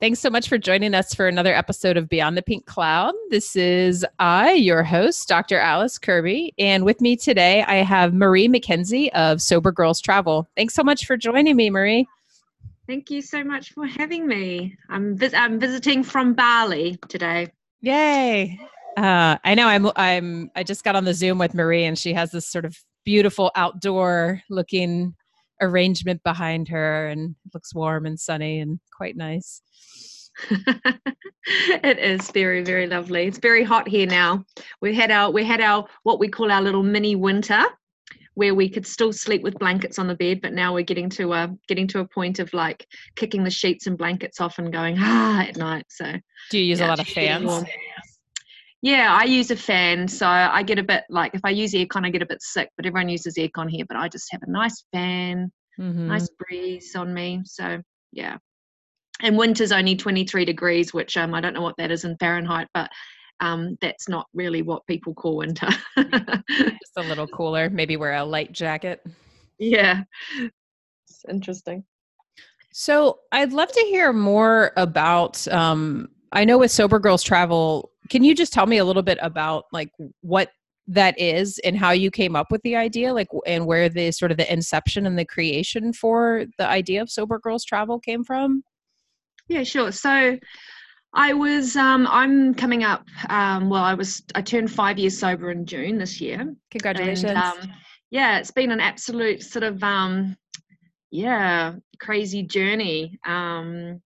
Thanks 0.00 0.20
so 0.20 0.30
much 0.30 0.48
for 0.48 0.58
joining 0.58 0.94
us 0.94 1.12
for 1.12 1.26
another 1.26 1.52
episode 1.52 1.96
of 1.96 2.08
Beyond 2.08 2.36
the 2.36 2.42
Pink 2.42 2.66
Cloud. 2.66 3.14
This 3.30 3.56
is 3.56 4.06
I, 4.20 4.52
your 4.52 4.84
host, 4.84 5.26
Dr. 5.26 5.58
Alice 5.58 5.98
Kirby. 5.98 6.54
And 6.56 6.84
with 6.84 7.00
me 7.00 7.16
today, 7.16 7.64
I 7.66 7.78
have 7.78 8.14
Marie 8.14 8.46
McKenzie 8.46 9.08
of 9.08 9.42
Sober 9.42 9.72
Girls 9.72 10.00
Travel. 10.00 10.46
Thanks 10.56 10.74
so 10.74 10.84
much 10.84 11.04
for 11.04 11.16
joining 11.16 11.56
me, 11.56 11.68
Marie. 11.68 12.06
Thank 12.86 13.10
you 13.10 13.20
so 13.20 13.42
much 13.42 13.72
for 13.72 13.86
having 13.86 14.28
me. 14.28 14.76
I'm, 14.88 15.16
vis- 15.16 15.34
I'm 15.34 15.58
visiting 15.58 16.04
from 16.04 16.32
Bali 16.32 16.96
today. 17.08 17.48
Yay. 17.80 18.56
Uh, 18.96 19.36
I 19.42 19.56
know 19.56 19.66
I'm, 19.66 19.90
I'm, 19.96 20.52
I 20.54 20.62
just 20.62 20.84
got 20.84 20.94
on 20.94 21.06
the 21.06 21.14
Zoom 21.14 21.38
with 21.38 21.54
Marie 21.54 21.86
and 21.86 21.98
she 21.98 22.12
has 22.12 22.30
this 22.30 22.46
sort 22.46 22.64
of 22.64 22.78
beautiful 23.04 23.50
outdoor 23.56 24.42
looking 24.48 25.16
arrangement 25.60 26.22
behind 26.22 26.68
her 26.68 27.08
and 27.08 27.34
it 27.46 27.54
looks 27.54 27.74
warm 27.74 28.06
and 28.06 28.18
sunny 28.18 28.60
and 28.60 28.80
quite 28.96 29.16
nice. 29.16 29.62
it 30.50 31.98
is 31.98 32.30
very 32.30 32.62
very 32.62 32.86
lovely. 32.86 33.26
It's 33.26 33.38
very 33.38 33.64
hot 33.64 33.88
here 33.88 34.06
now. 34.06 34.44
We 34.80 34.94
had 34.94 35.10
our 35.10 35.30
we 35.30 35.44
had 35.44 35.60
our 35.60 35.86
what 36.04 36.20
we 36.20 36.28
call 36.28 36.50
our 36.50 36.62
little 36.62 36.82
mini 36.82 37.16
winter 37.16 37.64
where 38.38 38.54
we 38.54 38.68
could 38.68 38.86
still 38.86 39.12
sleep 39.12 39.42
with 39.42 39.58
blankets 39.58 39.98
on 39.98 40.06
the 40.06 40.14
bed 40.14 40.40
but 40.40 40.52
now 40.52 40.72
we're 40.72 40.84
getting 40.84 41.10
to 41.10 41.32
a 41.32 41.52
getting 41.66 41.88
to 41.88 41.98
a 41.98 42.06
point 42.06 42.38
of 42.38 42.52
like 42.54 42.86
kicking 43.16 43.42
the 43.42 43.50
sheets 43.50 43.88
and 43.88 43.98
blankets 43.98 44.40
off 44.40 44.60
and 44.60 44.72
going 44.72 44.94
ah 44.96 45.42
at 45.42 45.56
night 45.56 45.84
so 45.88 46.12
do 46.48 46.58
you 46.58 46.64
use 46.64 46.78
yeah, 46.78 46.86
a 46.86 46.88
lot 46.88 47.00
of 47.00 47.08
fans 47.08 47.64
yeah 48.82 49.16
i 49.20 49.24
use 49.24 49.50
a 49.50 49.56
fan 49.56 50.06
so 50.06 50.26
i 50.26 50.62
get 50.62 50.78
a 50.78 50.82
bit 50.82 51.04
like 51.10 51.34
if 51.34 51.40
i 51.44 51.50
use 51.50 51.72
aircon 51.72 52.06
i 52.06 52.10
get 52.10 52.22
a 52.22 52.26
bit 52.26 52.40
sick 52.40 52.68
but 52.76 52.86
everyone 52.86 53.08
uses 53.08 53.34
aircon 53.36 53.68
here 53.68 53.84
but 53.88 53.96
i 53.96 54.08
just 54.08 54.28
have 54.30 54.42
a 54.42 54.50
nice 54.50 54.84
fan 54.92 55.50
mm-hmm. 55.78 56.08
nice 56.08 56.28
breeze 56.38 56.94
on 56.94 57.12
me 57.12 57.40
so 57.44 57.80
yeah. 58.12 58.36
And 59.20 59.36
winter's 59.36 59.72
only 59.72 59.96
23 59.96 60.44
degrees 60.44 60.94
which 60.94 61.16
um, 61.16 61.34
i 61.34 61.40
don't 61.40 61.54
know 61.54 61.62
what 61.62 61.76
that 61.78 61.90
is 61.90 62.04
in 62.04 62.16
fahrenheit 62.18 62.68
but 62.74 62.90
um, 63.40 63.78
that's 63.80 64.08
not 64.08 64.26
really 64.34 64.62
what 64.62 64.84
people 64.88 65.14
call 65.14 65.36
winter. 65.36 65.68
Just 65.96 66.96
a 66.96 67.02
little 67.02 67.28
cooler 67.28 67.70
maybe 67.70 67.96
wear 67.96 68.14
a 68.14 68.24
light 68.24 68.50
jacket. 68.50 69.00
Yeah. 69.60 70.02
It's 70.40 71.24
interesting. 71.28 71.84
So 72.72 73.20
i'd 73.32 73.52
love 73.52 73.72
to 73.72 73.80
hear 73.80 74.12
more 74.12 74.72
about 74.76 75.46
um, 75.48 76.08
i 76.32 76.44
know 76.44 76.58
with 76.58 76.70
sober 76.70 76.98
girls 76.98 77.22
travel 77.22 77.90
can 78.08 78.24
you 78.24 78.34
just 78.34 78.52
tell 78.52 78.66
me 78.66 78.78
a 78.78 78.84
little 78.84 79.02
bit 79.02 79.18
about 79.20 79.64
like 79.72 79.90
what 80.20 80.50
that 80.86 81.18
is 81.18 81.58
and 81.64 81.76
how 81.76 81.90
you 81.90 82.10
came 82.10 82.34
up 82.34 82.50
with 82.50 82.62
the 82.62 82.74
idea 82.74 83.12
like 83.12 83.28
and 83.46 83.66
where 83.66 83.88
the 83.88 84.10
sort 84.10 84.30
of 84.30 84.38
the 84.38 84.50
inception 84.50 85.06
and 85.06 85.18
the 85.18 85.24
creation 85.24 85.92
for 85.92 86.44
the 86.56 86.66
idea 86.66 87.02
of 87.02 87.10
sober 87.10 87.38
girls 87.38 87.64
travel 87.64 87.98
came 87.98 88.24
from 88.24 88.62
yeah, 89.48 89.62
sure. 89.62 89.90
So 89.92 90.38
I 91.14 91.32
was 91.32 91.74
um 91.74 92.06
I'm 92.08 92.54
coming 92.54 92.84
up 92.84 93.06
um 93.30 93.70
well 93.70 93.82
I 93.82 93.94
was 93.94 94.22
I 94.34 94.42
turned 94.42 94.70
5 94.70 94.98
years 94.98 95.18
sober 95.18 95.50
in 95.50 95.66
June 95.66 95.98
this 95.98 96.20
year. 96.20 96.54
Congratulations. 96.70 97.24
And, 97.24 97.38
um, 97.38 97.58
yeah, 98.10 98.38
it's 98.38 98.50
been 98.50 98.70
an 98.70 98.80
absolute 98.80 99.42
sort 99.42 99.64
of 99.64 99.82
um 99.82 100.36
yeah, 101.10 101.74
crazy 101.98 102.42
journey. 102.42 103.18
Um 103.26 104.02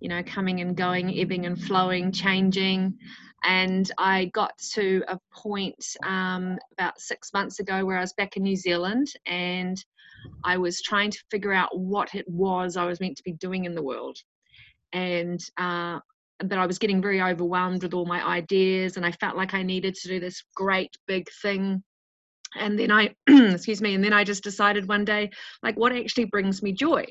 you 0.00 0.10
know, 0.10 0.22
coming 0.22 0.60
and 0.60 0.76
going, 0.76 1.18
ebbing 1.18 1.46
and 1.46 1.58
flowing, 1.58 2.12
changing. 2.12 2.98
And 3.44 3.90
I 3.98 4.26
got 4.26 4.56
to 4.72 5.02
a 5.08 5.18
point 5.32 5.84
um, 6.04 6.58
about 6.72 6.98
six 6.98 7.32
months 7.34 7.60
ago 7.60 7.84
where 7.84 7.98
I 7.98 8.00
was 8.00 8.14
back 8.14 8.36
in 8.36 8.42
New 8.42 8.56
Zealand 8.56 9.08
and 9.26 9.82
I 10.44 10.56
was 10.56 10.80
trying 10.80 11.10
to 11.10 11.18
figure 11.30 11.52
out 11.52 11.78
what 11.78 12.14
it 12.14 12.26
was 12.26 12.76
I 12.76 12.86
was 12.86 13.00
meant 13.00 13.16
to 13.18 13.22
be 13.22 13.32
doing 13.32 13.66
in 13.66 13.74
the 13.74 13.82
world 13.82 14.16
and 14.94 15.40
uh, 15.58 15.98
that 16.40 16.58
I 16.58 16.66
was 16.66 16.78
getting 16.78 17.02
very 17.02 17.20
overwhelmed 17.20 17.82
with 17.82 17.94
all 17.94 18.06
my 18.06 18.24
ideas, 18.26 18.96
and 18.96 19.04
I 19.04 19.12
felt 19.12 19.36
like 19.36 19.54
I 19.54 19.62
needed 19.62 19.94
to 19.96 20.08
do 20.08 20.20
this 20.20 20.42
great 20.54 20.96
big 21.06 21.28
thing. 21.42 21.82
And 22.56 22.78
then 22.78 22.90
I, 22.90 23.14
excuse 23.26 23.82
me, 23.82 23.94
and 23.94 24.02
then 24.02 24.12
I 24.12 24.24
just 24.24 24.44
decided 24.44 24.88
one 24.88 25.04
day, 25.04 25.30
like, 25.62 25.76
what 25.76 25.92
actually 25.92 26.26
brings 26.26 26.62
me 26.62 26.72
joy? 26.72 27.04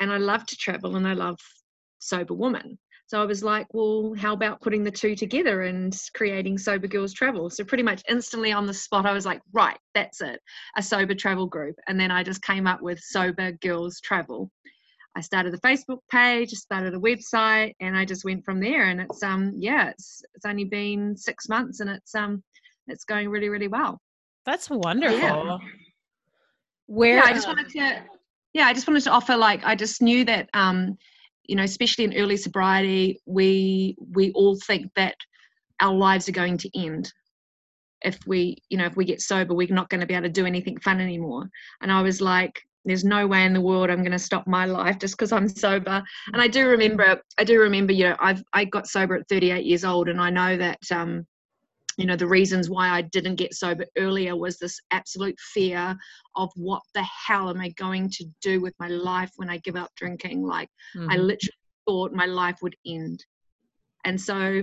And 0.00 0.10
I 0.10 0.16
love 0.16 0.46
to 0.46 0.56
travel, 0.56 0.96
and 0.96 1.06
I 1.06 1.14
love 1.14 1.38
sober 1.98 2.34
woman. 2.34 2.78
So 3.12 3.20
I 3.20 3.26
was 3.26 3.44
like, 3.44 3.66
well, 3.74 4.14
how 4.16 4.32
about 4.32 4.62
putting 4.62 4.84
the 4.84 4.90
two 4.90 5.14
together 5.14 5.64
and 5.64 5.94
creating 6.14 6.56
Sober 6.56 6.86
Girls 6.86 7.12
Travel? 7.12 7.50
So 7.50 7.62
pretty 7.62 7.82
much 7.82 8.02
instantly 8.08 8.52
on 8.52 8.64
the 8.64 8.72
spot, 8.72 9.04
I 9.04 9.12
was 9.12 9.26
like, 9.26 9.42
right, 9.52 9.76
that's 9.92 10.22
it, 10.22 10.40
a 10.78 10.82
sober 10.82 11.14
travel 11.14 11.46
group. 11.46 11.76
And 11.86 12.00
then 12.00 12.10
I 12.10 12.22
just 12.22 12.40
came 12.40 12.66
up 12.66 12.80
with 12.80 12.98
Sober 13.00 13.52
Girls 13.60 14.00
Travel. 14.00 14.50
I 15.14 15.20
started 15.20 15.52
the 15.52 15.58
Facebook 15.58 15.98
page, 16.10 16.52
started 16.52 16.94
a 16.94 16.98
website, 16.98 17.74
and 17.80 17.98
I 17.98 18.06
just 18.06 18.24
went 18.24 18.46
from 18.46 18.60
there. 18.60 18.84
And 18.84 19.02
it's 19.02 19.22
um 19.22 19.52
yeah, 19.58 19.90
it's 19.90 20.22
it's 20.34 20.46
only 20.46 20.64
been 20.64 21.14
six 21.14 21.50
months, 21.50 21.80
and 21.80 21.90
it's 21.90 22.14
um 22.14 22.42
it's 22.86 23.04
going 23.04 23.28
really 23.28 23.50
really 23.50 23.68
well. 23.68 24.00
That's 24.46 24.70
wonderful. 24.70 25.18
Yeah. 25.18 25.58
Where 26.86 27.16
yeah, 27.16 27.24
I 27.24 27.34
just 27.34 27.46
wanted 27.46 27.68
to 27.68 28.04
yeah, 28.54 28.68
I 28.68 28.72
just 28.72 28.88
wanted 28.88 29.02
to 29.02 29.10
offer 29.10 29.36
like 29.36 29.62
I 29.64 29.74
just 29.74 30.00
knew 30.00 30.24
that 30.24 30.48
um 30.54 30.96
you 31.52 31.56
know 31.56 31.64
especially 31.64 32.04
in 32.04 32.16
early 32.16 32.38
sobriety 32.38 33.20
we 33.26 33.94
we 34.10 34.32
all 34.32 34.56
think 34.66 34.90
that 34.96 35.14
our 35.80 35.92
lives 35.92 36.26
are 36.26 36.32
going 36.32 36.56
to 36.56 36.70
end 36.74 37.12
if 38.00 38.18
we 38.26 38.56
you 38.70 38.78
know 38.78 38.86
if 38.86 38.96
we 38.96 39.04
get 39.04 39.20
sober 39.20 39.52
we're 39.52 39.68
not 39.68 39.90
going 39.90 40.00
to 40.00 40.06
be 40.06 40.14
able 40.14 40.22
to 40.22 40.30
do 40.30 40.46
anything 40.46 40.80
fun 40.80 40.98
anymore 40.98 41.46
and 41.82 41.92
i 41.92 42.00
was 42.00 42.22
like 42.22 42.58
there's 42.86 43.04
no 43.04 43.26
way 43.26 43.44
in 43.44 43.52
the 43.52 43.60
world 43.60 43.90
I'm 43.90 44.00
going 44.00 44.12
to 44.12 44.18
stop 44.18 44.46
my 44.46 44.64
life 44.80 44.98
just 44.98 45.16
because 45.16 45.30
I'm 45.30 45.48
sober. 45.48 46.02
And 46.32 46.42
I 46.42 46.48
do 46.48 46.66
remember, 46.68 47.20
I 47.38 47.44
do 47.44 47.60
remember, 47.60 47.92
you 47.92 48.08
know, 48.08 48.16
I've 48.18 48.42
I 48.52 48.64
got 48.64 48.88
sober 48.88 49.14
at 49.14 49.28
38 49.28 49.64
years 49.64 49.84
old, 49.84 50.08
and 50.08 50.20
I 50.20 50.30
know 50.30 50.56
that, 50.56 50.80
um, 50.90 51.24
you 51.96 52.06
know, 52.06 52.16
the 52.16 52.26
reasons 52.26 52.70
why 52.70 52.88
I 52.88 53.02
didn't 53.02 53.36
get 53.36 53.54
sober 53.54 53.84
earlier 53.98 54.36
was 54.36 54.58
this 54.58 54.80
absolute 54.90 55.38
fear 55.38 55.96
of 56.36 56.50
what 56.56 56.82
the 56.94 57.02
hell 57.02 57.50
am 57.50 57.60
I 57.60 57.70
going 57.70 58.10
to 58.10 58.24
do 58.40 58.60
with 58.60 58.74
my 58.78 58.88
life 58.88 59.30
when 59.36 59.50
I 59.50 59.58
give 59.58 59.76
up 59.76 59.90
drinking? 59.96 60.42
Like 60.42 60.68
mm-hmm. 60.96 61.10
I 61.10 61.16
literally 61.16 61.52
thought 61.86 62.12
my 62.12 62.26
life 62.26 62.58
would 62.62 62.76
end, 62.86 63.24
and 64.04 64.20
so 64.20 64.62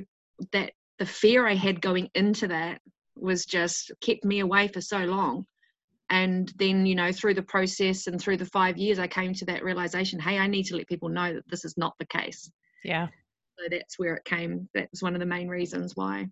that 0.52 0.72
the 0.98 1.06
fear 1.06 1.48
I 1.48 1.56
had 1.56 1.82
going 1.82 2.10
into 2.16 2.48
that 2.48 2.82
was 3.16 3.46
just 3.46 3.92
kept 4.02 4.24
me 4.24 4.40
away 4.40 4.68
for 4.68 4.82
so 4.82 5.00
long. 5.00 5.46
And 6.10 6.52
then 6.58 6.88
you 6.88 6.96
know 6.96 7.12
through 7.12 7.36
the 7.36 7.44
process 7.44 8.08
and 8.08 8.20
through 8.20 8.38
the 8.38 8.46
five 8.46 8.80
years 8.80 8.98
i 8.98 9.06
came 9.06 9.32
to 9.36 9.46
that 9.46 9.64
realization 9.64 10.20
hey 10.20 10.40
i 10.40 10.48
need 10.48 10.64
to 10.64 10.76
let 10.76 10.88
people 10.88 11.08
know 11.08 11.36
that 11.36 11.48
this 11.48 11.66
is 11.66 11.78
not 11.78 11.94
the 12.00 12.08
case. 12.08 12.50
Yeah. 12.84 13.08
So 13.60 13.66
that's 13.70 14.00
where 14.00 14.16
it 14.16 14.26
came. 14.26 14.70
That 14.74 14.88
was 14.90 15.04
one 15.04 15.14
of 15.14 15.20
the 15.20 15.28
main 15.28 15.50
reasons 15.50 15.96
why 15.96 16.30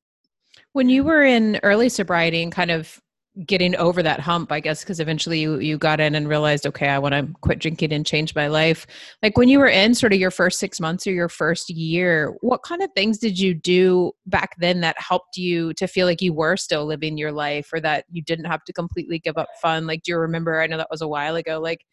when 0.73 0.89
you 0.89 1.03
were 1.03 1.23
in 1.23 1.59
early 1.63 1.89
sobriety 1.89 2.43
and 2.43 2.51
kind 2.51 2.71
of 2.71 2.99
getting 3.45 3.75
over 3.75 4.01
that 4.01 4.19
hump 4.19 4.51
i 4.51 4.59
guess 4.59 4.79
because 4.83 4.99
eventually 4.99 5.39
you 5.39 5.59
you 5.59 5.77
got 5.77 5.99
in 5.99 6.15
and 6.15 6.27
realized 6.27 6.65
okay 6.65 6.89
i 6.89 6.97
want 6.97 7.13
to 7.13 7.27
quit 7.41 7.59
drinking 7.59 7.93
and 7.93 8.03
change 8.03 8.33
my 8.33 8.47
life. 8.47 8.87
Like 9.21 9.37
when 9.37 9.47
you 9.47 9.59
were 9.59 9.67
in 9.67 9.93
sort 9.93 10.11
of 10.11 10.19
your 10.19 10.31
first 10.31 10.59
6 10.59 10.79
months 10.79 11.05
or 11.05 11.11
your 11.11 11.29
first 11.29 11.69
year 11.69 12.35
what 12.41 12.63
kind 12.63 12.81
of 12.81 12.89
things 12.95 13.19
did 13.19 13.37
you 13.37 13.53
do 13.53 14.11
back 14.25 14.55
then 14.57 14.81
that 14.81 14.95
helped 14.99 15.37
you 15.37 15.73
to 15.73 15.87
feel 15.87 16.07
like 16.07 16.21
you 16.21 16.33
were 16.33 16.57
still 16.57 16.85
living 16.85 17.15
your 17.15 17.31
life 17.31 17.69
or 17.71 17.79
that 17.79 18.05
you 18.09 18.23
didn't 18.23 18.45
have 18.45 18.63
to 18.63 18.73
completely 18.73 19.19
give 19.19 19.37
up 19.37 19.49
fun? 19.61 19.85
Like 19.85 20.01
do 20.01 20.11
you 20.11 20.17
remember? 20.17 20.59
I 20.59 20.65
know 20.65 20.77
that 20.77 20.89
was 20.89 21.01
a 21.01 21.07
while 21.07 21.35
ago. 21.35 21.59
Like 21.59 21.85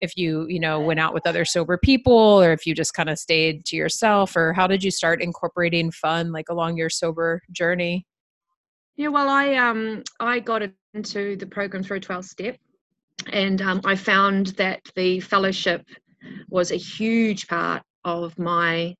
if 0.00 0.16
you 0.16 0.46
you 0.48 0.60
know 0.60 0.80
went 0.80 1.00
out 1.00 1.14
with 1.14 1.26
other 1.26 1.44
sober 1.44 1.78
people 1.78 2.42
or 2.42 2.52
if 2.52 2.66
you 2.66 2.74
just 2.74 2.94
kind 2.94 3.08
of 3.08 3.18
stayed 3.18 3.64
to 3.66 3.76
yourself 3.76 4.36
or 4.36 4.52
how 4.52 4.66
did 4.66 4.82
you 4.82 4.90
start 4.90 5.22
incorporating 5.22 5.90
fun 5.90 6.32
like 6.32 6.48
along 6.48 6.76
your 6.76 6.90
sober 6.90 7.40
journey? 7.50 8.06
Yeah, 8.96 9.08
well, 9.08 9.28
I 9.28 9.54
um 9.56 10.02
I 10.20 10.38
got 10.38 10.62
into 10.94 11.36
the 11.36 11.46
program 11.46 11.82
through 11.82 12.00
12 12.00 12.24
step, 12.24 12.56
and 13.32 13.60
um, 13.60 13.80
I 13.84 13.96
found 13.96 14.48
that 14.58 14.80
the 14.94 15.20
fellowship 15.20 15.84
was 16.48 16.70
a 16.70 16.76
huge 16.76 17.48
part 17.48 17.82
of 18.04 18.38
my 18.38 18.94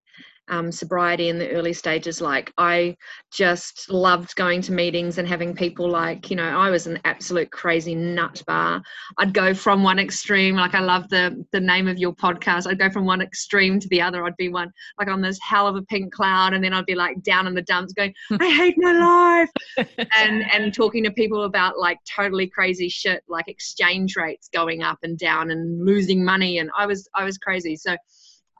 um, 0.48 0.70
sobriety 0.70 1.28
in 1.28 1.38
the 1.38 1.50
early 1.50 1.72
stages. 1.72 2.20
Like 2.20 2.52
I 2.58 2.96
just 3.32 3.90
loved 3.90 4.34
going 4.36 4.60
to 4.62 4.72
meetings 4.72 5.18
and 5.18 5.26
having 5.26 5.54
people 5.54 5.88
like, 5.88 6.30
you 6.30 6.36
know, 6.36 6.44
I 6.44 6.70
was 6.70 6.86
an 6.86 6.98
absolute 7.04 7.50
crazy 7.50 7.94
nut 7.94 8.42
bar. 8.46 8.82
I'd 9.18 9.32
go 9.32 9.54
from 9.54 9.82
one 9.82 9.98
extreme, 9.98 10.56
like 10.56 10.74
I 10.74 10.80
love 10.80 11.08
the 11.08 11.44
the 11.52 11.60
name 11.60 11.88
of 11.88 11.98
your 11.98 12.14
podcast. 12.14 12.66
I'd 12.66 12.78
go 12.78 12.90
from 12.90 13.06
one 13.06 13.20
extreme 13.20 13.80
to 13.80 13.88
the 13.88 14.02
other. 14.02 14.24
I'd 14.24 14.36
be 14.36 14.48
one 14.48 14.70
like 14.98 15.08
on 15.08 15.20
this 15.20 15.38
hell 15.42 15.66
of 15.66 15.76
a 15.76 15.82
pink 15.82 16.12
cloud, 16.12 16.52
and 16.54 16.62
then 16.62 16.72
I'd 16.72 16.86
be 16.86 16.94
like 16.94 17.22
down 17.22 17.46
in 17.46 17.54
the 17.54 17.62
dumps, 17.62 17.92
going, 17.92 18.14
I 18.40 18.50
hate 18.50 18.76
my 18.76 18.92
life, 18.92 19.86
and 20.16 20.44
and 20.52 20.74
talking 20.74 21.04
to 21.04 21.10
people 21.10 21.44
about 21.44 21.78
like 21.78 21.98
totally 22.14 22.48
crazy 22.48 22.88
shit, 22.88 23.22
like 23.28 23.48
exchange 23.48 24.16
rates 24.16 24.48
going 24.52 24.82
up 24.82 24.98
and 25.02 25.18
down 25.18 25.50
and 25.50 25.84
losing 25.84 26.24
money, 26.24 26.58
and 26.58 26.70
I 26.76 26.86
was 26.86 27.08
I 27.14 27.24
was 27.24 27.38
crazy. 27.38 27.76
So. 27.76 27.96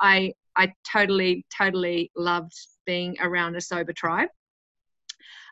I 0.00 0.34
I 0.56 0.72
totally, 0.90 1.44
totally 1.56 2.10
loved 2.16 2.52
being 2.86 3.16
around 3.20 3.56
a 3.56 3.60
sober 3.60 3.92
tribe. 3.92 4.28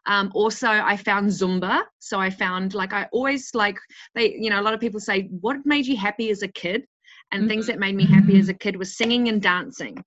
Um, 0.06 0.32
also, 0.34 0.68
I 0.68 0.96
found 0.96 1.28
Zumba. 1.28 1.82
So 2.00 2.18
I 2.18 2.30
found 2.30 2.74
like 2.74 2.92
I 2.92 3.08
always 3.12 3.54
like 3.54 3.78
they, 4.14 4.34
you 4.34 4.50
know, 4.50 4.60
a 4.60 4.62
lot 4.62 4.74
of 4.74 4.80
people 4.80 5.00
say, 5.00 5.28
"What 5.40 5.64
made 5.64 5.86
you 5.86 5.96
happy 5.96 6.30
as 6.30 6.42
a 6.42 6.48
kid?" 6.48 6.84
And 7.30 7.42
Mm-hmm. 7.42 7.48
things 7.48 7.66
that 7.68 7.78
made 7.78 7.94
me 7.94 8.04
happy 8.06 8.38
as 8.38 8.48
a 8.48 8.54
kid 8.54 8.76
was 8.76 8.96
singing 8.96 9.28
and 9.28 9.40
dancing. 9.40 10.04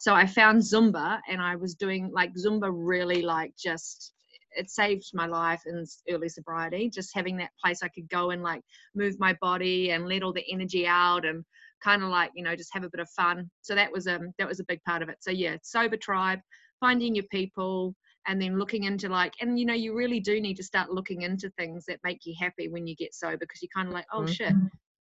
So 0.00 0.14
I 0.14 0.26
found 0.26 0.62
Zumba 0.62 1.20
and 1.28 1.40
I 1.42 1.56
was 1.56 1.74
doing 1.74 2.10
like 2.12 2.32
Zumba 2.34 2.70
really 2.72 3.22
like 3.22 3.52
just 3.56 4.12
it 4.52 4.70
saved 4.70 5.10
my 5.12 5.26
life 5.26 5.62
in 5.66 5.84
early 6.10 6.28
sobriety 6.28 6.88
just 6.88 7.14
having 7.14 7.36
that 7.36 7.50
place 7.62 7.82
i 7.82 7.88
could 7.88 8.08
go 8.08 8.30
and 8.30 8.42
like 8.42 8.62
move 8.94 9.14
my 9.18 9.36
body 9.40 9.90
and 9.90 10.08
let 10.08 10.22
all 10.22 10.32
the 10.32 10.44
energy 10.50 10.86
out 10.86 11.24
and 11.24 11.44
kind 11.82 12.02
of 12.02 12.08
like 12.08 12.30
you 12.34 12.42
know 12.42 12.56
just 12.56 12.72
have 12.72 12.84
a 12.84 12.90
bit 12.90 13.00
of 13.00 13.08
fun. 13.10 13.50
So 13.62 13.74
that 13.74 13.92
was 13.92 14.06
um 14.06 14.32
that 14.38 14.48
was 14.48 14.60
a 14.60 14.64
big 14.64 14.82
part 14.84 15.02
of 15.02 15.08
it. 15.08 15.16
So 15.20 15.30
yeah 15.30 15.56
sober 15.62 15.96
tribe 15.96 16.40
finding 16.80 17.14
your 17.14 17.24
people 17.30 17.94
and 18.26 18.40
then 18.40 18.58
looking 18.58 18.84
into 18.84 19.08
like 19.08 19.32
and 19.40 19.58
you 19.58 19.66
know 19.66 19.74
you 19.74 19.94
really 19.96 20.20
do 20.20 20.40
need 20.40 20.56
to 20.56 20.62
start 20.62 20.90
looking 20.90 21.22
into 21.22 21.50
things 21.58 21.84
that 21.86 21.98
make 22.04 22.20
you 22.24 22.34
happy 22.38 22.68
when 22.68 22.86
you 22.86 22.94
get 22.94 23.14
sober 23.14 23.38
because 23.38 23.60
you're 23.62 23.70
kind 23.74 23.88
of 23.88 23.94
like 23.94 24.06
oh 24.12 24.22
Mhm. 24.22 24.32
shit 24.32 24.54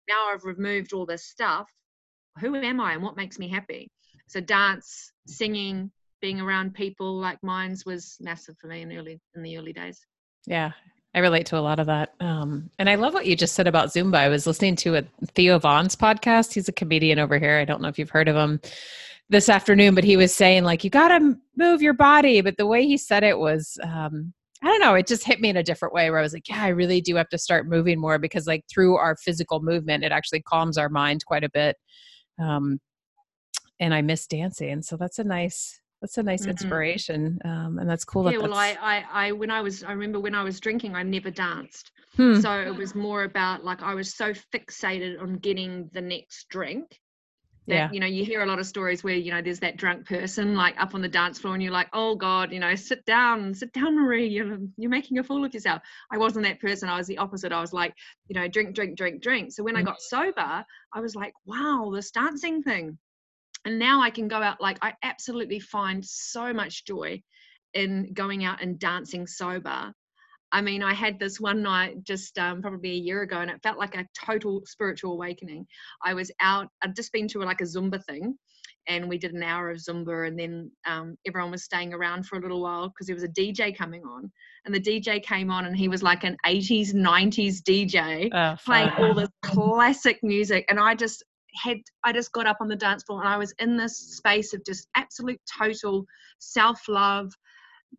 now 0.08 0.30
i've 0.32 0.44
removed 0.44 0.94
all 0.94 1.06
this 1.06 1.26
stuff. 1.28 1.70
Who 2.40 2.56
am 2.56 2.80
i 2.80 2.94
and 2.94 3.04
what 3.04 3.18
makes 3.18 3.38
me 3.38 3.48
happy? 3.50 3.90
So 4.28 4.40
dance 4.40 5.12
singing 5.28 5.92
being 6.22 6.40
around 6.42 6.74
people 6.74 7.18
like 7.20 7.40
mine's 7.44 7.86
was 7.86 8.18
massive 8.20 8.56
for 8.60 8.68
me 8.68 8.82
in 8.82 8.92
early 8.98 9.20
in 9.36 9.42
the 9.42 9.58
early 9.58 9.74
days. 9.74 10.00
Yeah, 10.46 10.72
I 11.20 11.22
relate 11.22 11.48
to 11.48 11.58
a 11.58 11.60
lot 11.60 11.82
of 11.82 11.88
that. 11.88 12.14
Um, 12.22 12.70
and 12.80 12.90
I 12.90 12.96
love 12.96 13.14
what 13.14 13.26
you 13.26 13.36
just 13.36 13.54
said 13.54 13.68
about 13.68 13.90
Zumba. 13.90 14.16
I 14.16 14.30
was 14.30 14.48
listening 14.48 14.78
to 14.78 14.96
a 14.96 15.04
Theo 15.36 15.60
Von's 15.60 15.94
podcast. 15.94 16.54
He's 16.54 16.70
a 16.70 16.72
comedian 16.72 17.20
over 17.20 17.38
here. 17.38 17.58
I 17.58 17.66
don't 17.66 17.82
know 17.82 17.90
if 17.90 18.00
you've 18.00 18.10
heard 18.10 18.30
of 18.30 18.38
him 18.38 18.62
this 19.28 19.50
afternoon, 19.50 19.96
but 19.96 20.06
he 20.06 20.16
was 20.16 20.34
saying 20.34 20.64
like 20.64 20.86
you 20.86 20.90
got 20.90 21.10
to 21.10 21.38
move 21.58 21.82
your 21.82 21.92
body. 21.92 22.40
But 22.40 22.56
the 22.56 22.66
way 22.66 22.88
he 22.88 22.98
said 22.98 23.26
it 23.26 23.38
was, 23.38 23.78
um, 23.84 24.34
I 24.64 24.68
don't 24.68 24.80
know, 24.80 24.96
it 24.96 25.08
just 25.08 25.26
hit 25.26 25.42
me 25.42 25.50
in 25.50 25.58
a 25.58 25.64
different 25.64 25.94
way. 25.94 26.10
Where 26.10 26.20
I 26.20 26.24
was 26.24 26.32
like, 26.32 26.48
yeah, 26.48 26.64
I 26.64 26.70
really 26.70 27.02
do 27.02 27.18
have 27.18 27.28
to 27.30 27.38
start 27.38 27.68
moving 27.68 28.00
more 28.00 28.18
because 28.18 28.48
like 28.48 28.64
through 28.72 28.96
our 28.96 29.18
physical 29.18 29.62
movement, 29.62 30.06
it 30.06 30.14
actually 30.14 30.42
calms 30.44 30.78
our 30.78 30.88
mind 30.88 31.26
quite 31.26 31.44
a 31.44 31.50
bit. 31.50 31.76
Um, 32.42 32.80
and 33.82 33.94
I 33.94 34.02
miss 34.04 34.26
dancing, 34.26 34.82
so 34.84 34.96
that's 34.96 35.20
a 35.20 35.26
nice. 35.26 35.82
That's 36.02 36.18
a 36.18 36.24
nice 36.24 36.44
Mhm. 36.44 36.50
inspiration, 36.52 37.40
um, 37.44 37.78
and 37.78 37.90
that's 37.90 38.06
cool. 38.06 38.24
yeah 38.24 38.32
that 38.38 38.42
well 38.42 38.54
I, 38.54 38.78
I 38.82 39.06
i 39.28 39.32
when 39.32 39.52
i 39.52 39.62
was 39.62 39.84
i 39.84 39.92
remember 39.92 40.20
when 40.20 40.36
i 40.36 40.44
was 40.44 40.60
drinking 40.60 40.96
i 40.96 41.04
never 41.04 41.32
danced 41.32 41.92
Hmm. 42.16 42.40
so 42.40 42.52
it 42.52 42.76
was 42.76 42.96
more 42.96 43.24
about 43.24 43.64
like 43.64 43.82
i 43.82 43.94
was 43.94 44.16
so 44.16 44.34
fixated 44.34 45.22
on 45.22 45.36
getting 45.36 45.90
the 45.94 46.02
next 46.02 46.48
drink 46.50 47.00
that 47.68 47.76
yeah, 47.76 47.92
you 47.92 48.00
know 48.00 48.08
you 48.08 48.26
hear 48.26 48.42
a 48.42 48.46
lot 48.46 48.60
of 48.60 48.66
stories 48.66 49.04
where 49.04 49.14
you 49.16 49.32
know 49.32 49.42
there's 49.42 49.60
that 49.60 49.78
drunk 49.78 50.08
person 50.08 50.56
like 50.56 50.76
up 50.82 50.96
on 50.96 51.02
the 51.02 51.08
dance 51.08 51.38
floor 51.40 51.54
and 51.54 51.62
you're 51.64 51.72
like 51.72 51.88
oh 51.94 52.16
god 52.16 52.52
you 52.52 52.60
know 52.60 52.74
sit 52.76 53.06
down 53.06 53.54
sit 53.54 53.72
down 53.74 53.96
marie 53.96 54.28
you're, 54.28 54.58
you're 54.78 54.90
making 54.90 55.20
a 55.20 55.24
fool 55.24 55.46
of 55.46 55.54
yourself 55.54 55.82
i 56.12 56.18
wasn't 56.18 56.44
that 56.44 56.60
person 56.60 56.90
i 56.90 56.98
was 56.98 57.08
the 57.08 57.18
opposite 57.18 57.52
i 57.52 57.62
was 57.62 57.74
like 57.74 57.94
you 58.28 58.40
know 58.40 58.48
drink 58.48 58.74
drink 58.74 58.98
drink 58.98 59.22
drink 59.22 59.52
so 59.52 59.64
when 59.64 59.76
i 59.76 59.82
Mhm. 59.82 59.86
got 59.86 60.02
sober 60.02 60.66
i 60.94 61.00
was 61.00 61.14
like 61.16 61.34
wow 61.46 61.92
this 61.94 62.12
dancing 62.12 62.64
thing 62.64 62.98
and 63.66 63.78
now 63.78 64.02
i 64.02 64.10
can 64.10 64.28
go 64.28 64.42
out 64.42 64.62
like 64.62 64.78
i 64.82 64.94
absolutely 65.04 65.60
find 65.60 66.06
so 66.06 66.54
much 66.54 66.86
joy 66.86 67.22
in 67.74 68.12
going 68.14 68.44
out 68.44 68.62
and 68.62 68.80
dancing 68.80 69.28
sober 69.28 69.94
I 70.52 70.62
mean, 70.62 70.82
I 70.82 70.94
had 70.94 71.20
this 71.20 71.40
one 71.40 71.62
night 71.62 72.04
just 72.04 72.38
um, 72.40 72.62
probably 72.62 72.92
a 72.92 72.96
year 72.96 73.22
ago, 73.22 73.40
and 73.40 73.52
it 73.52 73.62
felt 73.62 73.78
like 73.78 73.96
a 73.96 74.08
total 74.20 74.64
spiritual 74.66 75.14
awakening. 75.14 75.66
I 76.04 76.14
was 76.14 76.32
out, 76.40 76.70
I'd 76.82 76.96
just 76.96 77.14
been 77.14 77.28
to 77.30 77.40
like 77.40 77.62
a 77.62 77.66
Zumba 77.66 78.04
thing, 78.06 78.36
and 78.88 79.08
we 79.08 79.18
did 79.20 79.34
an 79.34 79.44
hour 79.44 79.70
of 79.70 79.78
Zumba, 79.78 80.28
and 80.28 80.40
then 80.40 80.72
um, 80.88 81.16
everyone 81.28 81.52
was 81.52 81.64
staying 81.64 81.94
around 81.94 82.26
for 82.26 82.38
a 82.38 82.42
little 82.42 82.62
while 82.62 82.90
because 82.90 83.08
there 83.08 83.16
was 83.16 83.24
a 83.24 83.30
DJ 83.30 83.76
coming 83.78 84.04
on. 84.04 84.32
And 84.66 84.74
the 84.74 84.80
DJ 84.80 85.22
came 85.22 85.52
on, 85.52 85.66
and 85.66 85.78
he 85.78 85.88
was 85.88 86.02
like 86.02 86.24
an 86.24 86.36
80s, 86.46 86.94
90s 86.94 87.62
DJ 87.62 88.30
Oh, 88.34 88.56
playing 88.66 88.90
all 88.98 89.14
this 89.14 89.30
classic 89.44 90.20
music. 90.24 90.66
And 90.70 90.80
I 90.80 90.96
just 90.96 91.24
had, 91.56 91.78
I 92.04 92.14
just 92.14 92.32
got 92.32 92.48
up 92.48 92.58
on 92.62 92.68
the 92.68 92.76
dance 92.76 93.04
floor, 93.04 93.20
and 93.22 93.30
I 93.30 93.38
was 93.38 93.54
in 93.60 93.78
this 93.78 93.98
space 93.98 94.54
of 94.54 94.64
just 94.66 94.88
absolute 94.96 95.40
total 95.58 96.06
self 96.40 96.88
love, 96.88 97.34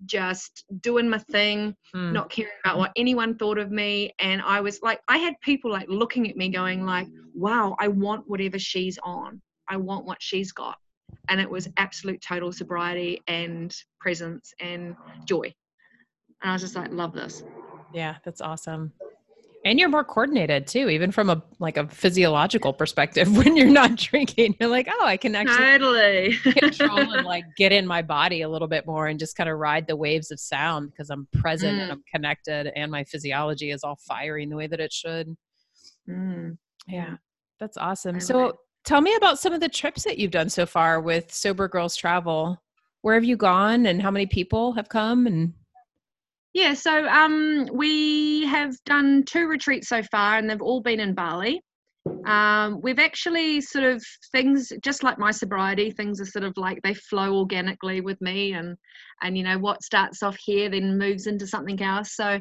just 0.07 0.65
doing 0.81 1.09
my 1.09 1.19
thing 1.19 1.77
Mm. 1.95 2.13
not 2.13 2.31
caring 2.31 2.53
about 2.65 2.79
what 2.79 2.93
anyone 2.95 3.37
thought 3.37 3.59
of 3.59 3.73
me. 3.73 4.13
And 4.21 4.41
i 4.43 4.61
was 4.61 4.81
like 4.83 5.01
i 5.09 5.19
had 5.19 5.35
people 5.41 5.71
like 5.73 5.89
looking 5.89 6.31
at 6.31 6.37
me 6.37 6.49
going 6.49 6.87
like 6.87 7.09
wow 7.35 7.75
i 7.81 7.89
want 7.89 8.29
whatever 8.29 8.59
she's 8.59 8.97
on. 9.03 9.43
I 9.69 9.77
want 9.77 10.07
what 10.07 10.19
she's 10.21 10.53
got. 10.53 10.77
And 11.29 11.41
it 11.41 11.51
was 11.51 11.69
absolute 11.77 12.21
total 12.21 12.53
sobriety 12.53 13.21
and 13.27 13.75
presence 14.01 14.53
and 14.61 14.95
joy. 15.25 15.53
And 16.43 16.51
i 16.51 16.53
was 16.53 16.63
just 16.63 16.77
like 16.77 16.93
love 16.93 17.13
this. 17.13 17.43
Yeah, 17.93 18.17
that's 18.25 18.41
awesome. 18.41 18.93
And 19.65 19.79
you're 19.79 19.91
more 19.91 20.05
coordinated 20.05 20.67
too, 20.67 20.89
even 20.89 21.13
from 21.13 21.29
a 21.29 21.43
like 21.59 21.77
a 21.77 21.87
physiological 21.89 22.73
perspective. 22.73 23.29
When 23.37 23.57
you're 23.57 23.67
not 23.69 23.97
drinking, 23.97 24.57
you're 24.59 24.71
like, 24.71 24.89
oh, 24.91 25.05
I 25.05 25.19
can 25.19 25.35
actually 25.35 25.57
totally 25.79 26.33
control 26.59 26.99
and 27.15 27.27
like 27.27 27.45
get 27.59 27.71
in 27.71 27.87
my 27.87 28.01
body 28.01 28.41
a 28.43 28.49
little 28.49 28.69
bit 28.69 28.87
more 28.87 29.07
and 29.09 29.19
just 29.19 29.37
kind 29.37 29.51
of 29.51 29.59
ride 29.59 29.87
the 29.87 29.97
waves 29.97 30.31
of 30.31 30.41
sound 30.41 30.91
because 30.91 31.11
I'm 31.11 31.29
present 31.33 31.79
and 31.79 31.91
Mm. 31.91 31.93
I'm 31.95 32.05
connected 32.11 32.73
and 32.75 32.91
my 32.91 33.05
physiology 33.05 33.71
is 33.71 33.85
all 33.85 33.97
firing 33.97 34.49
the 34.49 34.57
way 34.57 34.67
that 34.67 34.81
it 34.81 34.93
should. 34.93 35.37
Mm. 36.09 36.57
Yeah, 36.89 37.17
that's 37.59 37.77
awesome. 37.77 38.17
I 38.17 38.21
So 38.21 38.39
like- 38.47 38.55
tell 38.85 39.03
me 39.03 39.15
about 39.17 39.39
some 39.39 39.53
of 39.53 39.61
the 39.61 39.69
trips 39.69 40.05
that 40.05 40.17
you've 40.19 40.31
done 40.31 40.49
so 40.49 40.65
far 40.65 41.01
with 41.03 41.33
Sober 41.35 41.69
Girls 41.69 41.97
Travel. 41.97 42.63
Where 43.03 43.15
have 43.15 43.25
you 43.25 43.37
gone 43.37 43.85
and 43.87 44.01
how 44.01 44.11
many 44.11 44.27
people 44.27 44.73
have 44.73 44.89
come? 44.89 45.27
And 45.27 45.53
Yeah, 46.53 46.75
so 46.75 47.07
um, 47.07 47.69
we 47.73 48.45
have 48.47 48.75
done 48.85 49.23
two 49.25 49.47
retreats 49.47 49.89
so 49.89 50.03
far, 50.03 50.37
and 50.37 50.51
they've 50.51 50.61
all 50.61 50.81
been 50.81 50.99
in 50.99 51.15
Bali. 51.15 51.61
Um, 52.27 52.81
we've 52.83 52.99
actually 52.99 53.61
sort 53.61 53.85
of 53.85 54.03
things 54.33 54.73
just 54.83 55.03
like 55.05 55.19
my 55.19 55.31
sobriety, 55.31 55.91
things 55.91 56.21
are 56.21 56.27
sort 56.27 56.45
of 56.45 56.55
like 56.57 56.81
they 56.83 56.95
flow 56.95 57.37
organically 57.39 58.01
with 58.01 58.21
me, 58.21 58.53
and 58.53 58.77
and 59.23 59.39
you 59.39 59.45
know 59.45 59.59
what 59.59 59.85
starts 59.85 60.23
off 60.23 60.37
here 60.45 60.69
then 60.69 60.99
moves 60.99 61.27
into 61.27 61.47
something 61.47 61.81
else. 61.83 62.17
So 62.17 62.41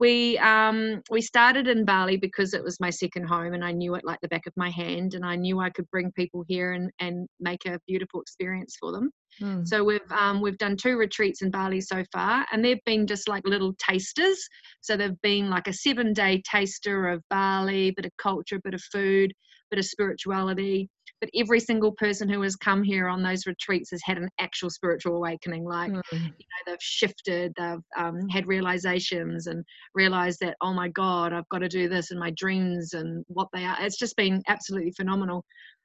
we 0.00 0.38
um, 0.38 1.02
we 1.10 1.20
started 1.20 1.66
in 1.66 1.84
Bali 1.84 2.16
because 2.16 2.54
it 2.54 2.62
was 2.62 2.78
my 2.80 2.90
second 2.90 3.24
home, 3.24 3.54
and 3.54 3.64
I 3.64 3.72
knew 3.72 3.94
it 3.94 4.04
like 4.04 4.20
the 4.20 4.28
back 4.28 4.46
of 4.46 4.52
my 4.56 4.70
hand, 4.70 5.14
and 5.14 5.24
I 5.24 5.36
knew 5.36 5.60
I 5.60 5.70
could 5.70 5.90
bring 5.90 6.12
people 6.12 6.44
here 6.46 6.72
and 6.72 6.90
and 7.00 7.28
make 7.40 7.66
a 7.66 7.80
beautiful 7.86 8.20
experience 8.20 8.76
for 8.78 8.92
them. 8.92 9.10
Hmm. 9.38 9.64
So 9.64 9.82
we've 9.82 10.10
um, 10.10 10.40
we've 10.40 10.58
done 10.58 10.76
two 10.76 10.96
retreats 10.96 11.42
in 11.42 11.50
Bali 11.50 11.80
so 11.80 12.04
far, 12.12 12.46
and 12.52 12.64
they've 12.64 12.84
been 12.86 13.06
just 13.06 13.28
like 13.28 13.46
little 13.46 13.74
tasters. 13.78 14.38
So 14.80 14.96
they've 14.96 15.20
been 15.22 15.50
like 15.50 15.66
a 15.66 15.72
seven 15.72 16.12
day 16.12 16.42
taster 16.44 17.08
of 17.08 17.22
Bali, 17.28 17.90
bit 17.90 18.06
of 18.06 18.12
culture, 18.18 18.60
bit 18.62 18.74
of 18.74 18.82
food, 18.92 19.32
bit 19.70 19.78
of 19.78 19.84
spirituality. 19.84 20.88
But 21.20 21.30
every 21.34 21.58
single 21.58 21.92
person 21.92 22.28
who 22.28 22.40
has 22.42 22.54
come 22.54 22.84
here 22.84 23.08
on 23.08 23.22
those 23.24 23.44
retreats 23.46 23.90
has 23.90 24.00
had 24.04 24.18
an 24.18 24.28
actual 24.38 24.70
spiritual 24.70 25.16
awakening. 25.16 25.64
Like 25.64 25.90
Hmm. 25.90 26.00
you 26.12 26.18
know, 26.20 26.62
they've 26.66 26.76
shifted, 26.80 27.52
they've 27.58 27.82
um, 27.96 28.28
had 28.28 28.46
realizations 28.46 29.48
and 29.48 29.64
realized 29.94 30.38
that 30.40 30.56
oh 30.60 30.72
my 30.72 30.88
god, 30.88 31.32
I've 31.32 31.48
got 31.48 31.58
to 31.58 31.68
do 31.68 31.88
this 31.88 32.10
and 32.10 32.20
my 32.20 32.30
dreams 32.36 32.94
and 32.94 33.24
what 33.28 33.48
they 33.52 33.64
are. 33.64 33.76
It's 33.80 33.98
just 33.98 34.16
been 34.16 34.42
absolutely 34.48 34.92
phenomenal 34.92 35.44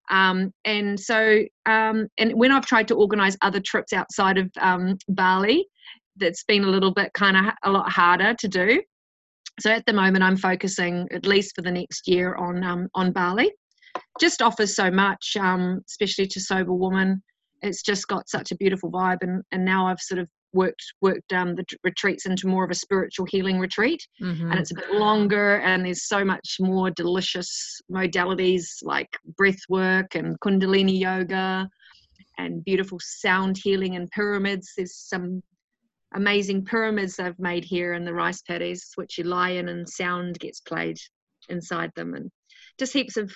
um, 0.09 0.51
and 0.65 0.99
so 0.99 1.43
um, 1.65 2.07
and 2.17 2.33
when 2.33 2.51
i've 2.51 2.65
tried 2.65 2.87
to 2.87 2.95
organize 2.95 3.37
other 3.41 3.59
trips 3.59 3.93
outside 3.93 4.37
of 4.37 4.49
um, 4.59 4.97
bali 5.09 5.65
that's 6.17 6.43
been 6.43 6.63
a 6.63 6.67
little 6.67 6.93
bit 6.93 7.11
kind 7.13 7.37
of 7.37 7.45
a 7.63 7.71
lot 7.71 7.89
harder 7.89 8.33
to 8.35 8.47
do 8.47 8.81
so 9.59 9.71
at 9.71 9.85
the 9.85 9.93
moment 9.93 10.23
i'm 10.23 10.37
focusing 10.37 11.07
at 11.11 11.25
least 11.25 11.55
for 11.55 11.61
the 11.61 11.71
next 11.71 12.07
year 12.07 12.35
on 12.35 12.63
um, 12.63 12.87
on 12.95 13.11
bali 13.11 13.51
just 14.19 14.41
offers 14.41 14.75
so 14.75 14.91
much 14.91 15.35
um, 15.39 15.81
especially 15.89 16.27
to 16.27 16.39
sober 16.39 16.73
women. 16.73 17.21
It's 17.61 17.81
just 17.81 18.07
got 18.07 18.29
such 18.29 18.51
a 18.51 18.55
beautiful 18.57 18.91
vibe 18.91 19.19
and, 19.21 19.41
and 19.51 19.63
now 19.63 19.87
i've 19.87 19.99
sort 19.99 20.19
of 20.19 20.27
worked 20.53 20.83
worked 21.01 21.33
um, 21.33 21.55
the 21.55 21.65
retreats 21.83 22.25
into 22.25 22.47
more 22.47 22.63
of 22.63 22.69
a 22.69 22.75
spiritual 22.75 23.25
healing 23.25 23.57
retreat. 23.59 24.05
Mhm. 24.21 24.51
and 24.51 24.59
it's 24.59 24.71
a 24.71 24.75
bit 24.75 24.91
longer 24.93 25.57
and 25.59 25.85
there's 25.85 26.07
so 26.07 26.23
much 26.23 26.57
more 26.59 26.91
delicious 26.91 27.81
modalities 27.91 28.65
like 28.83 29.09
breath 29.37 29.61
work 29.69 30.15
and 30.15 30.39
kundalini 30.41 30.99
yoga 30.99 31.67
and 32.37 32.63
beautiful 32.65 32.99
sound 33.01 33.57
healing 33.57 33.95
and 33.95 34.09
pyramids. 34.11 34.73
There's 34.75 34.95
some 34.95 35.41
amazing 36.15 36.65
pyramids 36.65 37.15
they've 37.15 37.39
made 37.39 37.63
here 37.63 37.93
in 37.93 38.05
the 38.05 38.13
rice 38.13 38.41
paddies 38.43 38.91
which 38.95 39.17
you 39.17 39.23
lie 39.23 39.51
in 39.51 39.69
and 39.69 39.87
sound 39.89 40.37
gets 40.39 40.59
played 40.59 40.97
inside 41.49 41.91
them 41.95 42.13
and 42.13 42.29
just 42.77 42.93
heaps 42.93 43.17
of 43.17 43.33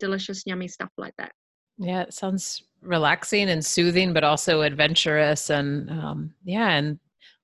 delicious 0.00 0.42
yummy 0.46 0.66
stuff 0.68 0.90
like 0.98 1.14
that 1.18 1.32
Yeah, 1.78 2.02
it 2.02 2.12
sounds 2.14 2.62
relaxing 2.82 3.48
and 3.50 3.64
soothing, 3.64 4.12
but 4.12 4.24
also 4.24 4.62
adventurous 4.62 5.50
and 5.50 5.88
um, 5.90 6.34
yeah, 6.44 6.70
and 6.70 6.98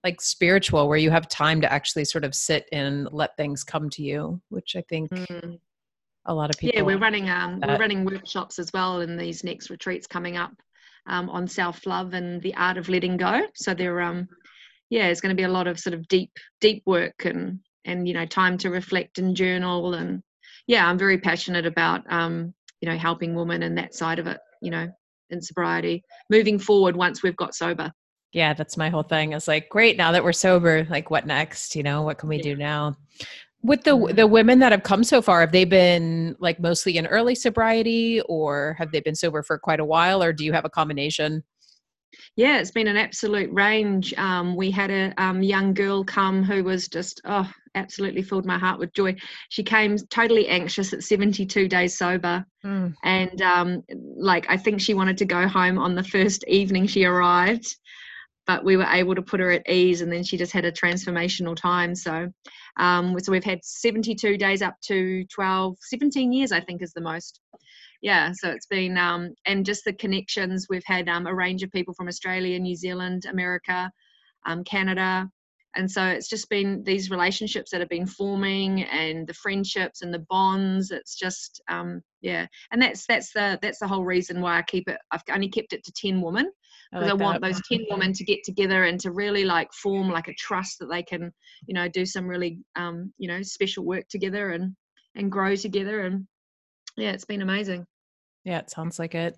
like 0.05 0.21
spiritual, 0.21 0.89
where 0.89 0.99
you 0.99 1.11
have 1.11 1.29
time 1.29 1.61
to 1.61 1.73
actually 1.73 2.05
sort 2.05 2.25
of 2.25 2.35
sit 2.35 2.67
and 2.73 3.09
let 3.13 3.37
things 3.37 3.65
come 3.65 3.89
to 3.91 4.03
you, 4.03 4.41
which 4.51 4.77
I 4.77 4.83
think 4.89 5.11
Mm. 5.11 5.59
a 6.27 6.35
lot 6.35 6.51
of 6.51 6.57
people. 6.59 6.75
yeah 6.77 6.83
we're 6.83 6.99
running 6.99 7.29
um, 7.31 7.61
we're 7.61 7.79
running 7.79 8.05
workshops 8.05 8.59
as 8.59 8.71
well 8.75 9.01
in 9.01 9.17
these 9.17 9.45
next 9.45 9.71
retreats 9.71 10.07
coming 10.07 10.37
up 10.37 10.53
um, 11.07 11.29
on 11.31 11.47
self-love 11.47 12.15
and 12.15 12.43
the 12.43 12.55
art 12.57 12.77
of 12.79 12.89
letting 12.89 13.17
go 13.17 13.47
so 13.55 13.75
they're 13.75 14.01
um 14.01 14.27
yeah 14.91 15.07
it's 15.09 15.21
going 15.21 15.35
to 15.35 15.41
be 15.43 15.45
a 15.45 15.57
lot 15.59 15.67
of 15.67 15.79
sort 15.79 15.95
of 15.95 16.07
deep 16.09 16.31
deep 16.61 16.83
work 16.87 17.25
and 17.25 17.61
and 17.85 18.09
you 18.09 18.15
know 18.15 18.27
time 18.27 18.59
to 18.59 18.71
reflect 18.71 19.19
and 19.19 19.37
journal 19.37 19.95
and 19.95 20.23
yeah 20.67 20.89
i'm 20.89 20.99
very 20.99 21.19
passionate 21.19 21.67
about 21.67 22.03
um 22.11 22.53
you 22.81 22.89
know 22.89 22.97
helping 22.97 23.35
women 23.35 23.63
and 23.63 23.77
that 23.77 23.95
side 23.95 24.19
of 24.19 24.27
it 24.27 24.39
you 24.61 24.71
know 24.71 24.89
in 25.31 25.41
sobriety 25.41 26.03
moving 26.31 26.59
forward 26.59 26.97
once 26.97 27.23
we've 27.23 27.37
got 27.37 27.55
sober 27.55 27.91
yeah 28.33 28.55
that's 28.55 28.77
my 28.77 28.89
whole 28.89 29.03
thing 29.03 29.33
it's 29.33 29.49
like 29.49 29.69
great 29.69 29.97
now 29.97 30.13
that 30.13 30.23
we're 30.23 30.33
sober 30.33 30.87
like 30.91 31.11
what 31.11 31.27
next 31.27 31.75
you 31.75 31.83
know 31.83 32.03
what 32.03 32.19
can 32.19 32.29
we 32.29 32.37
yeah. 32.37 32.43
do 32.43 32.57
now 32.57 32.95
with 33.63 33.83
the 33.85 33.91
mm-hmm. 33.97 34.15
the 34.15 34.27
women 34.27 34.59
that 34.61 34.73
have 34.73 34.83
come 34.83 35.03
so 35.03 35.21
far 35.21 35.41
have 35.41 35.53
they 35.53 35.65
been 35.65 36.37
like 36.39 36.61
mostly 36.61 36.97
in 36.97 37.07
early 37.07 37.35
sobriety 37.35 38.21
or 38.29 38.77
have 38.79 38.93
they 38.93 39.01
been 39.01 39.15
sober 39.15 39.43
for 39.43 39.59
quite 39.59 39.81
a 39.81 39.85
while 39.85 40.23
or 40.23 40.33
do 40.33 40.45
you 40.45 40.53
have 40.53 40.65
a 40.65 40.71
combination 40.71 41.43
yeah, 42.37 42.59
it's 42.59 42.71
been 42.71 42.89
an 42.89 42.97
absolute 42.97 43.53
range. 43.53 44.15
Um, 44.15 44.57
we 44.57 44.71
had 44.71 44.91
a 44.91 45.13
um, 45.17 45.43
young 45.43 45.75
girl 45.75 46.05
come 46.05 46.43
who 46.43 46.65
was 46.65 46.89
just, 46.89 47.21
oh, 47.25 47.51
absolutely 47.75 48.23
filled 48.23 48.47
my 48.47 48.59
heart 48.59 48.79
with 48.79 48.93
joy. 48.93 49.15
She 49.49 49.63
came 49.63 49.97
totally 50.11 50.49
anxious 50.49 50.93
at 50.93 51.03
72 51.03 51.69
days 51.69 51.97
sober. 51.97 52.45
Mm. 52.65 52.95
And 53.05 53.43
um, 53.43 53.83
like, 54.17 54.47
I 54.49 54.57
think 54.57 54.81
she 54.81 54.95
wanted 54.95 55.19
to 55.19 55.25
go 55.25 55.47
home 55.47 55.79
on 55.79 55.95
the 55.95 56.03
first 56.03 56.45
evening 56.49 56.87
she 56.87 57.05
arrived, 57.05 57.77
but 58.47 58.65
we 58.65 58.77
were 58.77 58.85
able 58.85 59.15
to 59.15 59.23
put 59.23 59.41
her 59.41 59.51
at 59.51 59.69
ease 59.69 60.01
and 60.03 60.13
then 60.13 60.23
she 60.23 60.37
just 60.37 60.53
had 60.53 60.65
a 60.65 60.73
transformational 60.73 61.57
time. 61.57 61.95
So, 61.95 62.31
um, 62.79 63.19
so 63.19 63.33
we've 63.33 63.45
had 63.45 63.65
72 63.65 64.37
days 64.37 64.63
up 64.63 64.77
to 64.87 65.25
12, 65.27 65.77
17 65.81 66.33
years, 66.33 66.53
I 66.53 66.61
think 66.61 66.83
is 66.83 66.93
the 66.93 67.01
most 67.01 67.41
yeah, 68.03 68.33
so 68.33 68.51
it's 68.51 68.67
been 68.67 68.97
um, 68.99 69.35
and 69.47 69.65
just 69.65 69.85
the 69.85 69.93
connections 69.93 70.67
we've 70.69 70.85
had 70.85 71.09
um, 71.09 71.27
a 71.27 71.35
range 71.35 71.63
of 71.63 71.73
people 71.73 71.95
from 71.95 72.09
Australia, 72.09 72.59
New 72.59 72.77
Zealand, 72.77 73.25
America, 73.25 73.91
um, 74.45 74.65
Canada, 74.65 75.29
and 75.75 75.91
so 75.91 76.05
it's 76.05 76.29
just 76.29 76.49
been 76.49 76.83
these 76.85 77.11
relationships 77.11 77.71
that 77.71 77.81
have 77.81 77.89
been 77.89 78.07
forming 78.07 78.85
and 78.85 79.27
the 79.27 79.35
friendships 79.35 80.03
and 80.03 80.13
the 80.13 80.25
bonds. 80.31 80.91
It's 80.91 81.17
just 81.17 81.61
um, 81.69 82.03
yeah, 82.23 82.47
and 82.71 82.81
that's 82.81 83.07
that's 83.07 83.33
the 83.33 83.59
that's 83.63 83.79
the 83.79 83.89
whole 83.89 84.05
reason 84.05 84.41
why 84.41 84.59
I 84.59 84.63
keep 84.63 84.89
it. 84.89 84.99
I've 85.11 85.23
only 85.33 85.49
kept 85.49 85.73
it 85.73 85.85
to 85.85 85.93
ten 85.93 86.21
women 86.21 86.51
because 86.93 87.09
I, 87.09 87.13
like 87.13 87.21
I 87.21 87.25
want 87.25 87.43
those 87.43 87.61
10 87.71 87.87
women 87.91 88.13
to 88.13 88.25
get 88.25 88.45
together 88.45 88.85
and 88.85 89.01
to 89.01 89.11
really 89.11 89.45
like 89.45 89.73
form 89.73 90.11
like 90.11 90.29
a 90.29 90.35
trust 90.35 90.79
that 90.81 90.87
they 90.91 91.03
can 91.03 91.33
you 91.67 91.75
know 91.75 91.89
do 91.89 92.07
some 92.07 92.27
really 92.27 92.59
um 92.77 93.13
you 93.19 93.29
know 93.29 93.43
special 93.43 93.85
work 93.85 94.09
together 94.09 94.51
and 94.51 94.75
and 95.15 95.33
grow 95.33 95.57
together 95.57 96.03
and 96.03 96.27
yeah, 96.97 97.11
it's 97.11 97.25
been 97.25 97.43
amazing. 97.43 97.87
Yeah, 98.45 98.59
it 98.59 98.71
sounds 98.71 98.99
like 98.99 99.15
it. 99.15 99.37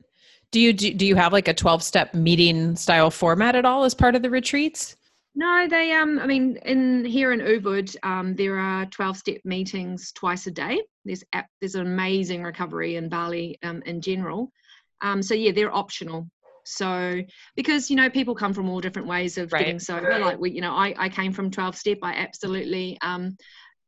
Do 0.52 0.61
you 0.61 0.73
do, 0.73 0.95
do 0.95 1.07
you 1.07 1.17
have 1.17 1.33
like 1.33 1.49
a 1.49 1.55
12 1.55 1.83
step 1.83 2.14
meeting 2.14 2.76
style 2.76 3.11
format 3.11 3.57
at 3.57 3.64
all 3.64 3.85
as 3.85 3.95
part 3.95 4.14
of 4.14 4.23
the 4.23 4.31
retreats? 4.31 4.97
No, 5.35 5.67
they 5.69 5.93
um 5.93 6.19
I 6.19 6.26
mean 6.26 6.57
in 6.64 7.05
here 7.05 7.33
in 7.33 7.40
Ubud, 7.40 7.97
um 8.02 8.35
there 8.35 8.59
are 8.59 8.87
12 8.87 9.17
step 9.17 9.40
meetings 9.45 10.12
twice 10.12 10.47
a 10.47 10.50
day. 10.50 10.83
There's 11.05 11.25
app, 11.33 11.47
there's 11.61 11.75
an 11.75 11.87
amazing 11.87 12.43
recovery 12.43 12.97
in 12.97 13.09
Bali 13.09 13.59
um 13.62 13.83
in 13.87 14.00
general. 14.00 14.52
Um 15.00 15.23
so 15.23 15.35
yeah, 15.35 15.52
they're 15.52 15.75
optional. 15.75 16.28
So 16.69 17.21
because 17.57 17.91
you 17.91 17.97
know 17.97 18.11
people 18.11 18.35
come 18.35 18.53
from 18.53 18.69
all 18.69 18.81
different 18.81 19.09
ways 19.09 19.39
of 19.39 19.53
right. 19.53 19.61
getting 19.61 19.79
sober. 19.79 20.19
Like 20.19 20.39
we, 20.39 20.51
you 20.51 20.61
know, 20.61 20.73
I, 20.73 20.95
I 20.99 21.09
came 21.09 21.33
from 21.33 21.51
12 21.51 21.77
step. 21.77 21.99
I 22.03 22.13
absolutely 22.15 22.99
um 23.03 23.37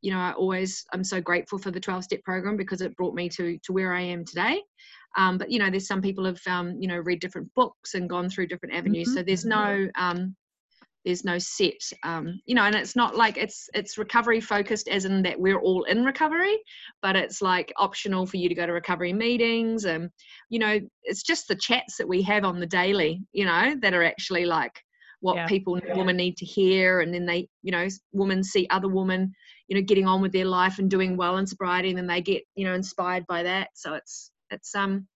you 0.01 0.11
know, 0.11 0.19
I 0.19 0.31
always 0.33 0.83
I'm 0.93 1.03
so 1.03 1.21
grateful 1.21 1.59
for 1.59 1.69
the 1.69 1.79
12 1.79 2.05
step 2.05 2.23
program 2.23 2.57
because 2.57 2.81
it 2.81 2.95
brought 2.95 3.13
me 3.13 3.29
to 3.29 3.57
to 3.59 3.73
where 3.73 3.93
I 3.93 4.01
am 4.01 4.25
today. 4.25 4.61
Um, 5.15 5.37
but 5.37 5.51
you 5.51 5.59
know, 5.59 5.69
there's 5.69 5.87
some 5.87 6.01
people 6.01 6.25
have 6.25 6.39
um, 6.47 6.77
you 6.79 6.87
know 6.87 6.97
read 6.97 7.19
different 7.19 7.53
books 7.55 7.93
and 7.93 8.09
gone 8.09 8.29
through 8.29 8.47
different 8.47 8.75
avenues. 8.75 9.09
Mm-hmm. 9.09 9.17
So 9.17 9.23
there's 9.23 9.45
no 9.45 9.87
um, 9.95 10.35
there's 11.05 11.25
no 11.25 11.37
set 11.37 11.81
um, 12.03 12.39
you 12.45 12.55
know 12.55 12.63
and 12.63 12.75
it's 12.75 12.95
not 12.95 13.15
like 13.15 13.37
it's 13.37 13.69
it's 13.73 13.97
recovery 13.97 14.39
focused 14.39 14.87
as 14.87 15.05
in 15.05 15.23
that 15.23 15.39
we're 15.39 15.59
all 15.59 15.83
in 15.83 16.03
recovery 16.03 16.57
but 17.01 17.15
it's 17.15 17.41
like 17.41 17.73
optional 17.77 18.25
for 18.25 18.37
you 18.37 18.47
to 18.49 18.55
go 18.55 18.65
to 18.65 18.73
recovery 18.73 19.13
meetings 19.13 19.85
and 19.85 20.09
you 20.49 20.59
know 20.59 20.79
it's 21.03 21.23
just 21.23 21.47
the 21.47 21.55
chats 21.55 21.97
that 21.97 22.07
we 22.07 22.21
have 22.21 22.43
on 22.43 22.59
the 22.59 22.67
daily 22.67 23.21
you 23.31 23.45
know 23.45 23.75
that 23.81 23.93
are 23.93 24.03
actually 24.03 24.45
like 24.45 24.73
what 25.21 25.35
yeah. 25.35 25.47
people 25.47 25.79
women 25.93 26.17
need 26.17 26.35
to 26.35 26.45
hear 26.45 27.01
and 27.01 27.13
then 27.13 27.25
they 27.25 27.47
you 27.61 27.71
know 27.71 27.87
women 28.11 28.43
see 28.43 28.67
other 28.71 28.87
women 28.87 29.31
you 29.71 29.77
know 29.77 29.85
getting 29.85 30.05
on 30.05 30.21
with 30.21 30.33
their 30.33 30.45
life 30.45 30.79
and 30.79 30.91
doing 30.91 31.15
well 31.15 31.37
in 31.37 31.47
sobriety 31.47 31.87
and 31.87 31.97
then 31.97 32.05
they 32.05 32.21
get 32.21 32.43
you 32.55 32.65
know 32.65 32.73
inspired 32.73 33.25
by 33.25 33.41
that. 33.43 33.69
So 33.73 33.93
it's 33.93 34.29
it's 34.49 34.75
um 34.75 35.07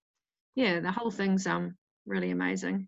yeah 0.56 0.80
the 0.80 0.94
whole 0.94 1.12
thing's 1.12 1.46
um 1.46 1.76
really 2.06 2.32
amazing 2.32 2.88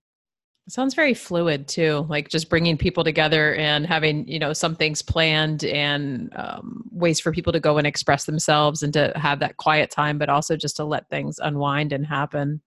it 0.68 0.74
sounds 0.74 0.94
very 0.94 1.14
fluid 1.14 1.68
too 1.68 2.06
like 2.10 2.28
just 2.28 2.50
bringing 2.50 2.78
people 2.78 3.04
together 3.04 3.56
and 3.56 3.86
having 3.86 4.28
you 4.28 4.38
know 4.38 4.52
some 4.52 4.76
things 4.76 5.02
planned 5.02 5.64
and 5.64 6.32
um, 6.36 6.84
ways 6.92 7.20
for 7.22 7.32
people 7.32 7.54
to 7.54 7.60
go 7.60 7.78
and 7.78 7.88
express 7.88 8.26
themselves 8.26 8.84
and 8.84 8.92
to 8.92 9.12
have 9.16 9.40
that 9.40 9.56
quiet 9.58 9.90
time 9.90 10.18
but 10.18 10.30
also 10.30 10.58
just 10.58 10.76
to 10.76 10.84
let 10.84 11.10
things 11.10 11.40
unwind 11.40 11.94
and 11.94 12.06
happen 12.06 12.62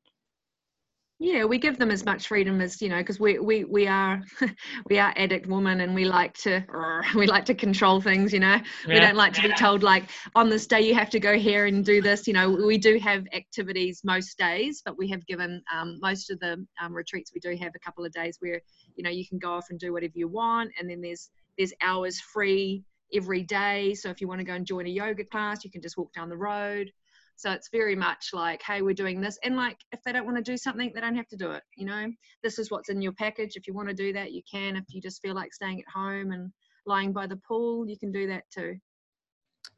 yeah 1.20 1.44
we 1.44 1.58
give 1.58 1.78
them 1.78 1.90
as 1.90 2.04
much 2.06 2.26
freedom 2.26 2.62
as 2.62 2.80
you 2.80 2.88
know 2.88 2.96
because 2.96 3.20
we 3.20 3.38
we 3.38 3.62
we 3.64 3.86
are 3.86 4.22
we 4.88 4.98
are 4.98 5.12
addict 5.16 5.46
women 5.46 5.82
and 5.82 5.94
we 5.94 6.06
like 6.06 6.32
to 6.32 6.64
we 7.14 7.26
like 7.26 7.44
to 7.44 7.54
control 7.54 8.00
things 8.00 8.32
you 8.32 8.40
know? 8.40 8.58
Yeah. 8.86 8.94
we 8.94 9.00
don't 9.00 9.16
like 9.16 9.34
to 9.34 9.42
be 9.42 9.52
told 9.52 9.82
like 9.82 10.04
on 10.34 10.48
this 10.48 10.66
day 10.66 10.80
you 10.80 10.94
have 10.94 11.10
to 11.10 11.20
go 11.20 11.38
here 11.38 11.66
and 11.66 11.84
do 11.84 12.00
this 12.00 12.26
you 12.26 12.32
know? 12.32 12.50
We 12.50 12.78
do 12.78 12.98
have 12.98 13.26
activities 13.34 14.00
most 14.02 14.38
days 14.38 14.82
but 14.84 14.96
we 14.96 15.08
have 15.08 15.24
given 15.26 15.62
um, 15.72 15.98
most 16.00 16.30
of 16.30 16.40
the 16.40 16.64
um, 16.80 16.94
retreats 16.94 17.32
we 17.34 17.40
do 17.40 17.54
have 17.54 17.72
a 17.76 17.78
couple 17.78 18.04
of 18.04 18.12
days 18.12 18.38
where 18.40 18.60
you 18.96 19.04
know 19.04 19.10
you 19.10 19.26
can 19.26 19.38
go 19.38 19.52
off 19.52 19.66
and 19.68 19.78
do 19.78 19.92
whatever 19.92 20.14
you 20.16 20.26
want 20.26 20.72
and 20.80 20.88
then 20.88 21.02
there's 21.02 21.30
there's 21.58 21.74
hours 21.82 22.18
free 22.18 22.82
every 23.12 23.42
day. 23.42 23.92
So 23.92 24.08
if 24.08 24.20
you 24.20 24.28
want 24.28 24.38
to 24.38 24.44
go 24.44 24.54
and 24.54 24.64
join 24.64 24.86
a 24.86 24.90
yoga 24.90 25.24
class 25.24 25.64
you 25.64 25.70
can 25.70 25.82
just 25.82 25.98
walk 25.98 26.14
down 26.14 26.30
the 26.30 26.36
road 26.36 26.90
so 27.40 27.50
it's 27.52 27.70
very 27.73 27.97
much 27.97 28.30
like, 28.35 28.62
hey, 28.62 28.82
we're 28.82 28.92
doing 28.92 29.18
this. 29.18 29.38
And 29.42 29.56
like, 29.56 29.78
if 29.92 30.02
they 30.04 30.12
don't 30.12 30.26
want 30.26 30.37
to 30.37 30.42
do 30.42 30.59
something, 30.59 30.92
they 30.94 31.00
don't 31.00 31.16
have 31.16 31.28
to 31.28 31.37
do 31.37 31.52
it. 31.52 31.62
You 31.75 31.87
know, 31.87 32.06
this 32.42 32.59
is 32.59 32.70
what's 32.70 32.90
in 32.90 33.00
your 33.00 33.12
package. 33.12 33.56
If 33.56 33.66
you 33.66 33.73
want 33.73 33.88
to 33.88 33.94
do 33.94 34.12
that, 34.12 34.32
you 34.32 34.42
can. 34.50 34.76
If 34.76 34.85
you 34.90 35.00
just 35.00 35.23
feel 35.23 35.35
like 35.35 35.54
staying 35.54 35.80
at 35.80 35.90
home 35.90 36.32
and 36.32 36.52
lying 36.85 37.14
by 37.14 37.26
the 37.26 37.37
pool, 37.37 37.88
you 37.88 37.99
can 37.99 38.12
do 38.12 38.26
that 38.26 38.44
too. 38.52 38.76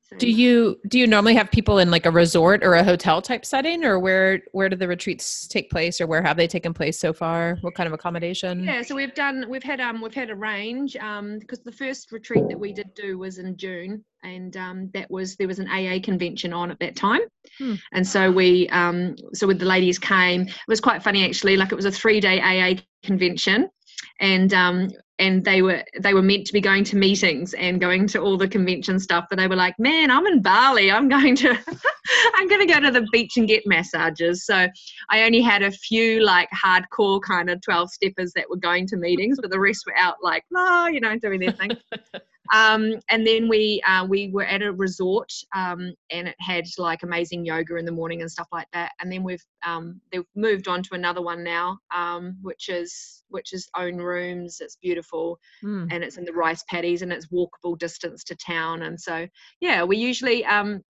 So, 0.00 0.16
do 0.16 0.28
you 0.28 0.80
do 0.88 0.98
you 0.98 1.06
normally 1.06 1.36
have 1.36 1.52
people 1.52 1.78
in 1.78 1.90
like 1.90 2.04
a 2.04 2.10
resort 2.10 2.64
or 2.64 2.74
a 2.74 2.82
hotel 2.82 3.22
type 3.22 3.46
setting, 3.46 3.84
or 3.84 4.00
where 4.00 4.40
where 4.50 4.68
do 4.68 4.74
the 4.74 4.88
retreats 4.88 5.46
take 5.46 5.70
place, 5.70 6.00
or 6.00 6.08
where 6.08 6.22
have 6.22 6.36
they 6.36 6.48
taken 6.48 6.74
place 6.74 6.98
so 6.98 7.12
far? 7.12 7.58
What 7.60 7.76
kind 7.76 7.86
of 7.86 7.92
accommodation? 7.92 8.64
Yeah, 8.64 8.82
so 8.82 8.96
we've 8.96 9.14
done 9.14 9.46
we've 9.48 9.62
had 9.62 9.80
um 9.80 10.00
we've 10.02 10.14
had 10.14 10.30
a 10.30 10.34
range 10.34 10.96
um 10.96 11.38
because 11.38 11.60
the 11.60 11.70
first 11.70 12.10
retreat 12.10 12.42
that 12.48 12.58
we 12.58 12.72
did 12.72 12.92
do 12.94 13.18
was 13.18 13.38
in 13.38 13.56
June, 13.56 14.04
and 14.22 14.56
um, 14.56 14.90
that 14.94 15.10
was 15.10 15.36
there 15.36 15.48
was 15.48 15.58
an 15.58 15.68
AA 15.68 15.98
convention 16.02 16.52
on 16.52 16.70
at 16.70 16.78
that 16.80 16.96
time, 16.96 17.20
hmm. 17.58 17.74
and 17.92 18.06
so 18.06 18.30
we 18.30 18.68
um, 18.68 19.14
so 19.32 19.46
with 19.46 19.58
the 19.58 19.64
ladies 19.64 19.98
came. 19.98 20.42
It 20.42 20.54
was 20.68 20.80
quite 20.80 21.02
funny 21.02 21.24
actually. 21.24 21.56
Like 21.56 21.72
it 21.72 21.76
was 21.76 21.84
a 21.84 21.92
three 21.92 22.20
day 22.20 22.40
AA 22.40 22.80
convention, 23.02 23.68
and 24.20 24.52
um, 24.54 24.88
and 25.18 25.44
they 25.44 25.62
were 25.62 25.84
they 26.00 26.14
were 26.14 26.22
meant 26.22 26.46
to 26.46 26.52
be 26.52 26.60
going 26.60 26.84
to 26.84 26.96
meetings 26.96 27.54
and 27.54 27.80
going 27.80 28.06
to 28.08 28.20
all 28.20 28.36
the 28.36 28.48
convention 28.48 28.98
stuff, 28.98 29.26
but 29.28 29.38
they 29.38 29.46
were 29.46 29.56
like, 29.56 29.78
"Man, 29.78 30.10
I'm 30.10 30.26
in 30.26 30.42
Bali. 30.42 30.90
I'm 30.90 31.08
going 31.08 31.36
to 31.36 31.50
I'm 32.34 32.48
going 32.48 32.66
to 32.66 32.72
go 32.72 32.80
to 32.80 32.90
the 32.90 33.06
beach 33.12 33.36
and 33.36 33.46
get 33.46 33.66
massages." 33.66 34.46
So 34.46 34.68
I 35.10 35.22
only 35.22 35.40
had 35.40 35.62
a 35.62 35.70
few 35.70 36.24
like 36.24 36.48
hardcore 36.50 37.20
kind 37.20 37.50
of 37.50 37.60
12 37.60 37.90
steppers 37.90 38.32
that 38.34 38.48
were 38.48 38.56
going 38.56 38.86
to 38.88 38.96
meetings, 38.96 39.38
but 39.40 39.50
the 39.50 39.60
rest 39.60 39.84
were 39.86 39.96
out 39.96 40.16
like, 40.22 40.44
"No, 40.50 40.86
you 40.86 41.00
know, 41.00 41.16
doing 41.18 41.40
their 41.40 41.52
thing." 41.52 41.76
Um, 42.52 42.96
and 43.08 43.26
then 43.26 43.48
we 43.48 43.82
uh, 43.86 44.04
we 44.04 44.28
were 44.28 44.44
at 44.44 44.62
a 44.62 44.72
resort 44.72 45.32
um, 45.54 45.94
and 46.10 46.28
it 46.28 46.36
had 46.38 46.64
like 46.76 47.02
amazing 47.02 47.46
yoga 47.46 47.76
in 47.76 47.86
the 47.86 47.92
morning 47.92 48.20
and 48.20 48.30
stuff 48.30 48.48
like 48.52 48.66
that. 48.72 48.92
And 49.00 49.10
then 49.10 49.22
we've 49.22 49.44
um, 49.64 50.00
they've 50.10 50.24
moved 50.34 50.68
on 50.68 50.82
to 50.82 50.94
another 50.94 51.22
one 51.22 51.42
now, 51.42 51.78
um, 51.94 52.36
which 52.42 52.68
is 52.68 53.22
which 53.28 53.52
is 53.52 53.68
own 53.76 53.96
rooms. 53.96 54.58
It's 54.60 54.76
beautiful 54.76 55.11
mm. 55.12 55.88
and 55.90 56.04
it's 56.04 56.16
in 56.16 56.24
the 56.24 56.32
rice 56.32 56.64
paddies 56.68 57.02
and 57.02 57.12
it's 57.12 57.28
walkable 57.28 57.78
distance 57.78 58.24
to 58.24 58.36
town. 58.36 58.82
And 58.82 59.00
so 59.00 59.26
yeah, 59.60 59.84
we 59.84 59.96
usually 59.96 60.44
um, 60.44 60.80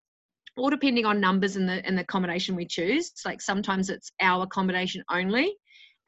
all 0.57 0.69
depending 0.69 1.05
on 1.05 1.19
numbers 1.19 1.55
in 1.55 1.65
the 1.65 1.85
in 1.87 1.95
the 1.95 2.01
accommodation 2.01 2.55
we 2.55 2.65
choose. 2.65 3.11
It's 3.11 3.25
like 3.25 3.41
sometimes 3.41 3.89
it's 3.89 4.11
our 4.21 4.43
accommodation 4.43 5.03
only 5.11 5.55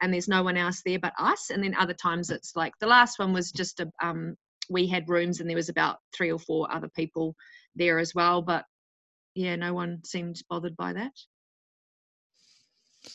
and 0.02 0.12
there's 0.12 0.28
no 0.28 0.42
one 0.42 0.56
else 0.56 0.82
there 0.84 0.98
but 0.98 1.12
us 1.18 1.50
and 1.50 1.62
then 1.62 1.74
other 1.74 1.94
times 1.94 2.30
it's 2.30 2.54
like 2.54 2.72
the 2.80 2.86
last 2.86 3.18
one 3.18 3.32
was 3.32 3.50
just 3.50 3.80
a 3.80 3.90
um, 4.02 4.34
we 4.68 4.86
had 4.86 5.08
rooms 5.08 5.40
and 5.40 5.48
there 5.48 5.56
was 5.56 5.68
about 5.68 5.98
three 6.14 6.30
or 6.30 6.38
four 6.38 6.70
other 6.72 6.88
people 6.94 7.34
there 7.74 7.98
as 7.98 8.14
well 8.14 8.42
but 8.42 8.64
yeah 9.34 9.56
no 9.56 9.72
one 9.72 10.00
seemed 10.04 10.40
bothered 10.50 10.76
by 10.76 10.92
that 10.92 11.12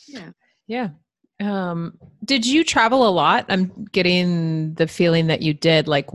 yeah 0.08 0.30
yeah 0.66 0.88
um 1.42 1.98
did 2.24 2.46
you 2.46 2.62
travel 2.62 3.06
a 3.06 3.10
lot? 3.10 3.46
I'm 3.48 3.86
getting 3.90 4.74
the 4.74 4.86
feeling 4.86 5.26
that 5.26 5.42
you 5.42 5.52
did 5.52 5.88
like 5.88 6.06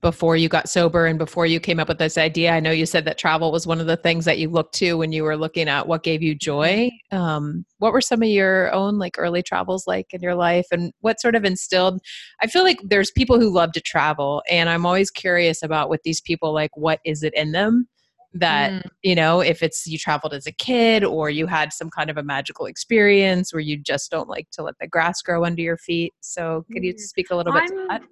before 0.00 0.34
you 0.34 0.48
got 0.48 0.70
sober 0.70 1.04
and 1.04 1.18
before 1.18 1.44
you 1.44 1.60
came 1.60 1.78
up 1.78 1.88
with 1.88 1.98
this 1.98 2.16
idea. 2.16 2.52
I 2.52 2.60
know 2.60 2.70
you 2.70 2.86
said 2.86 3.04
that 3.04 3.18
travel 3.18 3.52
was 3.52 3.66
one 3.66 3.78
of 3.78 3.86
the 3.86 3.98
things 3.98 4.24
that 4.24 4.38
you 4.38 4.48
looked 4.48 4.74
to 4.76 4.94
when 4.94 5.12
you 5.12 5.22
were 5.22 5.36
looking 5.36 5.68
at 5.68 5.86
what 5.86 6.02
gave 6.02 6.22
you 6.22 6.34
joy. 6.34 6.90
Um, 7.12 7.66
what 7.80 7.92
were 7.92 8.00
some 8.00 8.22
of 8.22 8.28
your 8.28 8.72
own 8.72 8.98
like 8.98 9.16
early 9.18 9.42
travels 9.42 9.86
like 9.86 10.12
in 10.12 10.22
your 10.22 10.34
life 10.34 10.66
and 10.70 10.92
what 11.00 11.20
sort 11.20 11.34
of 11.34 11.44
instilled 11.44 12.00
i 12.40 12.46
feel 12.46 12.62
like 12.62 12.78
there's 12.84 13.10
people 13.10 13.40
who 13.40 13.50
love 13.50 13.72
to 13.72 13.80
travel 13.80 14.42
and 14.50 14.68
i'm 14.68 14.86
always 14.86 15.10
curious 15.10 15.62
about 15.62 15.88
with 15.88 16.02
these 16.04 16.20
people 16.20 16.52
like 16.52 16.70
what 16.76 17.00
is 17.04 17.22
it 17.22 17.34
in 17.34 17.52
them 17.52 17.88
that 18.32 18.70
mm. 18.70 18.82
you 19.02 19.14
know 19.14 19.40
if 19.40 19.62
it's 19.62 19.86
you 19.86 19.98
traveled 19.98 20.32
as 20.32 20.46
a 20.46 20.52
kid 20.52 21.02
or 21.02 21.30
you 21.30 21.46
had 21.46 21.72
some 21.72 21.90
kind 21.90 22.10
of 22.10 22.16
a 22.16 22.22
magical 22.22 22.66
experience 22.66 23.52
where 23.52 23.60
you 23.60 23.76
just 23.76 24.10
don't 24.10 24.28
like 24.28 24.48
to 24.52 24.62
let 24.62 24.74
the 24.78 24.86
grass 24.86 25.20
grow 25.20 25.44
under 25.44 25.62
your 25.62 25.78
feet 25.78 26.14
so 26.20 26.64
could 26.72 26.84
you 26.84 26.96
speak 26.96 27.30
a 27.30 27.36
little 27.36 27.52
bit 27.52 27.62
I'm, 27.62 27.68
to 27.68 27.86
that 27.88 28.02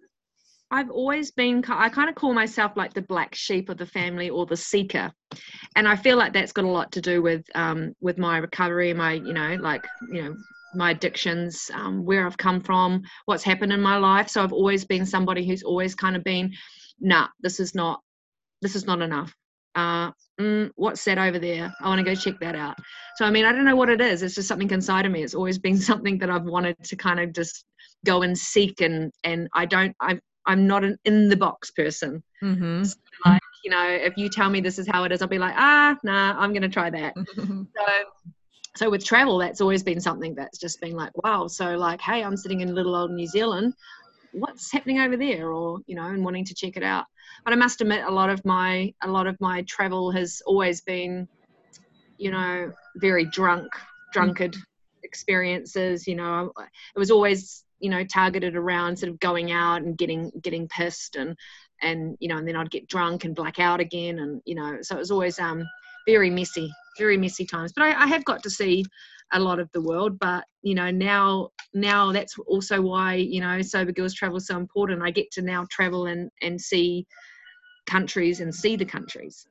I've 0.70 0.90
always 0.90 1.30
been, 1.30 1.64
I 1.66 1.88
kind 1.88 2.10
of 2.10 2.14
call 2.14 2.34
myself 2.34 2.72
like 2.76 2.92
the 2.92 3.02
black 3.02 3.34
sheep 3.34 3.70
of 3.70 3.78
the 3.78 3.86
family 3.86 4.28
or 4.28 4.44
the 4.44 4.56
seeker. 4.56 5.10
And 5.76 5.88
I 5.88 5.96
feel 5.96 6.18
like 6.18 6.34
that's 6.34 6.52
got 6.52 6.66
a 6.66 6.68
lot 6.68 6.92
to 6.92 7.00
do 7.00 7.22
with, 7.22 7.44
um, 7.54 7.94
with 8.00 8.18
my 8.18 8.36
recovery, 8.38 8.92
my, 8.92 9.14
you 9.14 9.32
know, 9.32 9.56
like, 9.60 9.86
you 10.12 10.22
know, 10.22 10.36
my 10.74 10.90
addictions, 10.90 11.70
um, 11.72 12.04
where 12.04 12.26
I've 12.26 12.36
come 12.36 12.60
from, 12.60 13.02
what's 13.24 13.42
happened 13.42 13.72
in 13.72 13.80
my 13.80 13.96
life. 13.96 14.28
So 14.28 14.42
I've 14.42 14.52
always 14.52 14.84
been 14.84 15.06
somebody 15.06 15.46
who's 15.46 15.62
always 15.62 15.94
kind 15.94 16.16
of 16.16 16.22
been, 16.22 16.52
nah, 17.00 17.28
this 17.40 17.60
is 17.60 17.74
not, 17.74 18.02
this 18.60 18.76
is 18.76 18.86
not 18.86 19.00
enough. 19.00 19.34
Uh, 19.78 20.10
mm, 20.40 20.70
what's 20.74 21.04
that 21.04 21.18
over 21.18 21.38
there? 21.38 21.72
I 21.80 21.88
want 21.88 22.00
to 22.00 22.04
go 22.04 22.14
check 22.14 22.40
that 22.40 22.56
out. 22.56 22.76
So, 23.16 23.24
I 23.24 23.30
mean, 23.30 23.44
I 23.44 23.52
don't 23.52 23.64
know 23.64 23.76
what 23.76 23.88
it 23.88 24.00
is. 24.00 24.22
It's 24.22 24.34
just 24.34 24.48
something 24.48 24.70
inside 24.70 25.06
of 25.06 25.12
me. 25.12 25.22
It's 25.22 25.34
always 25.34 25.58
been 25.58 25.78
something 25.90 26.18
that 26.18 26.30
I've 26.30 26.44
wanted 26.44 26.82
to 26.82 26.96
kind 26.96 27.20
of 27.20 27.32
just 27.32 27.64
go 28.04 28.22
and 28.22 28.36
seek 28.36 28.80
and 28.80 29.12
and 29.24 29.48
I 29.54 29.66
don't 29.66 29.94
I 30.00 30.20
I'm 30.46 30.66
not 30.66 30.82
an 30.82 30.96
in 31.04 31.28
the 31.28 31.36
box 31.36 31.70
person. 31.70 32.22
Mm-hmm. 32.42 32.84
So 32.84 32.96
like, 33.24 33.40
you 33.64 33.70
know, 33.70 33.88
if 33.88 34.16
you 34.16 34.28
tell 34.28 34.50
me 34.50 34.60
this 34.60 34.78
is 34.78 34.88
how 34.88 35.04
it 35.04 35.12
is, 35.12 35.22
I'll 35.22 35.28
be 35.28 35.38
like, 35.38 35.54
ah, 35.56 35.96
nah, 36.02 36.34
I'm 36.38 36.52
going 36.52 36.62
to 36.62 36.68
try 36.68 36.90
that. 36.90 37.14
so, 37.36 37.84
so 38.76 38.90
with 38.90 39.04
travel, 39.04 39.38
that's 39.38 39.60
always 39.60 39.82
been 39.82 40.00
something 40.00 40.34
that's 40.34 40.58
just 40.58 40.80
been 40.80 40.96
like, 40.96 41.10
wow. 41.22 41.48
So 41.48 41.76
like, 41.76 42.00
hey, 42.00 42.24
I'm 42.24 42.36
sitting 42.36 42.60
in 42.60 42.74
little 42.74 42.96
old 42.96 43.10
New 43.10 43.26
Zealand. 43.26 43.74
What's 44.32 44.72
happening 44.72 45.00
over 45.00 45.16
there? 45.16 45.50
Or, 45.50 45.80
you 45.86 45.94
know, 45.94 46.04
and 46.04 46.24
wanting 46.24 46.44
to 46.46 46.54
check 46.54 46.76
it 46.76 46.82
out. 46.82 47.06
But 47.44 47.52
I 47.52 47.56
must 47.56 47.80
admit, 47.80 48.04
a 48.04 48.10
lot 48.10 48.30
of 48.30 48.44
my, 48.44 48.92
a 49.02 49.08
lot 49.08 49.26
of 49.26 49.36
my 49.40 49.62
travel 49.62 50.10
has 50.12 50.42
always 50.46 50.80
been, 50.80 51.28
you 52.16 52.30
know, 52.30 52.72
very 52.96 53.24
drunk, 53.24 53.68
drunkard 54.12 54.56
experiences. 55.02 56.06
You 56.06 56.16
know, 56.16 56.52
it 56.94 56.98
was 56.98 57.10
always 57.10 57.64
you 57.80 57.90
know 57.90 58.04
targeted 58.04 58.56
around 58.56 58.98
sort 58.98 59.10
of 59.10 59.20
going 59.20 59.52
out 59.52 59.82
and 59.82 59.96
getting 59.96 60.30
getting 60.42 60.68
pissed 60.68 61.16
and 61.16 61.36
and 61.82 62.16
you 62.20 62.28
know 62.28 62.36
and 62.36 62.46
then 62.46 62.56
I'd 62.56 62.70
get 62.70 62.88
drunk 62.88 63.24
and 63.24 63.34
black 63.34 63.58
out 63.58 63.80
again 63.80 64.18
and 64.18 64.42
you 64.44 64.54
know 64.54 64.78
so 64.82 64.96
it 64.96 64.98
was 64.98 65.10
always 65.10 65.38
um 65.38 65.64
very 66.06 66.30
messy 66.30 66.70
very 66.98 67.16
messy 67.16 67.44
times 67.44 67.72
but 67.72 67.84
I, 67.84 68.04
I 68.04 68.06
have 68.06 68.24
got 68.24 68.42
to 68.42 68.50
see 68.50 68.84
a 69.32 69.40
lot 69.40 69.60
of 69.60 69.70
the 69.72 69.80
world 69.80 70.18
but 70.18 70.44
you 70.62 70.74
know 70.74 70.90
now 70.90 71.50
now 71.74 72.12
that's 72.12 72.38
also 72.46 72.80
why 72.80 73.14
you 73.14 73.40
know 73.40 73.60
sober 73.62 73.92
girls 73.92 74.14
travel 74.14 74.38
is 74.38 74.46
so 74.46 74.56
important. 74.56 75.02
I 75.02 75.10
get 75.10 75.30
to 75.32 75.42
now 75.42 75.66
travel 75.70 76.06
and 76.06 76.30
and 76.42 76.60
see 76.60 77.06
countries 77.88 78.40
and 78.40 78.54
see 78.54 78.76
the 78.76 78.84
countries 78.84 79.46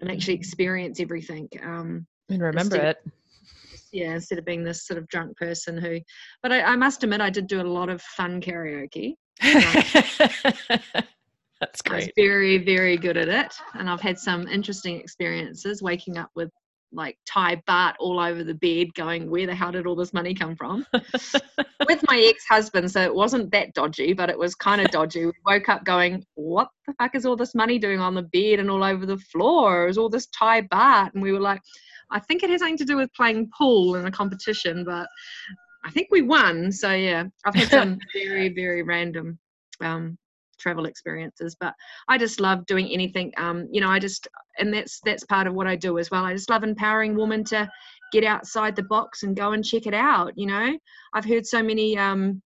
and 0.00 0.10
actually 0.10 0.34
experience 0.34 1.00
everything 1.00 1.48
um 1.62 2.06
and 2.28 2.42
remember 2.42 2.76
it. 2.76 2.98
Yeah 3.92 4.14
instead 4.14 4.38
of 4.38 4.44
being 4.44 4.62
this 4.62 4.86
sort 4.86 4.98
of 4.98 5.08
drunk 5.08 5.36
person 5.36 5.78
who 5.78 5.98
but 6.42 6.52
I, 6.52 6.62
I 6.62 6.76
must 6.76 7.02
admit 7.02 7.20
i 7.20 7.30
did 7.30 7.46
do 7.46 7.60
a 7.60 7.62
lot 7.62 7.88
of 7.88 8.02
fun 8.02 8.40
karaoke. 8.40 9.14
That's 11.60 11.82
great 11.82 11.92
I 11.92 11.96
was 11.96 12.10
very 12.16 12.58
very 12.58 12.96
good 12.96 13.16
at 13.16 13.28
it 13.28 13.54
and 13.74 13.88
i've 13.88 14.00
had 14.00 14.18
some 14.18 14.46
interesting 14.46 15.00
experiences 15.00 15.82
waking 15.82 16.18
up 16.18 16.30
with 16.34 16.50
like 16.92 17.18
Thai 17.26 17.56
baht 17.68 17.94
all 17.98 18.18
over 18.18 18.42
the 18.42 18.54
bed 18.54 18.94
going 18.94 19.30
where 19.30 19.46
the 19.46 19.54
hell 19.54 19.72
did 19.72 19.86
all 19.86 19.96
this 19.96 20.12
money 20.12 20.34
come 20.34 20.56
from? 20.56 20.86
With 20.92 22.04
my 22.08 22.20
ex-husband 22.28 22.90
so 22.90 23.02
it 23.02 23.14
wasn't 23.14 23.50
that 23.52 23.74
dodgy 23.74 24.12
but 24.12 24.30
it 24.30 24.38
was 24.38 24.54
kind 24.54 24.80
of 24.80 24.90
dodgy. 24.90 25.26
We 25.26 25.32
woke 25.46 25.68
up 25.68 25.84
going 25.84 26.24
what 26.34 26.68
the 26.86 26.94
fuck 26.94 27.14
is 27.14 27.26
all 27.26 27.36
this 27.36 27.54
money 27.54 27.78
doing 27.78 28.00
on 28.00 28.14
the 28.14 28.22
bed 28.22 28.58
and 28.58 28.70
all 28.70 28.84
over 28.84 29.06
the 29.06 29.18
floor? 29.18 29.84
It 29.84 29.88
was 29.88 29.98
all 29.98 30.08
this 30.08 30.26
Thai 30.28 30.62
baht 30.62 31.14
and 31.14 31.22
we 31.22 31.32
were 31.32 31.40
like 31.40 31.60
I 32.10 32.20
think 32.20 32.42
it 32.42 32.50
has 32.50 32.60
something 32.60 32.78
to 32.78 32.84
do 32.84 32.96
with 32.96 33.12
playing 33.12 33.50
pool 33.56 33.96
in 33.96 34.06
a 34.06 34.10
competition, 34.10 34.82
but 34.84 35.08
I 35.84 35.90
think 35.90 36.08
we 36.10 36.22
won. 36.22 36.72
So 36.72 36.92
yeah, 36.92 37.24
I've 37.44 37.54
had 37.54 37.68
some 37.68 37.98
very 38.14 38.48
very 38.48 38.82
random 38.82 39.38
um, 39.80 40.18
travel 40.58 40.86
experiences, 40.86 41.56
but 41.58 41.74
I 42.08 42.18
just 42.18 42.40
love 42.40 42.66
doing 42.66 42.88
anything. 42.88 43.32
Um, 43.36 43.68
you 43.70 43.80
know, 43.80 43.88
I 43.88 43.98
just 43.98 44.28
and 44.58 44.72
that's 44.72 45.00
that's 45.04 45.24
part 45.24 45.46
of 45.46 45.54
what 45.54 45.66
I 45.66 45.76
do 45.76 45.98
as 45.98 46.10
well. 46.10 46.24
I 46.24 46.34
just 46.34 46.50
love 46.50 46.64
empowering 46.64 47.16
women 47.16 47.44
to 47.44 47.68
get 48.12 48.24
outside 48.24 48.76
the 48.76 48.82
box 48.84 49.22
and 49.22 49.36
go 49.36 49.52
and 49.52 49.64
check 49.64 49.86
it 49.86 49.94
out. 49.94 50.32
You 50.36 50.46
know, 50.46 50.78
I've 51.14 51.24
heard 51.24 51.46
so 51.46 51.62
many. 51.62 51.96
Um, 51.96 52.42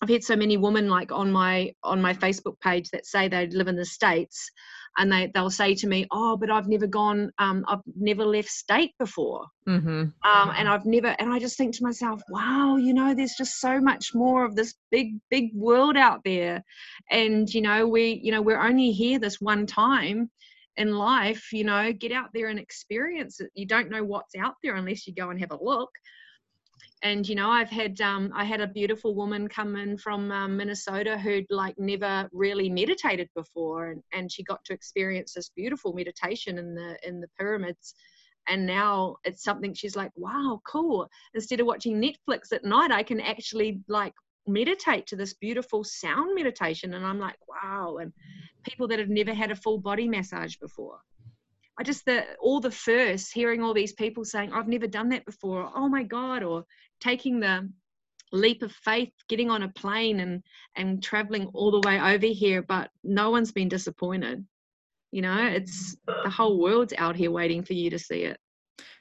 I've 0.00 0.08
had 0.08 0.24
so 0.24 0.34
many 0.34 0.56
women 0.56 0.88
like 0.88 1.12
on 1.12 1.30
my 1.30 1.72
on 1.84 2.02
my 2.02 2.12
Facebook 2.12 2.58
page 2.60 2.90
that 2.90 3.06
say 3.06 3.28
they 3.28 3.46
live 3.46 3.68
in 3.68 3.76
the 3.76 3.84
states 3.84 4.50
and 4.98 5.10
they 5.10 5.30
they'll 5.34 5.50
say 5.50 5.74
to 5.74 5.86
me, 5.86 6.06
"Oh, 6.10 6.36
but 6.36 6.50
I've 6.50 6.68
never 6.68 6.86
gone, 6.86 7.32
um, 7.38 7.64
I've 7.68 7.80
never 7.96 8.24
left 8.24 8.48
state 8.48 8.92
before, 8.98 9.46
mm-hmm. 9.68 9.88
um, 9.88 10.54
and 10.56 10.68
I've 10.68 10.86
never." 10.86 11.14
And 11.18 11.32
I 11.32 11.38
just 11.38 11.56
think 11.56 11.74
to 11.76 11.82
myself, 11.82 12.22
"Wow, 12.28 12.76
you 12.76 12.94
know, 12.94 13.14
there's 13.14 13.34
just 13.36 13.60
so 13.60 13.80
much 13.80 14.14
more 14.14 14.44
of 14.44 14.54
this 14.54 14.74
big, 14.90 15.14
big 15.30 15.54
world 15.54 15.96
out 15.96 16.20
there, 16.24 16.62
and 17.10 17.52
you 17.52 17.62
know, 17.62 17.86
we, 17.86 18.20
you 18.22 18.32
know, 18.32 18.42
we're 18.42 18.60
only 18.62 18.92
here 18.92 19.18
this 19.18 19.40
one 19.40 19.66
time." 19.66 20.30
in 20.78 20.90
life 20.90 21.52
you 21.52 21.64
know 21.64 21.92
get 21.92 22.12
out 22.12 22.30
there 22.32 22.48
and 22.48 22.58
experience 22.58 23.40
it 23.40 23.50
you 23.54 23.66
don't 23.66 23.90
know 23.90 24.02
what's 24.02 24.34
out 24.36 24.54
there 24.62 24.76
unless 24.76 25.06
you 25.06 25.14
go 25.14 25.28
and 25.28 25.38
have 25.38 25.50
a 25.50 25.62
look 25.62 25.90
and 27.02 27.28
you 27.28 27.34
know 27.34 27.50
i've 27.50 27.70
had 27.70 28.00
um, 28.00 28.32
i 28.34 28.44
had 28.44 28.60
a 28.60 28.66
beautiful 28.66 29.14
woman 29.14 29.48
come 29.48 29.76
in 29.76 29.96
from 29.96 30.30
um, 30.32 30.56
minnesota 30.56 31.18
who'd 31.18 31.46
like 31.50 31.74
never 31.78 32.28
really 32.32 32.70
meditated 32.70 33.28
before 33.34 33.90
and, 33.90 34.02
and 34.12 34.30
she 34.30 34.42
got 34.42 34.64
to 34.64 34.72
experience 34.72 35.34
this 35.34 35.50
beautiful 35.50 35.92
meditation 35.92 36.58
in 36.58 36.74
the 36.74 36.96
in 37.06 37.20
the 37.20 37.28
pyramids. 37.38 37.94
And 38.48 38.66
now 38.66 39.16
it's 39.22 39.44
something 39.44 39.72
she's 39.72 39.94
like 39.94 40.10
wow 40.16 40.60
cool. 40.66 41.08
Instead 41.34 41.60
of 41.60 41.66
watching 41.66 42.00
netflix 42.00 42.52
at 42.52 42.64
night 42.64 42.90
i 42.90 43.02
can 43.02 43.20
actually 43.20 43.80
like 43.88 44.14
meditate 44.48 45.06
to 45.06 45.16
this 45.16 45.34
beautiful 45.34 45.84
sound 45.84 46.34
meditation. 46.34 46.94
And 46.94 47.06
i'm 47.06 47.20
like 47.20 47.36
wow. 47.48 47.98
And 48.00 48.12
people 48.64 48.88
that 48.88 48.98
have 48.98 49.08
never 49.08 49.32
had 49.32 49.52
a 49.52 49.56
full 49.56 49.78
body 49.78 50.08
massage 50.08 50.56
before 50.56 50.98
I 51.82 51.84
just 51.84 52.04
the 52.04 52.24
all 52.38 52.60
the 52.60 52.70
first 52.70 53.34
hearing 53.34 53.60
all 53.60 53.74
these 53.74 53.92
people 53.92 54.24
saying 54.24 54.52
I've 54.52 54.68
never 54.68 54.86
done 54.86 55.08
that 55.08 55.24
before. 55.24 55.68
Oh 55.74 55.88
my 55.88 56.04
god! 56.04 56.44
Or 56.44 56.64
taking 57.00 57.40
the 57.40 57.68
leap 58.30 58.62
of 58.62 58.70
faith, 58.70 59.10
getting 59.28 59.50
on 59.50 59.64
a 59.64 59.68
plane 59.68 60.20
and 60.20 60.44
and 60.76 61.02
traveling 61.02 61.48
all 61.54 61.72
the 61.72 61.80
way 61.84 62.00
over 62.00 62.26
here, 62.26 62.62
but 62.62 62.88
no 63.02 63.30
one's 63.30 63.50
been 63.50 63.68
disappointed. 63.68 64.46
You 65.10 65.22
know, 65.22 65.44
it's 65.44 65.96
the 66.06 66.30
whole 66.30 66.60
world's 66.60 66.94
out 66.98 67.16
here 67.16 67.32
waiting 67.32 67.64
for 67.64 67.72
you 67.72 67.90
to 67.90 67.98
see 67.98 68.26
it. 68.26 68.38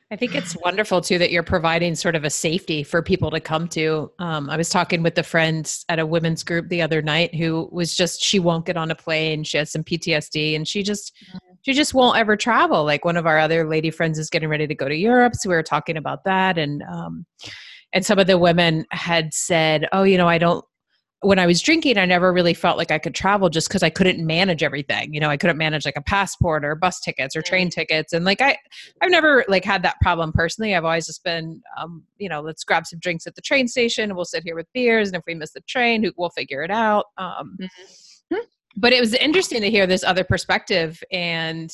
I 0.09 0.15
think 0.15 0.33
it's 0.33 0.57
wonderful 0.57 1.01
too 1.01 1.19
that 1.19 1.31
you're 1.31 1.43
providing 1.43 1.93
sort 1.93 2.15
of 2.15 2.23
a 2.23 2.31
safety 2.31 2.81
for 2.81 3.03
people 3.03 3.29
to 3.29 3.39
come 3.39 3.67
to. 3.69 4.11
Um, 4.17 4.49
I 4.49 4.57
was 4.57 4.69
talking 4.69 5.03
with 5.03 5.15
a 5.19 5.23
friend 5.23 5.71
at 5.87 5.99
a 5.99 6.05
women's 6.05 6.43
group 6.43 6.67
the 6.67 6.81
other 6.81 7.03
night 7.03 7.35
who 7.35 7.69
was 7.71 7.95
just 7.95 8.23
she 8.23 8.39
won't 8.39 8.65
get 8.65 8.75
on 8.75 8.89
a 8.89 8.95
plane. 8.95 9.43
She 9.43 9.57
has 9.57 9.71
some 9.71 9.83
PTSD 9.83 10.55
and 10.55 10.67
she 10.67 10.81
just 10.81 11.15
she 11.63 11.73
just 11.73 11.93
won't 11.93 12.17
ever 12.17 12.35
travel. 12.35 12.83
Like 12.83 13.05
one 13.05 13.17
of 13.17 13.25
our 13.25 13.39
other 13.39 13.67
lady 13.67 13.91
friends 13.91 14.17
is 14.19 14.29
getting 14.29 14.49
ready 14.49 14.67
to 14.67 14.75
go 14.75 14.87
to 14.87 14.95
Europe, 14.95 15.35
so 15.35 15.49
we 15.49 15.55
were 15.55 15.63
talking 15.63 15.97
about 15.97 16.23
that 16.25 16.57
and 16.57 16.83
um, 16.83 17.25
and 17.93 18.05
some 18.05 18.19
of 18.19 18.27
the 18.27 18.37
women 18.37 18.85
had 18.91 19.33
said, 19.33 19.87
"Oh, 19.91 20.03
you 20.03 20.17
know, 20.17 20.27
I 20.27 20.37
don't 20.37 20.63
when 21.21 21.37
I 21.37 21.45
was 21.45 21.61
drinking, 21.61 21.99
I 21.99 22.05
never 22.05 22.33
really 22.33 22.55
felt 22.55 22.79
like 22.79 22.89
I 22.89 22.97
could 22.97 23.13
travel 23.13 23.49
just 23.49 23.67
because 23.67 23.83
I 23.83 23.91
couldn't 23.91 24.25
manage 24.25 24.63
everything. 24.63 25.13
You 25.13 25.19
know, 25.19 25.29
I 25.29 25.37
couldn't 25.37 25.57
manage 25.57 25.85
like 25.85 25.95
a 25.95 26.01
passport 26.01 26.65
or 26.65 26.73
bus 26.73 26.99
tickets 26.99 27.35
or 27.35 27.43
train 27.43 27.69
tickets, 27.69 28.11
and 28.11 28.25
like 28.25 28.41
I, 28.41 28.57
I've 29.01 29.11
never 29.11 29.45
like 29.47 29.63
had 29.63 29.83
that 29.83 29.97
problem 30.01 30.31
personally. 30.33 30.75
I've 30.75 30.83
always 30.83 31.05
just 31.05 31.23
been, 31.23 31.61
um, 31.77 32.03
you 32.17 32.27
know, 32.27 32.41
let's 32.41 32.63
grab 32.63 32.87
some 32.87 32.99
drinks 32.99 33.27
at 33.27 33.35
the 33.35 33.41
train 33.41 33.67
station, 33.67 34.05
and 34.05 34.15
we'll 34.15 34.25
sit 34.25 34.43
here 34.43 34.55
with 34.55 34.65
beers, 34.73 35.09
and 35.09 35.15
if 35.15 35.23
we 35.27 35.35
miss 35.35 35.51
the 35.51 35.61
train, 35.61 36.11
we'll 36.17 36.31
figure 36.31 36.63
it 36.63 36.71
out. 36.71 37.05
Um, 37.17 37.55
mm-hmm. 37.61 38.37
But 38.75 38.93
it 38.93 39.01
was 39.01 39.13
interesting 39.13 39.61
to 39.61 39.69
hear 39.69 39.85
this 39.85 40.03
other 40.03 40.23
perspective, 40.23 41.01
and 41.11 41.71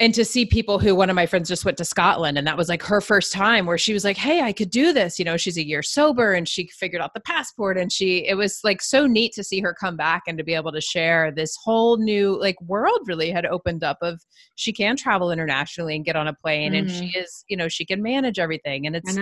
and 0.00 0.14
to 0.14 0.24
see 0.24 0.46
people 0.46 0.78
who 0.78 0.94
one 0.94 1.10
of 1.10 1.16
my 1.16 1.26
friends 1.26 1.48
just 1.48 1.64
went 1.64 1.76
to 1.78 1.84
Scotland 1.84 2.38
and 2.38 2.46
that 2.46 2.56
was 2.56 2.68
like 2.68 2.82
her 2.84 3.00
first 3.00 3.32
time 3.32 3.66
where 3.66 3.78
she 3.78 3.92
was 3.92 4.04
like, 4.04 4.16
Hey, 4.16 4.40
I 4.42 4.52
could 4.52 4.70
do 4.70 4.92
this. 4.92 5.18
You 5.18 5.24
know, 5.24 5.36
she's 5.36 5.56
a 5.56 5.66
year 5.66 5.82
sober 5.82 6.34
and 6.34 6.48
she 6.48 6.68
figured 6.68 7.02
out 7.02 7.14
the 7.14 7.20
passport 7.20 7.76
and 7.76 7.90
she, 7.90 8.26
it 8.26 8.34
was 8.34 8.60
like 8.62 8.80
so 8.80 9.06
neat 9.06 9.32
to 9.34 9.42
see 9.42 9.60
her 9.60 9.74
come 9.74 9.96
back 9.96 10.22
and 10.28 10.38
to 10.38 10.44
be 10.44 10.54
able 10.54 10.70
to 10.72 10.80
share 10.80 11.32
this 11.32 11.56
whole 11.64 11.96
new 11.96 12.38
like 12.40 12.60
world 12.62 13.00
really 13.06 13.30
had 13.30 13.44
opened 13.44 13.82
up 13.82 13.98
of 14.00 14.22
she 14.54 14.72
can 14.72 14.96
travel 14.96 15.32
internationally 15.32 15.96
and 15.96 16.04
get 16.04 16.16
on 16.16 16.28
a 16.28 16.34
plane 16.34 16.74
mm. 16.74 16.78
and 16.78 16.90
she 16.90 17.06
mm-hmm. 17.06 17.20
is, 17.20 17.44
you 17.48 17.56
know, 17.56 17.68
she 17.68 17.84
can 17.84 18.00
manage 18.00 18.38
everything 18.38 18.86
and 18.86 18.94
it's 18.94 19.16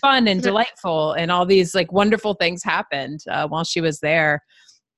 fun 0.00 0.26
and 0.28 0.42
delightful 0.42 1.12
and 1.12 1.30
all 1.30 1.44
these 1.44 1.74
like 1.74 1.92
wonderful 1.92 2.34
things 2.34 2.62
happened 2.64 3.20
uh, 3.30 3.46
while 3.46 3.64
she 3.64 3.82
was 3.82 4.00
there. 4.00 4.40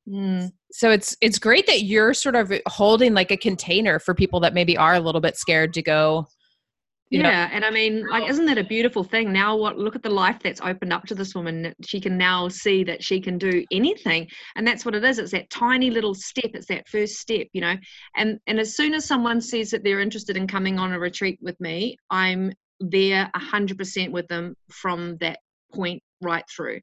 Mm. 0.08 0.52
So 0.76 0.90
it's 0.90 1.16
it's 1.20 1.38
great 1.38 1.68
that 1.68 1.84
you're 1.84 2.12
sort 2.14 2.34
of 2.34 2.52
holding 2.66 3.14
like 3.14 3.30
a 3.30 3.36
container 3.36 4.00
for 4.00 4.12
people 4.12 4.40
that 4.40 4.54
maybe 4.54 4.76
are 4.76 4.94
a 4.94 5.00
little 5.00 5.20
bit 5.20 5.36
scared 5.36 5.72
to 5.74 5.82
go 5.82 6.26
yeah. 7.10 7.22
yeah. 7.22 7.48
and 7.52 7.64
i 7.64 7.70
mean 7.70 8.04
like 8.08 8.28
isn't 8.28 8.46
that 8.46 8.58
a 8.58 8.64
beautiful 8.64 9.04
thing? 9.04 9.32
Now 9.32 9.54
what 9.56 9.78
look 9.78 9.94
at 9.94 10.02
the 10.02 10.10
life 10.10 10.40
that's 10.42 10.60
opened 10.60 10.92
up 10.92 11.04
to 11.04 11.14
this 11.14 11.32
woman. 11.32 11.72
She 11.84 12.00
can 12.00 12.18
now 12.18 12.48
see 12.48 12.82
that 12.82 13.04
she 13.04 13.20
can 13.20 13.38
do 13.38 13.64
anything 13.70 14.28
and 14.56 14.66
that's 14.66 14.84
what 14.84 14.96
it 14.96 15.04
is. 15.04 15.20
It's 15.20 15.30
that 15.30 15.48
tiny 15.48 15.90
little 15.90 16.12
step. 16.12 16.50
It's 16.54 16.66
that 16.66 16.88
first 16.88 17.18
step 17.18 17.46
you 17.52 17.60
know? 17.60 17.76
And 18.16 18.40
and 18.48 18.58
as 18.58 18.74
soon 18.74 18.94
as 18.94 19.04
someone 19.04 19.40
says 19.40 19.70
that 19.70 19.84
they're 19.84 20.00
interested 20.00 20.36
in 20.36 20.48
coming 20.48 20.80
on 20.80 20.92
a 20.92 20.98
retreat 20.98 21.38
with 21.40 21.60
me 21.60 21.96
i'm 22.10 22.52
there 22.80 23.30
100% 23.36 24.10
with 24.10 24.26
them 24.26 24.56
from 24.72 25.16
that 25.18 25.38
point 25.72 26.02
right 26.20 26.44
through 26.50 26.80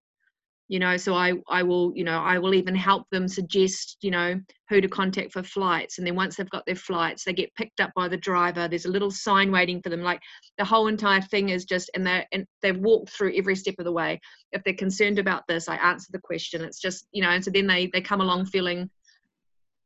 you 0.72 0.80
know 0.80 0.96
so 0.96 1.14
i 1.14 1.34
i 1.50 1.62
will 1.62 1.92
you 1.96 2.04
know 2.06 2.20
i 2.20 2.40
will 2.40 2.54
even 2.54 2.74
help 2.74 3.04
them 3.10 3.28
suggest 3.28 3.98
you 4.02 4.10
know 4.10 4.40
who 4.72 4.80
to 4.80 4.88
contact 4.88 5.34
for 5.34 5.44
flights. 5.44 5.98
And 5.98 6.08
then 6.08 6.16
once 6.16 6.38
they've 6.38 6.50
got 6.50 6.66
their 6.66 6.78
flights 6.78 7.26
they 7.26 7.34
get 7.34 7.54
picked 7.56 7.82
up 7.82 7.92
by 7.94 8.08
the 8.08 8.16
driver. 8.16 8.70
There's 8.70 8.86
a 8.86 8.92
little 8.92 9.12
sign 9.12 9.52
waiting 9.52 9.82
for 9.82 9.90
them. 9.90 10.02
Like 10.02 10.22
the 10.58 10.64
whole 10.64 10.88
entire 10.88 11.20
thing 11.20 11.50
is 11.50 11.66
just 11.66 11.92
and 11.94 12.08
they 12.08 12.26
and 12.32 12.46
they've 12.62 12.78
walked 12.78 13.10
through 13.10 13.36
every 13.36 13.58
step 13.58 13.76
of 13.80 13.86
the 13.86 13.92
way. 13.92 14.22
If 14.54 14.64
they're 14.64 14.74
concerned 14.74 15.20
about 15.20 15.44
this 15.46 15.68
i 15.68 15.76
answer 15.76 16.08
the 16.14 16.22
question. 16.22 16.62
It's 16.62 16.80
just 16.80 17.06
you 17.12 17.22
know 17.22 17.32
and 17.32 17.44
so 17.44 17.52
then 17.52 17.68
they 17.68 17.88
they 17.92 18.00
come 18.00 18.22
along 18.22 18.46
feeling 18.46 18.90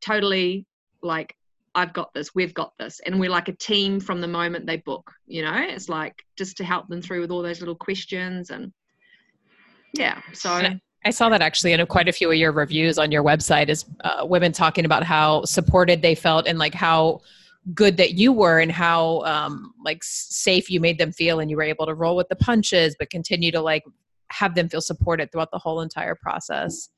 totally 0.02 0.68
like 1.02 1.36
I've 1.74 1.94
got 1.94 2.14
this, 2.14 2.36
we've 2.36 2.54
got 2.54 2.74
this. 2.78 3.02
And 3.06 3.20
we're 3.20 3.30
like 3.30 3.50
a 3.50 3.58
team 3.58 4.00
from 4.00 4.22
the 4.22 4.28
moment 4.28 4.68
they 4.68 4.78
book, 4.78 5.12
you 5.26 5.42
know, 5.42 5.58
it's 5.58 5.90
like 5.90 6.24
just 6.38 6.58
to 6.58 6.64
help 6.64 6.88
them 6.88 7.02
through 7.02 7.22
with 7.22 7.32
all 7.32 7.42
those 7.42 7.60
little 7.60 7.76
questions 7.76 8.52
and 8.52 8.72
yeah 9.98 10.22
so 10.34 10.62
I 11.06 11.12
saw 11.12 11.30
that 11.30 11.42
actually 11.42 11.74
in 11.74 11.86
quite 11.86 12.08
a 12.08 12.12
few 12.12 12.32
of 12.32 12.38
your 12.38 12.52
reviews 12.52 12.98
on 12.98 13.12
your 13.12 13.24
website 13.24 13.70
is 13.70 13.86
uh, 14.04 14.26
women 14.28 14.52
talking 14.52 14.86
about 14.86 15.04
how 15.04 15.44
supported 15.46 16.02
they 16.02 16.16
felt 16.16 16.48
and 16.48 16.58
like 16.58 16.74
how 16.74 17.22
good 17.76 17.98
that 17.98 18.16
you 18.16 18.34
were 18.34 18.60
and 18.60 18.72
how 18.72 19.22
um, 19.22 19.74
like 19.84 20.00
safe 20.02 20.70
you 20.70 20.80
made 20.80 20.98
them 20.98 21.12
feel 21.12 21.40
and 21.40 21.52
you 21.52 21.58
were 21.58 21.64
able 21.64 21.86
to 21.86 21.94
roll 21.94 22.16
with 22.16 22.28
the 22.30 22.36
punches 22.36 22.96
but 22.98 23.12
continue 23.12 23.52
to 23.52 23.62
like 23.62 23.84
have 24.32 24.56
them 24.56 24.68
feel 24.68 24.82
supported 24.82 25.32
throughout 25.32 25.52
the 25.52 25.60
whole 25.60 25.82
entire 25.82 26.16
process. 26.16 26.90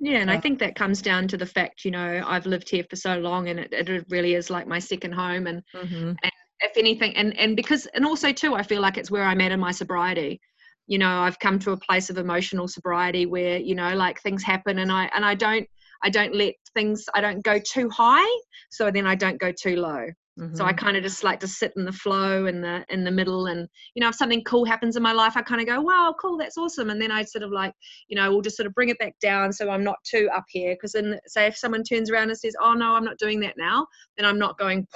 Yeah 0.00 0.18
and 0.18 0.30
i 0.30 0.38
think 0.38 0.60
that 0.60 0.76
comes 0.76 1.02
down 1.02 1.26
to 1.26 1.36
the 1.36 1.44
fact 1.44 1.84
you 1.84 1.90
know 1.90 2.22
i've 2.24 2.46
lived 2.46 2.68
here 2.70 2.84
for 2.88 2.94
so 2.94 3.18
long 3.18 3.48
and 3.48 3.58
it, 3.58 3.72
it 3.72 4.06
really 4.08 4.34
is 4.34 4.48
like 4.48 4.68
my 4.68 4.78
second 4.78 5.10
home 5.10 5.48
and, 5.48 5.60
mm-hmm. 5.74 6.10
and 6.10 6.32
if 6.60 6.76
anything 6.76 7.16
and 7.16 7.36
and 7.36 7.56
because 7.56 7.86
and 7.94 8.06
also 8.06 8.32
too 8.32 8.54
i 8.54 8.62
feel 8.62 8.80
like 8.80 8.96
it's 8.96 9.10
where 9.10 9.24
i'm 9.24 9.40
at 9.40 9.50
in 9.50 9.58
my 9.58 9.72
sobriety 9.72 10.40
you 10.88 10.98
know 10.98 11.20
i've 11.20 11.38
come 11.38 11.58
to 11.58 11.70
a 11.70 11.76
place 11.76 12.10
of 12.10 12.18
emotional 12.18 12.66
sobriety 12.66 13.26
where 13.26 13.58
you 13.58 13.74
know 13.74 13.94
like 13.94 14.20
things 14.20 14.42
happen 14.42 14.80
and 14.80 14.90
i 14.90 15.08
and 15.14 15.24
i 15.24 15.34
don't 15.34 15.68
i 16.02 16.10
don't 16.10 16.34
let 16.34 16.54
things 16.74 17.04
i 17.14 17.20
don't 17.20 17.44
go 17.44 17.58
too 17.58 17.88
high 17.90 18.38
so 18.70 18.90
then 18.90 19.06
i 19.06 19.14
don't 19.14 19.38
go 19.38 19.52
too 19.52 19.76
low 19.76 20.06
mm-hmm. 20.40 20.54
so 20.54 20.64
i 20.64 20.72
mm-hmm. 20.72 20.84
kind 20.84 20.96
of 20.96 21.02
just 21.02 21.22
like 21.22 21.38
to 21.38 21.46
sit 21.46 21.72
in 21.76 21.84
the 21.84 21.92
flow 21.92 22.46
in 22.46 22.62
the 22.62 22.84
in 22.88 23.04
the 23.04 23.10
middle 23.10 23.46
and 23.46 23.68
you 23.94 24.00
know 24.00 24.08
if 24.08 24.14
something 24.14 24.42
cool 24.44 24.64
happens 24.64 24.96
in 24.96 25.02
my 25.02 25.12
life 25.12 25.36
i 25.36 25.42
kind 25.42 25.60
of 25.60 25.66
go 25.66 25.80
wow 25.80 26.14
cool 26.20 26.38
that's 26.38 26.56
awesome 26.56 26.88
and 26.88 27.00
then 27.00 27.12
i 27.12 27.22
sort 27.22 27.44
of 27.44 27.52
like 27.52 27.72
you 28.08 28.16
know 28.16 28.30
we'll 28.30 28.40
just 28.40 28.56
sort 28.56 28.66
of 28.66 28.74
bring 28.74 28.88
it 28.88 28.98
back 28.98 29.14
down 29.20 29.52
so 29.52 29.68
i'm 29.68 29.84
not 29.84 29.96
too 30.04 30.28
up 30.34 30.44
here 30.48 30.74
because 30.74 30.92
then 30.92 31.18
say 31.26 31.46
if 31.46 31.56
someone 31.56 31.84
turns 31.84 32.10
around 32.10 32.30
and 32.30 32.38
says 32.38 32.56
oh 32.62 32.72
no 32.72 32.94
i'm 32.94 33.04
not 33.04 33.18
doing 33.18 33.40
that 33.40 33.54
now 33.58 33.86
then 34.16 34.26
i'm 34.26 34.38
not 34.38 34.58
going 34.58 34.86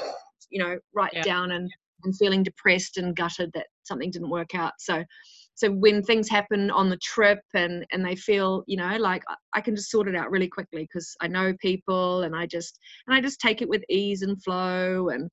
you 0.50 0.58
know 0.58 0.78
right 0.94 1.12
yeah. 1.12 1.22
down 1.22 1.52
and 1.52 1.70
and 2.04 2.16
feeling 2.16 2.42
depressed 2.42 2.96
and 2.96 3.14
gutted 3.14 3.50
that 3.54 3.66
something 3.84 4.10
didn't 4.10 4.30
work 4.30 4.54
out 4.54 4.72
so 4.78 5.04
so 5.62 5.70
when 5.70 6.02
things 6.02 6.28
happen 6.28 6.72
on 6.72 6.90
the 6.90 6.96
trip 6.96 7.38
and 7.54 7.86
and 7.92 8.04
they 8.04 8.16
feel 8.16 8.64
you 8.66 8.76
know 8.76 8.96
like 8.96 9.22
i 9.54 9.60
can 9.60 9.76
just 9.76 9.90
sort 9.90 10.08
it 10.08 10.16
out 10.16 10.30
really 10.30 10.48
quickly 10.48 10.82
because 10.82 11.14
i 11.20 11.28
know 11.28 11.54
people 11.60 12.24
and 12.24 12.34
i 12.34 12.44
just 12.44 12.80
and 13.06 13.14
i 13.14 13.20
just 13.20 13.40
take 13.40 13.62
it 13.62 13.68
with 13.68 13.82
ease 13.88 14.22
and 14.22 14.42
flow 14.42 15.08
and 15.10 15.30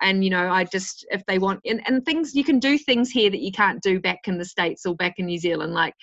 and 0.00 0.24
you 0.24 0.30
know 0.30 0.50
i 0.50 0.64
just 0.64 1.06
if 1.10 1.24
they 1.26 1.38
want 1.38 1.60
and, 1.64 1.82
and 1.86 2.04
things 2.04 2.34
you 2.34 2.44
can 2.44 2.58
do 2.58 2.78
things 2.78 3.10
here 3.10 3.30
that 3.30 3.40
you 3.40 3.52
can't 3.52 3.82
do 3.82 4.00
back 4.00 4.26
in 4.26 4.38
the 4.38 4.44
states 4.44 4.86
or 4.86 4.94
back 4.96 5.18
in 5.18 5.26
new 5.26 5.38
zealand 5.38 5.72
like 5.72 5.94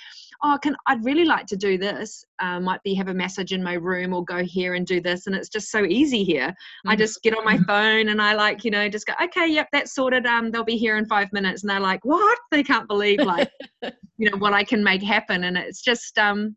oh 0.43 0.57
can 0.61 0.75
i'd 0.87 1.03
really 1.03 1.25
like 1.25 1.45
to 1.47 1.57
do 1.57 1.77
this. 1.77 2.23
Uh, 2.39 2.59
might 2.59 2.81
be 2.83 2.93
have 2.93 3.07
a 3.07 3.13
message 3.13 3.53
in 3.53 3.63
my 3.63 3.73
room 3.73 4.13
or 4.13 4.23
go 4.23 4.43
here 4.43 4.75
and 4.75 4.85
do 4.85 5.01
this. 5.01 5.27
And 5.27 5.35
it's 5.35 5.49
just 5.49 5.71
so 5.71 5.85
easy 5.85 6.23
here. 6.23 6.49
Mm-hmm. 6.49 6.89
i 6.89 6.95
just 6.95 7.21
get 7.23 7.37
on 7.37 7.43
my 7.43 7.57
phone 7.59 8.09
and 8.09 8.21
i 8.21 8.33
like 8.33 8.63
you 8.63 8.71
know 8.71 8.87
just 8.89 9.07
go 9.07 9.13
okay 9.23 9.47
yep 9.47 9.67
that's 9.71 9.93
sorted. 9.93 10.25
Um 10.25 10.51
they'll 10.51 10.63
be 10.63 10.77
here 10.77 10.97
in 10.97 11.05
five 11.05 11.31
minutes. 11.33 11.63
And 11.63 11.69
they're 11.69 11.79
like 11.79 12.03
what? 12.03 12.37
They 12.51 12.63
can't 12.63 12.87
believe 12.87 13.19
like 13.19 13.49
you 14.17 14.29
know 14.29 14.37
what 14.37 14.53
i 14.53 14.63
can 14.63 14.83
make 14.83 15.03
happen. 15.03 15.43
And 15.45 15.57
it's 15.57 15.81
just 15.81 16.17
um 16.17 16.55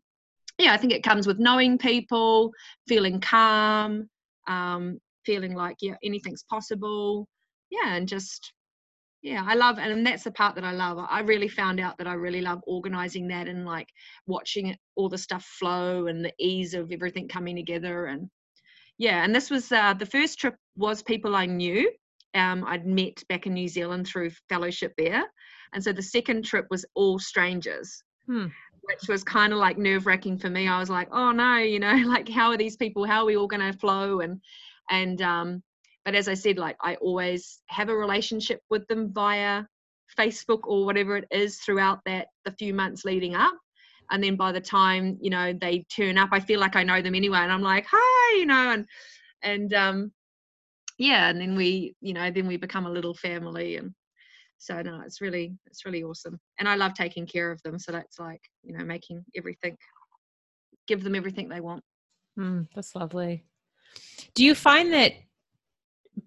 yeah 0.57 0.73
i 0.73 0.77
think 0.77 0.93
it 0.93 1.03
comes 1.03 1.25
with 1.27 1.39
knowing 1.39 1.77
people 1.77 2.51
feeling 2.87 3.19
calm 3.19 4.09
um 4.47 4.99
feeling 5.25 5.55
like 5.55 5.77
yeah 5.81 5.95
anything's 6.03 6.43
possible. 6.49 7.27
Yeah 7.69 7.95
and 7.95 8.07
just 8.07 8.51
yeah 9.21 9.43
i 9.47 9.53
love 9.53 9.77
and 9.77 10.05
that's 10.05 10.23
the 10.23 10.31
part 10.31 10.55
that 10.55 10.63
i 10.63 10.71
love. 10.71 10.97
I 11.09 11.21
really 11.21 11.47
found 11.47 11.79
out 11.79 11.97
that 11.97 12.07
i 12.07 12.13
really 12.13 12.41
love 12.41 12.61
organizing 12.65 13.27
that 13.27 13.47
and 13.47 13.65
like 13.65 13.87
watching 14.27 14.75
all 14.95 15.09
the 15.09 15.17
stuff 15.17 15.43
flow 15.43 16.07
and 16.07 16.23
the 16.25 16.33
ease 16.39 16.73
of 16.73 16.91
everything 16.91 17.27
coming 17.27 17.55
together 17.55 18.07
and 18.07 18.29
yeah 18.97 19.23
and 19.23 19.33
this 19.33 19.49
was 19.49 19.71
uh, 19.71 19.93
the 19.93 20.05
first 20.05 20.39
trip 20.39 20.55
was 20.75 21.03
people 21.03 21.35
i 21.35 21.45
knew. 21.45 21.91
Um, 22.33 22.63
i'd 22.67 22.85
met 22.85 23.23
back 23.29 23.45
in 23.45 23.53
new 23.53 23.67
zealand 23.67 24.07
through 24.07 24.31
fellowship 24.49 24.93
there. 24.97 25.23
And 25.73 25.81
so 25.81 25.93
the 25.93 26.03
second 26.03 26.43
trip 26.43 26.65
was 26.69 26.85
all 26.95 27.17
strangers 27.19 28.03
hmm. 28.25 28.47
which 28.81 29.07
was 29.07 29.23
kind 29.23 29.53
of 29.53 29.59
like 29.59 29.77
nerve 29.77 30.05
wracking 30.05 30.37
for 30.37 30.49
me. 30.49 30.67
I 30.67 30.79
was 30.79 30.89
like 30.89 31.09
oh 31.11 31.31
no 31.31 31.57
you 31.57 31.79
know 31.79 31.93
like 32.05 32.27
how 32.27 32.49
are 32.49 32.57
these 32.57 32.77
people? 32.77 33.05
How 33.05 33.21
are 33.21 33.25
we 33.25 33.37
all 33.37 33.47
going 33.47 33.71
to 33.71 33.77
flow? 33.77 34.21
And 34.21 34.41
and 34.91 35.21
um, 35.21 35.63
but 36.05 36.13
as 36.13 36.27
i 36.27 36.35
said 36.35 36.59
like 36.59 36.75
i 36.81 36.95
always 36.95 37.61
have 37.67 37.89
a 37.89 37.95
relationship 37.95 38.59
with 38.69 38.85
them 38.87 39.11
via 39.11 39.63
facebook 40.19 40.59
or 40.65 40.85
whatever 40.85 41.17
it 41.17 41.27
is 41.31 41.57
throughout 41.57 41.99
that 42.05 42.27
the 42.45 42.51
few 42.51 42.73
months 42.73 43.05
leading 43.05 43.33
up. 43.33 43.53
And 44.11 44.21
then 44.21 44.35
by 44.35 44.51
the 44.51 44.61
time 44.61 45.17
you 45.21 45.29
know 45.29 45.53
they 45.53 45.85
turn 45.95 46.17
up 46.17 46.29
i 46.33 46.39
feel 46.39 46.59
like 46.59 46.75
i 46.75 46.83
know 46.83 47.01
them 47.01 47.15
anyway 47.15 47.39
and 47.39 47.51
i'm 47.51 47.61
like 47.61 47.85
hi 47.89 48.37
you 48.37 48.45
know 48.45 48.73
and 48.73 48.85
and 49.41 49.73
um 49.73 50.11
yeah 50.97 51.29
and 51.29 51.39
then 51.39 51.55
we 51.55 51.95
you 52.01 52.13
know 52.13 52.29
then 52.29 52.45
we 52.45 52.57
become 52.57 52.85
a 52.85 52.91
little 52.91 53.13
family 53.13 53.77
and 53.77 53.93
so 54.57 54.81
no 54.81 55.01
it's 55.05 55.21
really 55.21 55.55
it's 55.65 55.85
really 55.85 56.03
awesome. 56.03 56.39
And 56.59 56.67
i 56.67 56.75
love 56.75 56.93
taking 56.93 57.25
care 57.25 57.51
of 57.51 57.61
them 57.63 57.79
so 57.79 57.93
that's 57.93 58.19
like 58.19 58.41
you 58.63 58.77
know 58.77 58.83
making 58.83 59.23
everything 59.35 59.77
give 60.87 61.03
them 61.03 61.15
everything 61.15 61.47
they 61.47 61.61
want. 61.61 61.83
Mm, 62.37 62.67
that's 62.75 62.95
lovely 62.95 63.45
do 64.33 64.45
you 64.45 64.55
find 64.55 64.93
that 64.93 65.13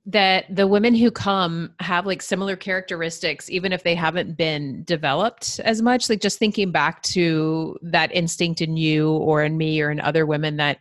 that 0.06 0.44
the 0.54 0.66
women 0.66 0.94
who 0.94 1.10
come 1.10 1.72
have 1.80 2.04
like 2.06 2.20
similar 2.20 2.56
characteristics 2.56 3.48
even 3.48 3.72
if 3.72 3.82
they 3.82 3.94
haven't 3.94 4.36
been 4.36 4.84
developed 4.84 5.60
as 5.60 5.80
much? 5.80 6.08
Like 6.08 6.20
just 6.20 6.38
thinking 6.38 6.70
back 6.70 7.02
to 7.02 7.78
that 7.82 8.14
instinct 8.14 8.60
in 8.60 8.76
you 8.76 9.12
or 9.12 9.42
in 9.42 9.56
me 9.56 9.80
or 9.80 9.90
in 9.90 10.00
other 10.00 10.26
women 10.26 10.56
that 10.58 10.78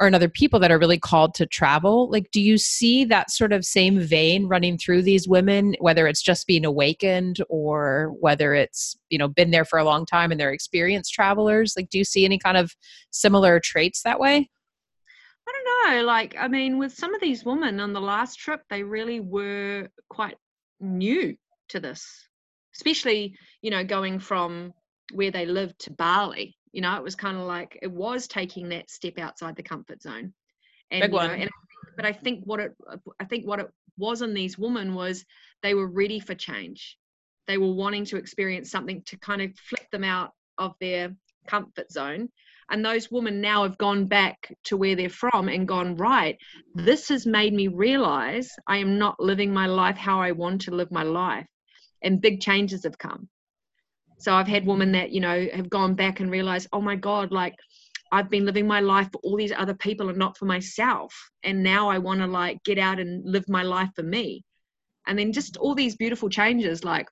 or 0.00 0.08
in 0.08 0.14
other 0.14 0.28
people 0.28 0.58
that 0.58 0.72
are 0.72 0.78
really 0.78 0.98
called 0.98 1.32
to 1.34 1.46
travel 1.46 2.10
like 2.10 2.28
do 2.32 2.40
you 2.40 2.58
see 2.58 3.04
that 3.04 3.30
sort 3.30 3.52
of 3.52 3.64
same 3.64 4.00
vein 4.00 4.48
running 4.48 4.76
through 4.76 5.02
these 5.02 5.28
women 5.28 5.76
whether 5.78 6.08
it's 6.08 6.22
just 6.22 6.46
being 6.46 6.64
awakened 6.64 7.36
or 7.48 8.12
whether 8.18 8.52
it's 8.52 8.96
you 9.10 9.18
know 9.18 9.28
been 9.28 9.52
there 9.52 9.66
for 9.66 9.78
a 9.78 9.84
long 9.84 10.04
time 10.04 10.32
and 10.32 10.40
they're 10.40 10.52
experienced 10.52 11.12
travelers? 11.12 11.74
Like 11.76 11.88
do 11.88 11.98
you 11.98 12.04
see 12.04 12.24
any 12.24 12.38
kind 12.38 12.56
of 12.56 12.74
similar 13.10 13.60
traits 13.60 14.02
that 14.02 14.18
way 14.18 14.50
I 15.48 15.52
don't 15.52 15.96
know. 15.96 16.04
Like, 16.04 16.36
I 16.38 16.48
mean, 16.48 16.78
with 16.78 16.92
some 16.92 17.14
of 17.14 17.20
these 17.20 17.44
women 17.44 17.80
on 17.80 17.92
the 17.92 18.00
last 18.00 18.36
trip, 18.36 18.62
they 18.70 18.82
really 18.82 19.20
were 19.20 19.88
quite 20.08 20.36
new 20.80 21.36
to 21.70 21.80
this, 21.80 22.28
especially, 22.74 23.36
you 23.60 23.70
know, 23.70 23.84
going 23.84 24.18
from 24.18 24.72
where 25.12 25.30
they 25.30 25.46
lived 25.46 25.78
to 25.80 25.90
Bali. 25.90 26.56
You 26.72 26.82
know, 26.82 26.96
it 26.96 27.02
was 27.02 27.14
kind 27.14 27.36
of 27.36 27.44
like 27.44 27.78
it 27.82 27.90
was 27.90 28.26
taking 28.26 28.68
that 28.70 28.90
step 28.90 29.18
outside 29.18 29.56
the 29.56 29.62
comfort 29.62 30.02
zone. 30.02 30.32
And, 30.90 31.02
Big 31.02 31.12
one. 31.12 31.28
Know, 31.28 31.34
and, 31.34 31.50
but 31.96 32.06
I 32.06 32.12
think 32.12 32.44
what 32.44 32.60
it, 32.60 32.72
uh, 32.88 32.96
I 33.20 33.24
think 33.24 33.46
what 33.46 33.60
it 33.60 33.68
was 33.98 34.22
in 34.22 34.34
these 34.34 34.56
women 34.58 34.94
was 34.94 35.24
they 35.62 35.74
were 35.74 35.88
ready 35.88 36.20
for 36.20 36.34
change. 36.34 36.96
They 37.46 37.58
were 37.58 37.72
wanting 37.72 38.04
to 38.06 38.16
experience 38.16 38.70
something 38.70 39.02
to 39.06 39.18
kind 39.18 39.42
of 39.42 39.52
flip 39.56 39.90
them 39.90 40.04
out 40.04 40.32
of 40.58 40.74
their 40.80 41.14
comfort 41.46 41.90
zone 41.90 42.28
and 42.70 42.84
those 42.84 43.10
women 43.10 43.40
now 43.40 43.62
have 43.64 43.78
gone 43.78 44.06
back 44.06 44.54
to 44.64 44.76
where 44.76 44.96
they're 44.96 45.08
from 45.08 45.48
and 45.48 45.68
gone 45.68 45.96
right 45.96 46.38
this 46.74 47.08
has 47.08 47.26
made 47.26 47.52
me 47.52 47.68
realize 47.68 48.50
i 48.66 48.76
am 48.78 48.98
not 48.98 49.20
living 49.20 49.52
my 49.52 49.66
life 49.66 49.96
how 49.96 50.20
i 50.20 50.32
want 50.32 50.60
to 50.60 50.70
live 50.70 50.90
my 50.90 51.02
life 51.02 51.46
and 52.02 52.20
big 52.20 52.40
changes 52.40 52.84
have 52.84 52.98
come 52.98 53.28
so 54.18 54.32
i've 54.32 54.48
had 54.48 54.66
women 54.66 54.92
that 54.92 55.10
you 55.10 55.20
know 55.20 55.46
have 55.54 55.70
gone 55.70 55.94
back 55.94 56.20
and 56.20 56.30
realized 56.30 56.68
oh 56.72 56.80
my 56.80 56.96
god 56.96 57.32
like 57.32 57.54
I've 58.14 58.28
been 58.28 58.44
living 58.44 58.66
my 58.66 58.80
life 58.80 59.08
for 59.10 59.18
all 59.24 59.38
these 59.38 59.54
other 59.56 59.72
people 59.72 60.10
and 60.10 60.18
not 60.18 60.36
for 60.36 60.44
myself. 60.44 61.14
And 61.44 61.62
now 61.62 61.88
I 61.88 61.96
want 61.96 62.20
to 62.20 62.26
like 62.26 62.62
get 62.62 62.78
out 62.78 63.00
and 63.00 63.24
live 63.24 63.48
my 63.48 63.62
life 63.62 63.88
for 63.96 64.02
me. 64.02 64.44
And 65.06 65.18
then 65.18 65.32
just 65.32 65.56
all 65.56 65.74
these 65.74 65.96
beautiful 65.96 66.28
changes, 66.28 66.84
like 66.84 67.08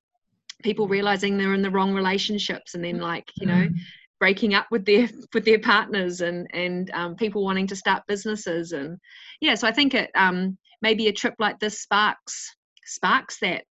people 0.63 0.87
realizing 0.87 1.39
they're 1.39 1.55
in 1.55 1.63
the 1.63 1.71
wrong 1.71 1.95
relationships 1.95 2.75
and 2.75 2.85
then 2.85 3.01
like, 3.01 3.25
you 3.41 3.47
know, 3.47 3.67
mm 3.67 3.75
breaking 4.21 4.55
up 4.55 4.67
with 4.71 4.85
their 4.85 5.09
with 5.35 5.45
their 5.45 5.59
partners 5.59 6.21
and 6.21 6.47
and 6.53 6.91
um, 6.93 7.17
people 7.17 7.43
wanting 7.43 7.67
to 7.67 7.75
start 7.75 8.05
businesses 8.07 8.71
and 8.73 8.99
yeah 9.41 9.57
so 9.57 9.67
i 9.67 9.73
think 9.73 9.95
it 9.95 10.11
um, 10.15 10.57
maybe 10.83 11.09
a 11.09 11.13
trip 11.13 11.35
like 11.41 11.59
this 11.59 11.81
sparks 11.81 12.55
sparks 12.85 13.39
that 13.41 13.65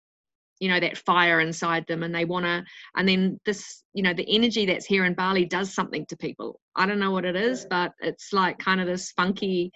you 0.59 0.69
know 0.69 0.81
that 0.81 0.99
fire 0.99 1.41
inside 1.41 1.85
them 1.87 2.03
and 2.03 2.13
they 2.13 2.25
want 2.25 2.45
to 2.45 2.65
and 2.97 3.09
then 3.09 3.39
this 3.45 3.85
you 3.95 4.03
know 4.03 4.13
the 4.13 4.27
energy 4.35 4.67
that's 4.67 4.87
here 4.87 5.05
in 5.05 5.15
bali 5.15 5.45
does 5.45 5.73
something 5.73 6.05
to 6.07 6.17
people. 6.17 6.61
I 6.75 6.87
don't 6.87 6.99
know 6.99 7.13
what 7.13 7.25
it 7.25 7.37
is 7.37 7.67
but 7.69 7.93
it's 8.01 8.33
like 8.33 8.59
kind 8.59 8.81
of 8.81 8.87
this 8.87 9.13
funky 9.13 9.71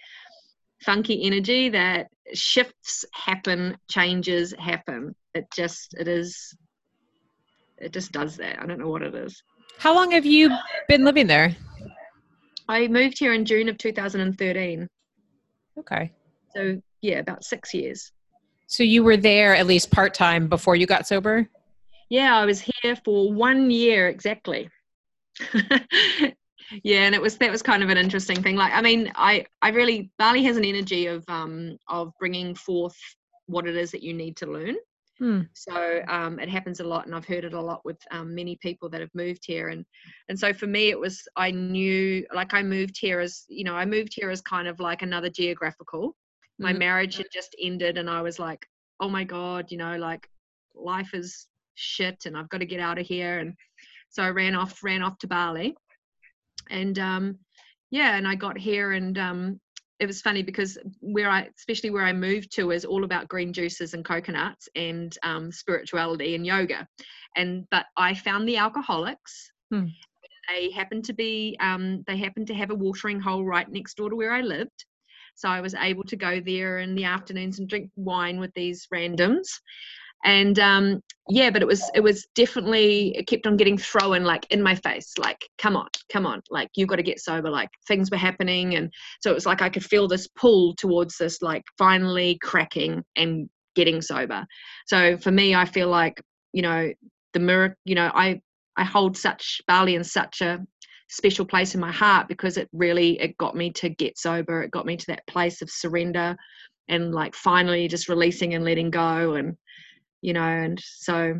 funky 0.83 1.25
energy 1.25 1.69
that 1.69 2.09
shifts 2.35 3.05
happen 3.13 3.77
changes 3.89 4.53
happen. 4.59 5.15
It 5.35 5.47
just 5.55 5.95
it 5.95 6.09
is 6.09 6.57
it 7.79 7.93
just 7.93 8.13
does 8.13 8.37
that. 8.37 8.61
I 8.61 8.67
don't 8.67 8.79
know 8.79 8.89
what 8.89 9.03
it 9.03 9.15
is 9.15 9.43
how 9.83 9.95
long 9.95 10.11
have 10.12 10.25
you 10.25 10.51
been 10.88 11.05
living 11.05 11.27
there 11.27 11.55
i 12.68 12.87
moved 12.88 13.18
here 13.18 13.33
in 13.33 13.45
june 13.45 13.68
of 13.68 13.77
2013 13.79 14.88
okay 15.79 16.11
so 16.55 16.81
yeah 17.01 17.18
about 17.18 17.45
six 17.45 17.75
years 17.75 18.12
so 18.73 18.83
you 18.83 19.05
were 19.05 19.18
there 19.18 19.55
at 19.55 19.66
least 19.66 19.90
part 19.90 20.14
time 20.14 20.49
before 20.49 20.77
you 20.77 20.87
got 20.87 21.07
sober? 21.07 21.47
Yeah, 22.09 22.35
I 22.35 22.47
was 22.47 22.66
here 22.83 22.97
for 23.05 23.31
one 23.31 23.71
year 23.71 24.09
exactly. 24.09 24.71
yeah, 25.53 27.05
and 27.05 27.14
it 27.14 27.21
was 27.21 27.37
that 27.37 27.51
was 27.51 27.61
kind 27.61 27.83
of 27.83 27.90
an 27.90 27.99
interesting 27.99 28.42
thing. 28.42 28.57
Like, 28.57 28.73
I 28.73 28.81
mean, 28.81 29.12
I 29.14 29.45
I 29.61 29.68
really 29.68 30.11
Bali 30.18 30.42
has 30.45 30.57
an 30.57 30.64
energy 30.64 31.07
of 31.07 31.23
um 31.29 31.77
of 31.87 32.14
bringing 32.18 32.55
forth 32.55 32.97
what 33.45 33.66
it 33.66 33.77
is 33.77 33.90
that 33.90 34.03
you 34.03 34.14
need 34.14 34.37
to 34.38 34.47
learn. 34.47 34.77
Hmm. 35.23 35.43
So 35.53 36.03
um, 36.09 36.41
it 36.41 36.49
happens 36.49 36.81
a 36.81 36.85
lot, 36.85 37.07
and 37.07 37.15
I've 37.15 37.25
heard 37.25 37.45
it 37.45 37.55
a 37.55 37.61
lot 37.61 37.85
with 37.85 37.99
um, 38.11 38.35
many 38.35 38.57
people 38.57 38.89
that 38.89 39.01
have 39.01 39.15
moved 39.15 39.45
here. 39.47 39.69
And 39.69 39.85
and 40.29 40.37
so 40.37 40.53
for 40.53 40.67
me, 40.67 40.91
it 40.91 40.99
was 40.99 41.23
I 41.37 41.53
knew 41.53 42.27
like 42.35 42.55
I 42.55 42.63
moved 42.63 42.97
here 42.99 43.21
as 43.21 43.45
you 43.49 43.63
know 43.63 43.75
I 43.75 43.85
moved 43.85 44.15
here 44.17 44.31
as 44.31 44.41
kind 44.41 44.67
of 44.67 44.81
like 44.81 45.03
another 45.03 45.31
geographical 45.31 46.17
my 46.59 46.71
mm-hmm. 46.71 46.79
marriage 46.79 47.17
had 47.17 47.27
just 47.33 47.55
ended 47.61 47.99
and 47.99 48.09
i 48.09 48.23
was 48.23 48.39
like 48.39 48.65
oh 49.01 49.09
my 49.09 49.25
god 49.25 49.71
you 49.71 49.77
know 49.77 49.97
like 49.97 50.29
life 50.75 51.13
is 51.13 51.47
shit 51.75 52.25
and 52.27 52.37
i've 52.37 52.49
got 52.49 52.59
to 52.59 52.67
get 52.67 52.81
out 52.81 52.99
of 52.99 53.07
here 53.07 53.41
and 53.41 53.55
so 54.11 54.23
i 54.23 54.29
ran 54.31 54.55
off 54.55 54.83
ran 54.83 55.03
off 55.03 55.19
to 55.19 55.27
bali 55.27 55.75
and 56.71 56.99
um 56.99 57.39
yeah 57.91 58.17
and 58.17 58.27
i 58.29 58.35
got 58.35 58.57
here 58.57 58.93
and 58.93 59.19
um 59.19 59.61
it 60.03 60.07
was 60.07 60.21
funny 60.21 60.43
because 60.43 60.77
where 60.99 61.31
I, 61.31 61.49
especially 61.57 61.91
where 61.91 62.05
I 62.05 62.12
moved 62.12 62.51
to, 62.57 62.73
is 62.73 62.85
all 62.85 63.05
about 63.05 63.29
green 63.29 63.53
juices 63.53 63.95
and 63.95 64.05
coconuts 64.05 64.69
and 64.75 65.17
um, 65.23 65.53
spirituality 65.53 66.35
and 66.35 66.45
yoga. 66.45 66.88
And 67.37 67.69
but 67.71 67.87
I 67.97 68.12
found 68.12 68.49
the 68.49 68.57
alcoholics. 68.57 69.53
Hmm. 69.71 69.87
They 70.49 70.73
happened 70.73 71.05
to 71.05 71.12
be, 71.12 71.57
um, 71.61 72.03
they 72.09 72.17
happened 72.17 72.49
to 72.49 72.55
have 72.55 72.73
a 72.73 72.75
watering 72.75 73.21
hole 73.21 73.45
right 73.45 73.69
next 73.71 73.97
door 73.97 74.11
to 74.11 74.17
where 74.17 74.33
I 74.33 74.41
lived. 74.41 74.85
So 75.37 75.49
I 75.49 75.61
was 75.61 75.75
able 75.75 76.03
to 76.05 76.17
go 76.17 76.41
there 76.41 76.81
in 76.81 76.97
the 76.97 77.05
afternoons 77.05 77.61
and 77.61 77.69
drink 77.69 77.88
wine 77.95 78.41
with 78.41 78.53
these 78.55 78.88
randoms. 78.93 79.47
And 80.25 80.59
um, 80.59 81.01
yeah, 81.29 81.51
but 81.51 81.63
it 81.63 81.69
was 81.69 81.89
it 81.95 82.01
was 82.01 82.27
definitely 82.35 83.17
it 83.17 83.27
kept 83.27 83.47
on 83.47 83.57
getting 83.57 83.79
thrown 83.79 84.25
like 84.25 84.47
in 84.51 84.63
my 84.63 84.75
face, 84.75 85.13
like 85.19 85.49
come 85.59 85.77
on, 85.77 85.89
come 86.13 86.27
on, 86.27 86.43
like 86.51 86.69
you've 86.77 86.89
got 86.89 86.97
to 86.97 87.03
get 87.03 87.21
sober. 87.21 87.51
Like 87.51 87.71
things 87.89 88.11
were 88.11 88.17
happening, 88.17 88.77
and 88.77 88.93
so 89.21 89.31
it 89.31 89.35
was 89.35 89.47
like 89.47 89.63
I 89.63 89.69
could 89.69 89.85
feel 89.85 90.09
this 90.09 90.29
pull 90.29 90.75
towards 90.77 91.17
this, 91.19 91.43
like 91.43 91.63
finally 91.79 92.39
cracking 92.43 93.03
and 93.17 93.49
getting 93.75 94.01
sober. 94.03 94.47
So 94.87 95.17
for 95.17 95.31
me, 95.31 95.55
I 95.55 95.65
feel 95.65 95.89
like 95.89 96.21
you 96.53 96.63
know 96.63 96.93
the 97.33 97.41
mirror. 97.41 97.77
You 97.85 97.95
know, 97.97 98.11
I 98.15 98.41
I 98.77 98.85
hold 98.85 99.17
such 99.17 99.61
Bali 99.67 99.95
in 99.95 100.05
such 100.05 100.41
a 100.41 100.61
special 101.09 101.45
place 101.45 101.75
in 101.75 101.81
my 101.81 101.93
heart 101.93 102.27
because 102.27 102.57
it 102.57 102.69
really 102.73 103.21
it 103.21 103.37
got 103.37 103.55
me 103.55 103.71
to 103.71 103.91
get 103.91 104.17
sober 104.17 104.63
it 104.63 104.71
got 104.71 104.87
me 104.87 104.97
to 104.97 105.05
that 105.07 105.27
place 105.27 105.61
of 105.61 105.71
surrender 105.71 106.35
and 106.89 107.13
like 107.13 107.35
finally 107.35 107.87
just 107.87 108.09
releasing 108.09 108.55
and 108.55 108.65
letting 108.65 108.91
go 108.91 109.35
and 109.35 109.55
you 110.23 110.33
know 110.33 110.41
and 110.41 110.81
so 110.83 111.35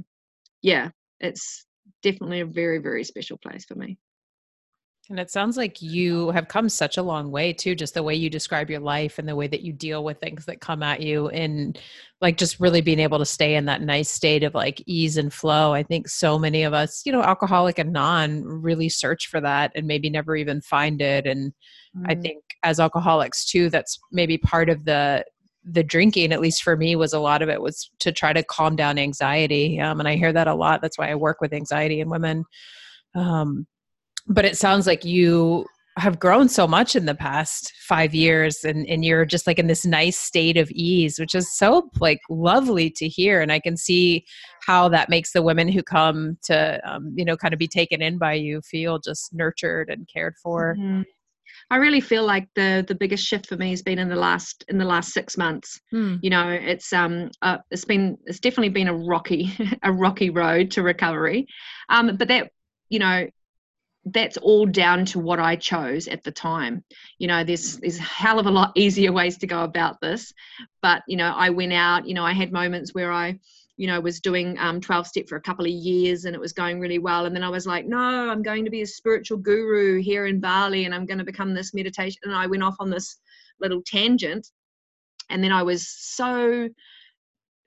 yeah 0.61 0.91
it's 1.21 1.65
definitely 2.03 2.41
a 2.41 2.47
very 2.47 2.79
very 2.79 3.05
special 3.05 3.39
place 3.39 3.65
for 3.65 3.75
me 3.75 3.97
and 5.11 5.19
it 5.19 5.31
sounds 5.31 5.57
like 5.57 5.83
you 5.83 6.31
have 6.31 6.47
come 6.47 6.69
such 6.69 6.97
a 6.97 7.03
long 7.03 7.31
way 7.33 7.53
too, 7.53 7.75
just 7.75 7.95
the 7.95 8.03
way 8.03 8.15
you 8.15 8.31
describe 8.31 8.71
your 8.71 8.81
life 8.81 9.19
and 9.19 9.29
the 9.29 9.35
way 9.35 9.49
that 9.49 9.63
you 9.63 9.73
deal 9.73 10.05
with 10.05 10.21
things 10.21 10.47
that 10.47 10.61
come 10.61 10.83
at 10.83 11.03
you 11.03 11.29
and 11.29 11.79
like 12.21 12.39
just 12.39 12.61
really 12.61 12.81
being 12.81 13.01
able 13.01 13.19
to 13.19 13.27
stay 13.27 13.57
in 13.57 13.65
that 13.65 13.83
nice 13.83 14.09
state 14.09 14.45
of 14.45 14.55
like 14.55 14.83
ease 14.87 15.17
and 15.17 15.33
flow. 15.33 15.75
I 15.75 15.83
think 15.83 16.09
so 16.09 16.39
many 16.39 16.63
of 16.63 16.73
us, 16.73 17.03
you 17.05 17.11
know, 17.11 17.23
alcoholic 17.23 17.81
and 17.81 17.93
non 17.93 18.45
really 18.45 18.89
search 18.89 19.27
for 19.27 19.41
that 19.41 19.73
and 19.75 19.89
maybe 19.89 20.09
never 20.09 20.37
even 20.37 20.61
find 20.61 21.03
it. 21.03 21.27
And 21.27 21.53
mm. 21.97 22.05
I 22.07 22.15
think 22.15 22.45
as 22.63 22.79
alcoholics 22.79 23.45
too, 23.45 23.71
that's 23.71 23.99
maybe 24.13 24.39
part 24.39 24.71
of 24.71 24.85
the 24.85 25.25
the 25.65 25.83
drinking 25.83 26.33
at 26.33 26.41
least 26.41 26.63
for 26.63 26.77
me 26.77 26.97
was 26.97 27.13
a 27.13 27.21
lot 27.21 27.43
of 27.43 27.49
it 27.49 27.61
was 27.61 27.91
to 28.01 28.11
try 28.11 28.33
to 28.33 28.43
calm 28.43 28.75
down 28.77 28.99
anxiety 28.99 29.81
um, 29.81 30.01
and 30.01 30.09
i 30.09 30.17
hear 30.17 30.33
that 30.33 30.49
a 30.49 30.55
lot 30.55 30.81
that's 30.81 30.99
why 30.99 31.11
i 31.11 31.15
work 31.15 31.41
with 31.41 31.53
anxiety 31.53 32.01
in 32.01 32.11
women 32.11 32.45
um, 33.15 33.67
but 34.27 34.45
it 34.45 34.57
sounds 34.57 34.87
like 34.87 35.05
you 35.05 35.67
have 35.99 36.19
grown 36.19 36.49
so 36.49 36.67
much 36.67 36.97
in 36.97 37.05
the 37.05 37.15
past 37.15 37.71
five 37.87 38.15
years 38.15 38.65
and, 38.65 38.87
and 38.89 39.05
you're 39.05 39.27
just 39.27 39.47
like 39.47 39.59
in 39.59 39.67
this 39.67 39.85
nice 39.85 40.17
state 40.17 40.57
of 40.57 40.71
ease 40.71 41.19
which 41.19 41.35
is 41.35 41.55
so 41.55 41.91
like 42.01 42.21
lovely 42.31 42.89
to 42.89 43.07
hear 43.07 43.43
and 43.43 43.53
i 43.53 43.61
can 43.61 43.77
see 43.77 44.25
how 44.67 44.89
that 44.89 45.11
makes 45.11 45.33
the 45.33 45.43
women 45.43 45.69
who 45.69 45.83
come 45.83 46.39
to 46.43 46.81
um, 46.91 47.13
you 47.15 47.25
know 47.25 47.37
kind 47.37 47.53
of 47.53 47.59
be 47.59 47.69
taken 47.69 48.01
in 48.01 48.17
by 48.17 48.33
you 48.33 48.63
feel 48.63 48.99
just 48.99 49.35
nurtured 49.35 49.91
and 49.91 50.09
cared 50.13 50.35
for 50.43 50.75
mm-hmm. 50.77 51.03
I 51.73 51.77
really 51.77 52.03
feel 52.03 52.27
like 52.27 52.49
the 52.55 52.85
the 52.87 52.95
biggest 52.95 53.25
shift 53.25 53.47
for 53.47 53.57
me 53.57 53.71
has 53.71 53.81
been 53.81 53.99
in 53.99 54.11
the 54.11 54.17
last 54.17 54.63
in 54.69 54.77
the 54.77 54.85
last 54.85 55.15
six 55.15 55.39
months. 55.39 55.81
Hmm. 55.91 56.17
You 56.21 56.29
know, 56.29 56.51
it's 56.51 56.93
um 56.93 57.31
uh, 57.41 57.59
it's 57.71 57.87
been 57.87 58.19
it's 58.27 58.41
definitely 58.41 58.69
been 58.69 58.89
a 58.89 58.95
rocky 58.95 59.51
a 59.83 59.91
rocky 59.91 60.29
road 60.29 60.73
to 60.73 60.83
recovery, 60.83 61.47
um, 61.89 62.15
but 62.19 62.29
that 62.29 62.51
you 62.91 62.99
know 62.99 63.27
that's 64.05 64.37
all 64.37 64.67
down 64.67 65.07
to 65.07 65.19
what 65.19 65.41
I 65.41 65.57
chose 65.57 66.09
at 66.09 66.23
the 66.25 66.31
time. 66.31 66.85
You 67.19 67.29
know, 67.29 67.43
there's 67.43 67.79
there's 67.79 67.99
a 67.99 68.03
hell 68.03 68.39
of 68.39 68.45
a 68.45 68.51
lot 68.51 68.73
easier 68.77 69.11
ways 69.11 69.39
to 69.39 69.47
go 69.47 69.65
about 69.65 69.99
this, 70.03 70.31
but 70.83 71.03
you 71.09 71.17
know, 71.17 71.33
I 71.35 71.49
went 71.49 71.73
out. 71.73 72.07
You 72.07 72.13
know, 72.13 72.25
I 72.25 72.35
had 72.35 72.53
moments 72.53 72.93
where 72.93 73.11
I, 73.11 73.39
you 73.77 73.87
know, 73.87 74.01
was 74.01 74.21
doing 74.21 74.57
um, 74.59 74.81
12 74.81 75.07
step 75.07 75.29
for 75.29 75.37
a 75.37 75.43
couple 75.43 75.65
of 75.65 75.71
years 75.71 76.25
and 76.25 76.35
it 76.35 76.41
was 76.41 76.53
going 76.53 76.79
really 76.81 76.99
well, 76.99 77.27
and 77.27 77.35
then 77.35 77.43
I 77.45 77.49
was 77.49 77.67
like, 77.67 77.87
no, 77.87 77.99
I'm 77.99 78.43
going 78.43 78.65
to 78.65 78.71
be 78.71 78.83
a 78.83 78.87
spiritual 78.87 79.39
guru 79.39 80.01
here 80.01 80.27
in 80.27 80.41
Bali, 80.41 80.85
and 80.85 80.95
I'm 80.95 81.07
going 81.07 81.19
to 81.19 81.25
become 81.25 81.55
this 81.55 81.75
meditation. 81.75 82.21
And 82.25 82.35
I 82.35 82.47
went 82.47 82.63
off 82.63 82.77
on 82.81 82.91
this 82.91 83.19
little 83.61 83.83
tangent, 83.85 84.49
and 85.31 85.43
then 85.43 85.53
I 85.53 85.63
was 85.63 85.89
so 85.89 86.69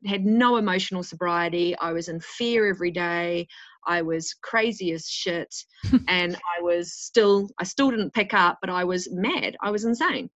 had 0.06 0.26
no 0.26 0.58
emotional 0.58 1.02
sobriety. 1.02 1.76
I 1.80 1.92
was 1.92 2.10
in 2.10 2.20
fear 2.20 2.70
every 2.70 2.92
day. 2.92 3.48
I 3.88 4.02
was 4.02 4.34
crazy 4.42 4.92
as 4.92 5.08
shit 5.08 5.54
and 6.08 6.36
I 6.36 6.62
was 6.62 6.94
still 6.94 7.50
I 7.60 7.64
still 7.64 7.92
didn't 7.92 8.14
pick 8.14 8.34
up 8.34 8.58
but 8.62 8.70
I 8.70 8.84
was 8.84 9.08
mad 9.12 9.56
I 9.62 9.72
was 9.72 9.86
insane 9.86 10.30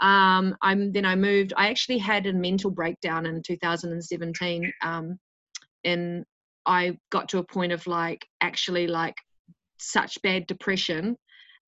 um, 0.00 0.56
I'm 0.62 0.92
then 0.92 1.04
I 1.04 1.14
moved 1.14 1.52
I 1.56 1.68
actually 1.68 1.98
had 1.98 2.26
a 2.26 2.32
mental 2.32 2.70
breakdown 2.70 3.26
in 3.26 3.42
2017 3.42 4.72
um, 4.82 5.18
and 5.84 6.24
I 6.66 6.98
got 7.10 7.28
to 7.30 7.38
a 7.38 7.44
point 7.44 7.72
of 7.72 7.86
like 7.86 8.26
actually 8.40 8.86
like 8.86 9.14
such 9.78 10.20
bad 10.22 10.46
depression 10.46 11.16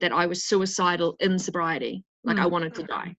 that 0.01 0.13
I 0.13 0.27
was 0.27 0.45
suicidal 0.45 1.17
in 1.21 1.39
sobriety 1.39 2.05
like 2.25 2.37
mm. 2.37 2.43
I 2.43 2.47
wanted 2.47 2.75
to 2.77 2.83
die 2.83 3.15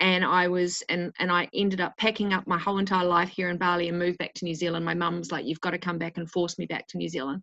and 0.00 0.24
I 0.24 0.48
was 0.48 0.82
and 0.88 1.12
and 1.18 1.30
I 1.30 1.48
ended 1.54 1.80
up 1.80 1.96
packing 1.96 2.32
up 2.32 2.46
my 2.46 2.58
whole 2.58 2.78
entire 2.78 3.04
life 3.04 3.28
here 3.28 3.50
in 3.50 3.58
Bali 3.58 3.88
and 3.88 3.98
moved 3.98 4.18
back 4.18 4.34
to 4.34 4.44
New 4.44 4.54
Zealand. 4.54 4.84
My 4.84 4.94
mum 4.94 5.18
was 5.18 5.32
like, 5.32 5.44
"You've 5.44 5.60
got 5.60 5.70
to 5.70 5.78
come 5.78 5.98
back 5.98 6.18
and 6.18 6.30
force 6.30 6.58
me 6.58 6.66
back 6.66 6.86
to 6.88 6.98
New 6.98 7.08
Zealand," 7.08 7.42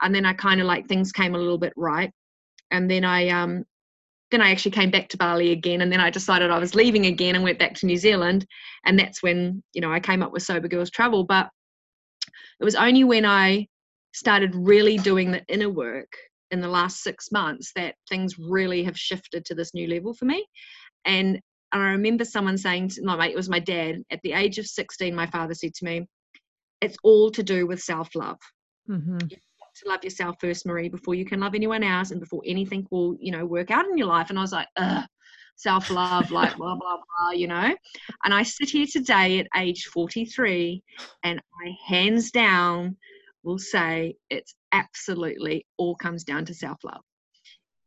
and 0.00 0.14
then 0.14 0.24
I 0.24 0.32
kind 0.32 0.60
of 0.60 0.66
like 0.66 0.88
things 0.88 1.12
came 1.12 1.34
a 1.34 1.38
little 1.38 1.58
bit 1.58 1.72
right, 1.76 2.10
and 2.70 2.90
then 2.90 3.04
I 3.04 3.28
um 3.28 3.64
then 4.30 4.42
I 4.42 4.50
actually 4.50 4.72
came 4.72 4.90
back 4.90 5.08
to 5.10 5.16
Bali 5.16 5.50
again, 5.52 5.80
and 5.80 5.92
then 5.92 6.00
I 6.00 6.10
decided 6.10 6.50
I 6.50 6.58
was 6.58 6.74
leaving 6.74 7.06
again 7.06 7.34
and 7.34 7.44
went 7.44 7.58
back 7.58 7.74
to 7.76 7.86
New 7.86 7.96
Zealand, 7.96 8.46
and 8.84 8.98
that's 8.98 9.22
when 9.22 9.62
you 9.72 9.80
know 9.80 9.92
I 9.92 10.00
came 10.00 10.22
up 10.22 10.32
with 10.32 10.42
Sober 10.42 10.68
Girls 10.68 10.90
Travel. 10.90 11.24
But 11.24 11.48
it 12.60 12.64
was 12.64 12.74
only 12.74 13.04
when 13.04 13.24
I 13.24 13.66
started 14.12 14.54
really 14.54 14.98
doing 14.98 15.30
the 15.30 15.44
inner 15.46 15.70
work 15.70 16.12
in 16.50 16.60
the 16.60 16.68
last 16.68 17.02
six 17.02 17.30
months 17.30 17.72
that 17.76 17.94
things 18.08 18.36
really 18.38 18.82
have 18.82 18.98
shifted 18.98 19.44
to 19.44 19.54
this 19.54 19.72
new 19.72 19.86
level 19.86 20.12
for 20.12 20.24
me 20.24 20.44
and 21.04 21.40
I 21.72 21.78
remember 21.90 22.24
someone 22.24 22.58
saying, 22.58 22.90
to, 22.90 23.02
no, 23.02 23.16
mate, 23.16 23.32
it 23.32 23.36
was 23.36 23.48
my 23.48 23.60
dad. 23.60 24.02
At 24.10 24.20
the 24.22 24.32
age 24.32 24.58
of 24.58 24.66
16, 24.66 25.14
my 25.14 25.26
father 25.26 25.54
said 25.54 25.74
to 25.74 25.84
me, 25.84 26.06
it's 26.80 26.96
all 27.02 27.30
to 27.32 27.42
do 27.42 27.66
with 27.66 27.80
self 27.80 28.14
love. 28.14 28.38
Mm-hmm. 28.88 29.18
To 29.82 29.88
love 29.88 30.04
yourself 30.04 30.36
first, 30.40 30.66
Marie, 30.66 30.88
before 30.88 31.14
you 31.14 31.24
can 31.24 31.40
love 31.40 31.54
anyone 31.54 31.82
else 31.82 32.10
and 32.10 32.20
before 32.20 32.42
anything 32.46 32.86
will, 32.90 33.16
you 33.20 33.32
know, 33.32 33.44
work 33.44 33.70
out 33.70 33.86
in 33.86 33.96
your 33.96 34.06
life. 34.06 34.30
And 34.30 34.38
I 34.38 34.42
was 34.42 34.52
like, 34.52 34.68
ugh, 34.76 35.04
self 35.56 35.90
love, 35.90 36.30
like 36.30 36.56
blah, 36.56 36.74
blah, 36.74 36.96
blah, 36.96 37.30
you 37.32 37.48
know. 37.48 37.74
And 38.24 38.34
I 38.34 38.42
sit 38.42 38.70
here 38.70 38.86
today 38.86 39.40
at 39.40 39.46
age 39.56 39.86
43 39.86 40.82
and 41.22 41.40
I 41.62 41.76
hands 41.86 42.30
down 42.30 42.96
will 43.42 43.58
say 43.58 44.16
it's 44.28 44.54
absolutely 44.72 45.66
all 45.78 45.96
comes 45.96 46.24
down 46.24 46.44
to 46.46 46.54
self 46.54 46.82
love. 46.84 47.02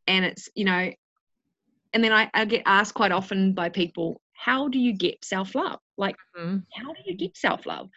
And 0.07 0.25
it's, 0.25 0.49
you 0.55 0.65
know, 0.65 0.91
and 1.93 2.03
then 2.03 2.11
I, 2.11 2.29
I 2.33 2.45
get 2.45 2.63
asked 2.65 2.95
quite 2.95 3.11
often 3.11 3.53
by 3.53 3.69
people, 3.69 4.19
how 4.33 4.67
do 4.67 4.79
you 4.79 4.93
get 4.93 5.23
self 5.23 5.55
love? 5.55 5.79
Like, 5.97 6.15
mm-hmm. 6.37 6.57
how 6.73 6.91
do 6.91 6.99
you 7.05 7.15
get 7.15 7.37
self 7.37 7.65
love? 7.65 7.89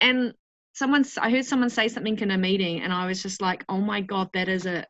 and 0.00 0.34
someone 0.76 1.04
i 1.20 1.30
heard 1.30 1.44
someone 1.44 1.70
say 1.70 1.88
something 1.88 2.18
in 2.18 2.30
a 2.30 2.38
meeting 2.38 2.82
and 2.82 2.92
i 2.92 3.06
was 3.06 3.22
just 3.22 3.40
like 3.40 3.64
oh 3.68 3.80
my 3.80 4.00
god 4.00 4.28
that 4.34 4.48
is 4.48 4.66
a 4.66 4.84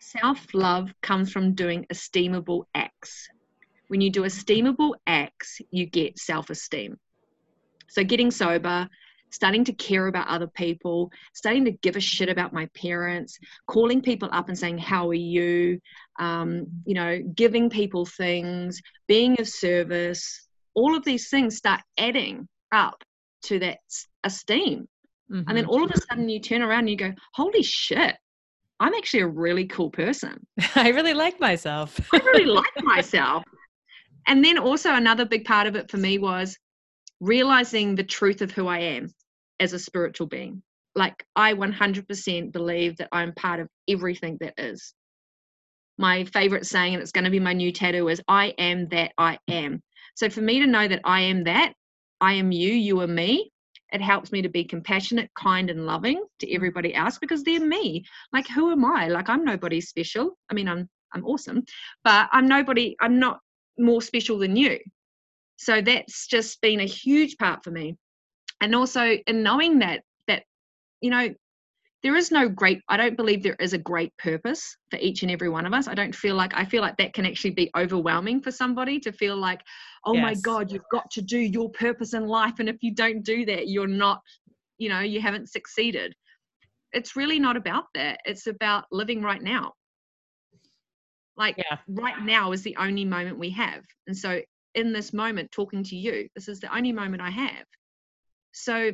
self-love 0.00 0.92
comes 1.00 1.30
from 1.32 1.54
doing 1.54 1.86
esteemable 1.92 2.64
acts 2.74 3.28
when 3.86 4.00
you 4.00 4.10
do 4.10 4.22
esteemable 4.22 4.94
acts 5.06 5.60
you 5.70 5.86
get 5.86 6.18
self-esteem 6.18 6.98
so 7.88 8.02
getting 8.02 8.30
sober 8.30 8.88
starting 9.30 9.64
to 9.64 9.72
care 9.72 10.08
about 10.08 10.28
other 10.28 10.46
people, 10.46 11.10
starting 11.32 11.64
to 11.64 11.70
give 11.70 11.96
a 11.96 12.00
shit 12.00 12.28
about 12.28 12.52
my 12.52 12.66
parents, 12.74 13.38
calling 13.66 14.02
people 14.02 14.28
up 14.30 14.48
and 14.48 14.58
saying, 14.58 14.76
How 14.76 15.08
are 15.08 15.14
you? 15.14 15.80
Um, 16.18 16.66
you 16.84 16.92
know, 16.92 17.18
giving 17.34 17.70
people 17.70 18.04
things, 18.04 18.80
being 19.08 19.40
of 19.40 19.48
service, 19.48 20.46
all 20.74 20.94
of 20.94 21.04
these 21.04 21.30
things 21.30 21.56
start 21.56 21.80
adding 21.96 22.46
up 22.72 23.02
to 23.44 23.58
that 23.60 23.78
esteem. 24.22 24.86
Mm-hmm. 25.30 25.48
And 25.48 25.56
then 25.56 25.66
all 25.66 25.84
of 25.84 25.90
a 25.90 26.00
sudden 26.00 26.28
you 26.28 26.40
turn 26.40 26.62
around 26.62 26.80
and 26.80 26.90
you 26.90 26.96
go, 26.96 27.12
Holy 27.34 27.62
shit, 27.62 28.16
I'm 28.80 28.94
actually 28.94 29.20
a 29.20 29.28
really 29.28 29.66
cool 29.66 29.90
person. 29.90 30.44
I 30.74 30.88
really 30.88 31.14
like 31.14 31.40
myself. 31.40 31.98
I 32.12 32.18
really 32.18 32.46
like 32.46 32.82
myself. 32.82 33.44
And 34.26 34.44
then 34.44 34.58
also 34.58 34.92
another 34.92 35.24
big 35.24 35.44
part 35.44 35.66
of 35.66 35.76
it 35.76 35.90
for 35.90 35.98
me 35.98 36.18
was 36.18 36.56
realizing 37.20 37.94
the 37.94 38.04
truth 38.04 38.42
of 38.42 38.50
who 38.50 38.66
I 38.66 38.80
am 38.80 39.08
as 39.60 39.72
a 39.72 39.78
spiritual 39.78 40.26
being. 40.26 40.62
Like, 40.94 41.24
I 41.36 41.54
100% 41.54 42.52
believe 42.52 42.96
that 42.96 43.08
I'm 43.12 43.32
part 43.34 43.60
of 43.60 43.68
everything 43.88 44.36
that 44.40 44.54
is. 44.58 44.92
My 45.96 46.24
favorite 46.24 46.66
saying, 46.66 46.94
and 46.94 47.02
it's 47.02 47.12
going 47.12 47.24
to 47.24 47.30
be 47.30 47.40
my 47.40 47.52
new 47.52 47.70
tattoo, 47.70 48.08
is 48.08 48.20
I 48.26 48.48
am 48.58 48.88
that 48.88 49.12
I 49.16 49.38
am. 49.48 49.80
So, 50.16 50.28
for 50.28 50.40
me 50.40 50.58
to 50.60 50.66
know 50.66 50.88
that 50.88 51.00
I 51.04 51.20
am 51.20 51.44
that, 51.44 51.72
I 52.20 52.34
am 52.34 52.50
you, 52.50 52.72
you 52.72 53.00
are 53.00 53.06
me, 53.06 53.51
it 53.92 54.00
helps 54.00 54.32
me 54.32 54.42
to 54.42 54.48
be 54.48 54.64
compassionate, 54.64 55.30
kind, 55.34 55.70
and 55.70 55.86
loving 55.86 56.24
to 56.40 56.52
everybody 56.52 56.94
else 56.94 57.18
because 57.18 57.42
they're 57.42 57.64
me. 57.64 58.04
Like, 58.32 58.48
who 58.48 58.72
am 58.72 58.84
I? 58.84 59.08
Like, 59.08 59.28
I'm 59.28 59.44
nobody 59.44 59.80
special. 59.80 60.36
I 60.50 60.54
mean, 60.54 60.68
I'm 60.68 60.88
I'm 61.14 61.24
awesome, 61.26 61.64
but 62.04 62.28
I'm 62.32 62.48
nobody. 62.48 62.96
I'm 63.00 63.18
not 63.18 63.40
more 63.78 64.00
special 64.00 64.38
than 64.38 64.56
you. 64.56 64.78
So 65.56 65.82
that's 65.82 66.26
just 66.26 66.60
been 66.60 66.80
a 66.80 66.84
huge 66.84 67.36
part 67.36 67.62
for 67.62 67.70
me 67.70 67.96
and 68.62 68.74
also 68.74 69.18
in 69.26 69.42
knowing 69.42 69.80
that 69.80 70.02
that 70.28 70.44
you 71.02 71.10
know 71.10 71.34
there 72.02 72.16
is 72.16 72.30
no 72.30 72.48
great 72.48 72.80
i 72.88 72.96
don't 72.96 73.16
believe 73.16 73.42
there 73.42 73.56
is 73.60 73.72
a 73.72 73.78
great 73.78 74.12
purpose 74.18 74.76
for 74.90 74.98
each 74.98 75.22
and 75.22 75.30
every 75.30 75.48
one 75.48 75.66
of 75.66 75.72
us. 75.72 75.88
I 75.88 75.94
don't 75.94 76.14
feel 76.14 76.34
like 76.34 76.52
i 76.54 76.64
feel 76.64 76.82
like 76.82 76.96
that 76.96 77.14
can 77.14 77.26
actually 77.26 77.52
be 77.52 77.70
overwhelming 77.76 78.40
for 78.40 78.50
somebody 78.50 78.98
to 79.00 79.12
feel 79.12 79.36
like 79.36 79.60
oh 80.04 80.14
yes. 80.14 80.22
my 80.22 80.34
god 80.42 80.70
you've 80.70 80.82
got 80.90 81.10
to 81.12 81.22
do 81.22 81.38
your 81.38 81.70
purpose 81.70 82.14
in 82.14 82.26
life 82.26 82.54
and 82.58 82.68
if 82.68 82.82
you 82.82 82.94
don't 82.94 83.22
do 83.22 83.44
that 83.46 83.68
you're 83.68 83.86
not 83.86 84.20
you 84.82 84.88
know 84.88 85.00
you 85.00 85.20
haven't 85.20 85.48
succeeded. 85.48 86.14
It's 86.92 87.16
really 87.16 87.38
not 87.38 87.56
about 87.56 87.84
that. 87.94 88.20
It's 88.24 88.48
about 88.48 88.84
living 88.90 89.22
right 89.22 89.40
now. 89.40 89.72
Like 91.36 91.56
yeah. 91.56 91.78
right 91.88 92.22
now 92.22 92.52
is 92.52 92.62
the 92.62 92.76
only 92.76 93.06
moment 93.06 93.38
we 93.38 93.50
have. 93.50 93.82
And 94.06 94.16
so 94.16 94.40
in 94.74 94.92
this 94.92 95.12
moment 95.12 95.52
talking 95.52 95.84
to 95.84 95.96
you 95.96 96.28
this 96.34 96.48
is 96.48 96.58
the 96.58 96.74
only 96.74 96.92
moment 96.92 97.22
i 97.22 97.30
have. 97.30 97.66
So 98.52 98.92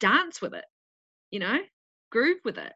dance 0.00 0.42
with 0.42 0.54
it, 0.54 0.64
you 1.30 1.38
know, 1.38 1.58
groove 2.10 2.38
with 2.44 2.58
it. 2.58 2.72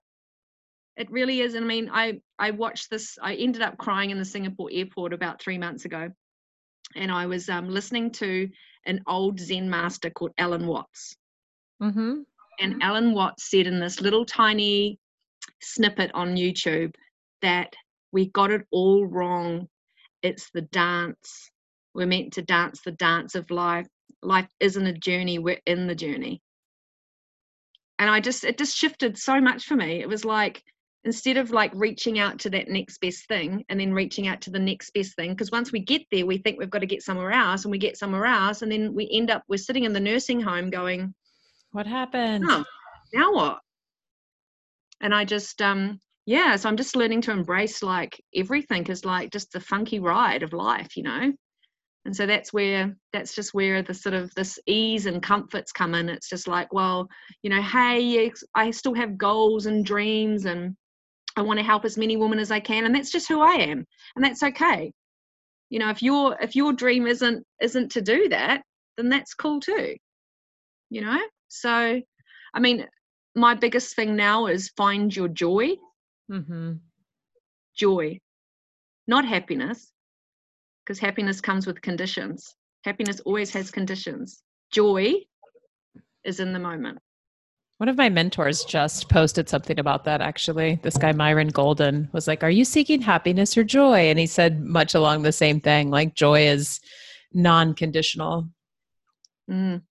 It 0.96 1.10
really 1.10 1.40
is. 1.40 1.54
And 1.54 1.64
I 1.64 1.68
mean, 1.68 1.90
I, 1.92 2.20
I 2.38 2.50
watched 2.50 2.90
this, 2.90 3.18
I 3.20 3.34
ended 3.34 3.62
up 3.62 3.78
crying 3.78 4.10
in 4.10 4.18
the 4.18 4.24
Singapore 4.24 4.68
airport 4.72 5.12
about 5.12 5.40
three 5.40 5.58
months 5.58 5.84
ago. 5.84 6.10
And 6.94 7.10
I 7.10 7.26
was 7.26 7.48
um, 7.48 7.68
listening 7.68 8.10
to 8.12 8.48
an 8.84 9.00
old 9.06 9.40
Zen 9.40 9.70
master 9.70 10.10
called 10.10 10.32
Alan 10.36 10.66
Watts. 10.66 11.16
Mm-hmm. 11.82 12.20
And 12.60 12.82
Alan 12.82 13.14
Watts 13.14 13.50
said 13.50 13.66
in 13.66 13.80
this 13.80 14.00
little 14.00 14.26
tiny 14.26 14.98
snippet 15.62 16.10
on 16.12 16.36
YouTube 16.36 16.94
that 17.40 17.72
we 18.12 18.28
got 18.28 18.50
it 18.50 18.66
all 18.70 19.06
wrong. 19.06 19.68
It's 20.22 20.50
the 20.52 20.62
dance. 20.62 21.50
We're 21.94 22.06
meant 22.06 22.34
to 22.34 22.42
dance 22.42 22.82
the 22.84 22.92
dance 22.92 23.34
of 23.34 23.50
life 23.50 23.86
life 24.22 24.48
isn't 24.60 24.86
a 24.86 24.92
journey 24.92 25.38
we're 25.38 25.60
in 25.66 25.86
the 25.86 25.94
journey 25.94 26.40
and 27.98 28.10
i 28.10 28.20
just 28.20 28.44
it 28.44 28.58
just 28.58 28.76
shifted 28.76 29.16
so 29.18 29.40
much 29.40 29.64
for 29.64 29.76
me. 29.76 30.00
It 30.00 30.08
was 30.08 30.24
like 30.24 30.62
instead 31.04 31.36
of 31.36 31.50
like 31.50 31.72
reaching 31.74 32.18
out 32.18 32.38
to 32.38 32.50
that 32.50 32.68
next 32.68 32.98
best 32.98 33.26
thing 33.26 33.64
and 33.68 33.80
then 33.80 33.92
reaching 33.92 34.28
out 34.28 34.40
to 34.42 34.50
the 34.50 34.58
next 34.58 34.90
best 34.92 35.16
thing 35.16 35.30
because 35.30 35.50
once 35.50 35.72
we 35.72 35.80
get 35.80 36.02
there 36.12 36.26
we 36.26 36.38
think 36.38 36.58
we've 36.58 36.70
got 36.70 36.78
to 36.78 36.86
get 36.86 37.02
somewhere 37.02 37.32
else 37.32 37.64
and 37.64 37.72
we 37.72 37.78
get 37.78 37.96
somewhere 37.96 38.24
else 38.24 38.62
and 38.62 38.70
then 38.70 38.94
we 38.94 39.08
end 39.12 39.30
up 39.30 39.42
we're 39.48 39.56
sitting 39.56 39.84
in 39.84 39.92
the 39.92 40.00
nursing 40.00 40.40
home 40.40 40.70
going 40.70 41.12
what 41.72 41.86
happened? 41.86 42.44
Oh, 42.46 42.64
now 43.14 43.32
what? 43.32 43.60
And 45.00 45.14
i 45.14 45.24
just 45.24 45.60
um 45.60 45.98
yeah 46.26 46.54
so 46.54 46.68
i'm 46.68 46.76
just 46.76 46.94
learning 46.94 47.20
to 47.22 47.32
embrace 47.32 47.82
like 47.82 48.20
everything 48.36 48.86
is 48.86 49.04
like 49.04 49.32
just 49.32 49.50
the 49.52 49.58
funky 49.58 49.98
ride 49.98 50.44
of 50.44 50.52
life 50.52 50.96
you 50.96 51.02
know 51.02 51.32
and 52.04 52.14
so 52.14 52.26
that's 52.26 52.52
where 52.52 52.94
that's 53.12 53.34
just 53.34 53.54
where 53.54 53.82
the 53.82 53.94
sort 53.94 54.14
of 54.14 54.34
this 54.34 54.58
ease 54.66 55.06
and 55.06 55.22
comforts 55.22 55.70
come 55.70 55.94
in. 55.94 56.08
It's 56.08 56.28
just 56.28 56.48
like 56.48 56.72
well 56.72 57.08
you 57.42 57.50
know 57.50 57.62
hey 57.62 58.32
i 58.54 58.70
still 58.70 58.94
have 58.94 59.18
goals 59.18 59.66
and 59.66 59.84
dreams 59.84 60.46
and 60.46 60.76
i 61.36 61.42
want 61.42 61.58
to 61.58 61.64
help 61.64 61.84
as 61.84 61.96
many 61.96 62.16
women 62.16 62.38
as 62.38 62.50
i 62.50 62.60
can 62.60 62.84
and 62.84 62.94
that's 62.94 63.12
just 63.12 63.28
who 63.28 63.40
i 63.40 63.54
am 63.54 63.84
and 64.16 64.24
that's 64.24 64.42
okay. 64.42 64.92
You 65.70 65.78
know 65.78 65.90
if 65.90 66.02
your 66.02 66.36
if 66.40 66.54
your 66.56 66.72
dream 66.72 67.06
isn't 67.06 67.46
isn't 67.60 67.92
to 67.92 68.02
do 68.02 68.28
that 68.28 68.62
then 68.96 69.08
that's 69.08 69.34
cool 69.34 69.60
too 69.60 69.94
you 70.90 71.00
know? 71.00 71.20
So 71.48 72.00
i 72.54 72.60
mean 72.60 72.86
my 73.34 73.54
biggest 73.54 73.96
thing 73.96 74.14
now 74.14 74.46
is 74.46 74.70
find 74.76 75.14
your 75.14 75.28
joy. 75.28 75.76
Mm-hmm. 76.30 76.72
joy 77.76 78.18
not 79.06 79.24
happiness 79.24 79.91
because 80.84 80.98
happiness 80.98 81.40
comes 81.40 81.66
with 81.66 81.80
conditions. 81.80 82.54
Happiness 82.84 83.20
always 83.20 83.52
has 83.52 83.70
conditions. 83.70 84.42
Joy 84.72 85.14
is 86.24 86.40
in 86.40 86.52
the 86.52 86.58
moment. 86.58 86.98
One 87.78 87.88
of 87.88 87.96
my 87.96 88.08
mentors 88.08 88.64
just 88.64 89.08
posted 89.08 89.48
something 89.48 89.78
about 89.78 90.04
that 90.04 90.20
actually. 90.20 90.78
This 90.82 90.96
guy, 90.96 91.12
Myron 91.12 91.48
Golden, 91.48 92.08
was 92.12 92.28
like, 92.28 92.44
Are 92.44 92.50
you 92.50 92.64
seeking 92.64 93.00
happiness 93.00 93.56
or 93.56 93.64
joy? 93.64 94.08
And 94.10 94.18
he 94.18 94.26
said 94.26 94.60
much 94.60 94.94
along 94.94 95.22
the 95.22 95.32
same 95.32 95.60
thing 95.60 95.90
like, 95.90 96.14
joy 96.14 96.46
is 96.46 96.80
non 97.32 97.74
conditional. 97.74 98.48
Mm. 99.50 99.82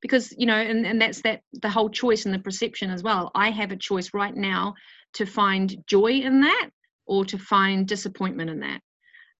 Because, 0.00 0.32
you 0.36 0.46
know, 0.46 0.54
and, 0.54 0.86
and 0.86 1.00
that's 1.00 1.22
that 1.22 1.42
the 1.52 1.70
whole 1.70 1.90
choice 1.90 2.24
and 2.24 2.34
the 2.34 2.38
perception 2.38 2.90
as 2.90 3.02
well. 3.02 3.30
I 3.34 3.50
have 3.50 3.72
a 3.72 3.76
choice 3.76 4.14
right 4.14 4.34
now 4.34 4.74
to 5.14 5.26
find 5.26 5.76
joy 5.86 6.12
in 6.12 6.40
that 6.40 6.70
or 7.06 7.24
to 7.24 7.38
find 7.38 7.86
disappointment 7.86 8.50
in 8.50 8.60
that 8.60 8.80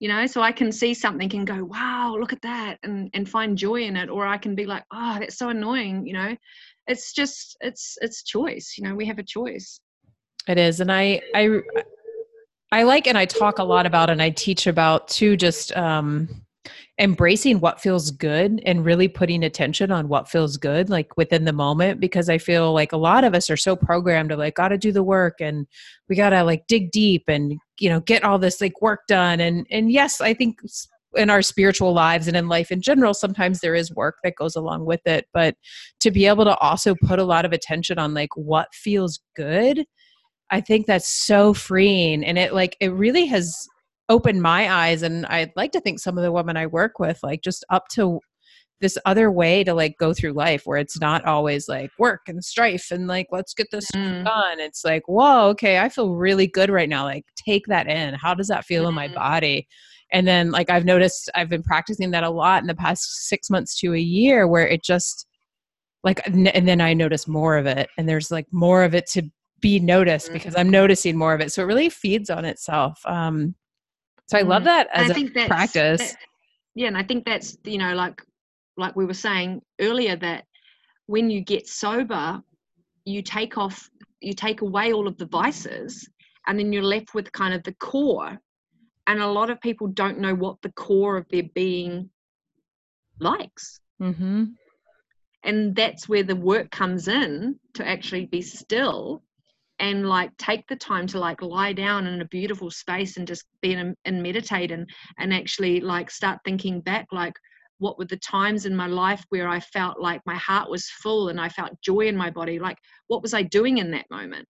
you 0.00 0.08
know 0.08 0.26
so 0.26 0.40
i 0.40 0.52
can 0.52 0.70
see 0.70 0.94
something 0.94 1.32
and 1.34 1.46
go 1.46 1.64
wow 1.64 2.16
look 2.18 2.32
at 2.32 2.42
that 2.42 2.78
and 2.82 3.10
and 3.14 3.28
find 3.28 3.58
joy 3.58 3.82
in 3.82 3.96
it 3.96 4.08
or 4.08 4.26
i 4.26 4.38
can 4.38 4.54
be 4.54 4.64
like 4.66 4.84
oh 4.92 5.16
that's 5.18 5.38
so 5.38 5.48
annoying 5.48 6.06
you 6.06 6.12
know? 6.12 6.36
It's 6.86 7.12
just 7.12 7.56
it's 7.60 7.98
it's 8.00 8.22
choice 8.22 8.76
you 8.78 8.84
know 8.84 8.94
we 8.94 9.04
have 9.04 9.18
a 9.18 9.22
choice. 9.22 9.78
It 10.46 10.56
is 10.56 10.80
and 10.80 10.90
i 10.90 11.20
i 11.34 11.60
i 12.72 12.82
like 12.82 13.06
and 13.06 13.18
i 13.18 13.26
talk 13.26 13.58
a 13.58 13.64
lot 13.64 13.84
about 13.84 14.08
and 14.08 14.22
i 14.22 14.30
teach 14.30 14.66
about 14.66 15.08
too 15.08 15.36
just 15.36 15.76
um 15.76 16.46
embracing 16.98 17.60
what 17.60 17.80
feels 17.80 18.10
good 18.10 18.60
and 18.66 18.84
really 18.84 19.06
putting 19.06 19.44
attention 19.44 19.92
on 19.92 20.08
what 20.08 20.28
feels 20.28 20.56
good 20.56 20.90
like 20.90 21.16
within 21.16 21.44
the 21.44 21.52
moment 21.52 22.00
because 22.00 22.28
i 22.28 22.36
feel 22.36 22.72
like 22.72 22.90
a 22.90 22.96
lot 22.96 23.22
of 23.22 23.34
us 23.34 23.48
are 23.48 23.56
so 23.56 23.76
programmed 23.76 24.30
to 24.30 24.36
like 24.36 24.56
got 24.56 24.68
to 24.68 24.78
do 24.78 24.90
the 24.90 25.02
work 25.02 25.40
and 25.40 25.66
we 26.08 26.16
got 26.16 26.30
to 26.30 26.42
like 26.42 26.66
dig 26.66 26.90
deep 26.90 27.22
and 27.28 27.54
you 27.78 27.88
know 27.88 28.00
get 28.00 28.24
all 28.24 28.38
this 28.38 28.60
like 28.60 28.80
work 28.82 29.06
done. 29.06 29.40
And 29.40 29.66
and 29.70 29.92
yes 29.92 30.20
i 30.20 30.34
think 30.34 30.58
in 31.16 31.30
our 31.30 31.40
spiritual 31.40 31.94
lives 31.94 32.28
and 32.28 32.36
in 32.36 32.48
life 32.48 32.70
in 32.70 32.82
general 32.82 33.14
sometimes 33.14 33.60
there 33.60 33.74
is 33.74 33.94
work 33.94 34.16
that 34.22 34.36
goes 34.36 34.54
along 34.56 34.84
with 34.84 35.00
it. 35.06 35.26
But 35.32 35.54
to 36.00 36.10
be 36.10 36.26
able 36.26 36.44
to 36.44 36.56
also 36.58 36.94
put 36.94 37.18
a 37.18 37.24
lot 37.24 37.44
of 37.44 37.52
attention 37.52 37.98
on 37.98 38.12
like 38.14 38.36
what 38.36 38.74
feels 38.74 39.20
good 39.34 39.86
i 40.50 40.60
think 40.60 40.86
that's 40.86 41.08
so 41.08 41.54
freeing. 41.54 42.24
And 42.24 42.38
it 42.38 42.54
like 42.54 42.76
it 42.80 42.92
really 42.92 43.26
has 43.26 43.68
opened 44.08 44.42
my 44.42 44.72
eyes 44.72 45.02
and 45.02 45.26
i'd 45.26 45.52
like 45.56 45.72
to 45.72 45.80
think 45.80 45.98
some 45.98 46.16
of 46.16 46.24
the 46.24 46.32
women 46.32 46.56
i 46.56 46.66
work 46.66 46.98
with 46.98 47.18
like 47.22 47.42
just 47.42 47.64
up 47.70 47.88
to 47.88 48.20
this 48.80 48.98
other 49.04 49.30
way 49.30 49.64
to 49.64 49.74
like 49.74 49.96
go 49.98 50.14
through 50.14 50.32
life 50.32 50.62
where 50.64 50.78
it's 50.78 51.00
not 51.00 51.24
always 51.24 51.68
like 51.68 51.90
work 51.98 52.22
and 52.28 52.44
strife 52.44 52.90
and 52.90 53.06
like 53.06 53.26
let's 53.32 53.54
get 53.54 53.66
this 53.70 53.90
mm. 53.90 54.24
done 54.24 54.60
it's 54.60 54.84
like 54.84 55.02
whoa 55.06 55.48
okay 55.48 55.78
i 55.78 55.88
feel 55.88 56.14
really 56.14 56.46
good 56.46 56.70
right 56.70 56.88
now 56.88 57.04
like 57.04 57.24
take 57.36 57.66
that 57.66 57.88
in 57.88 58.14
how 58.14 58.34
does 58.34 58.48
that 58.48 58.64
feel 58.64 58.84
mm. 58.84 58.88
in 58.88 58.94
my 58.94 59.06
mm-hmm. 59.06 59.16
body 59.16 59.68
and 60.12 60.28
then 60.28 60.50
like 60.50 60.70
i've 60.70 60.84
noticed 60.84 61.30
i've 61.34 61.48
been 61.48 61.62
practicing 61.62 62.10
that 62.10 62.24
a 62.24 62.30
lot 62.30 62.62
in 62.62 62.68
the 62.68 62.74
past 62.74 63.26
six 63.28 63.50
months 63.50 63.78
to 63.78 63.94
a 63.94 63.98
year 63.98 64.46
where 64.46 64.66
it 64.66 64.82
just 64.82 65.26
like 66.04 66.24
and 66.26 66.46
then 66.46 66.80
i 66.80 66.94
notice 66.94 67.26
more 67.26 67.56
of 67.56 67.66
it 67.66 67.88
and 67.98 68.08
there's 68.08 68.30
like 68.30 68.46
more 68.52 68.84
of 68.84 68.94
it 68.94 69.06
to 69.06 69.22
be 69.60 69.80
noticed 69.80 70.30
mm. 70.30 70.34
because 70.34 70.54
i'm 70.56 70.70
noticing 70.70 71.16
more 71.16 71.34
of 71.34 71.40
it 71.40 71.50
so 71.50 71.62
it 71.62 71.66
really 71.66 71.88
feeds 71.88 72.30
on 72.30 72.44
itself 72.44 73.00
um 73.06 73.54
so 74.28 74.38
I 74.38 74.42
love 74.42 74.62
mm. 74.62 74.66
that 74.66 74.88
as 74.92 75.10
a 75.10 75.46
practice. 75.46 76.12
That, 76.12 76.16
yeah, 76.74 76.88
and 76.88 76.96
I 76.96 77.02
think 77.02 77.24
that's 77.24 77.56
you 77.64 77.78
know 77.78 77.94
like 77.94 78.22
like 78.76 78.94
we 78.94 79.06
were 79.06 79.14
saying 79.14 79.62
earlier 79.80 80.16
that 80.16 80.44
when 81.06 81.30
you 81.30 81.40
get 81.40 81.66
sober, 81.66 82.40
you 83.04 83.22
take 83.22 83.56
off, 83.58 83.90
you 84.20 84.34
take 84.34 84.60
away 84.60 84.92
all 84.92 85.08
of 85.08 85.16
the 85.16 85.26
vices, 85.26 86.08
and 86.46 86.58
then 86.58 86.72
you're 86.72 86.82
left 86.82 87.14
with 87.14 87.32
kind 87.32 87.54
of 87.54 87.62
the 87.64 87.74
core. 87.74 88.38
And 89.06 89.20
a 89.20 89.26
lot 89.26 89.48
of 89.48 89.58
people 89.62 89.86
don't 89.88 90.18
know 90.18 90.34
what 90.34 90.60
the 90.60 90.72
core 90.72 91.16
of 91.16 91.26
their 91.30 91.44
being 91.54 92.10
likes. 93.20 93.80
Mm-hmm. 94.00 94.44
And 95.44 95.74
that's 95.74 96.08
where 96.08 96.22
the 96.22 96.36
work 96.36 96.70
comes 96.70 97.08
in 97.08 97.58
to 97.74 97.88
actually 97.88 98.26
be 98.26 98.42
still 98.42 99.22
and 99.78 100.08
like 100.08 100.36
take 100.38 100.66
the 100.68 100.76
time 100.76 101.06
to 101.06 101.18
like 101.18 101.40
lie 101.42 101.72
down 101.72 102.06
in 102.06 102.20
a 102.20 102.26
beautiful 102.26 102.70
space 102.70 103.16
and 103.16 103.26
just 103.26 103.44
be 103.60 103.72
in 103.72 103.94
and 104.04 104.22
meditate 104.22 104.70
and 104.70 104.88
and 105.18 105.32
actually 105.32 105.80
like 105.80 106.10
start 106.10 106.38
thinking 106.44 106.80
back 106.80 107.06
like 107.12 107.34
what 107.78 107.98
were 107.98 108.04
the 108.04 108.16
times 108.16 108.66
in 108.66 108.74
my 108.74 108.86
life 108.86 109.24
where 109.28 109.48
I 109.48 109.60
felt 109.60 110.00
like 110.00 110.20
my 110.26 110.34
heart 110.34 110.68
was 110.68 110.88
full 110.88 111.28
and 111.28 111.40
I 111.40 111.48
felt 111.48 111.80
joy 111.80 112.08
in 112.08 112.16
my 112.16 112.30
body? 112.30 112.58
Like, 112.58 112.76
what 113.06 113.22
was 113.22 113.34
I 113.34 113.42
doing 113.42 113.78
in 113.78 113.92
that 113.92 114.06
moment? 114.10 114.46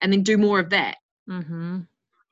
And 0.00 0.12
then 0.12 0.22
do 0.22 0.36
more 0.36 0.58
of 0.58 0.70
that. 0.70 0.96
Mm-hmm. 1.28 1.80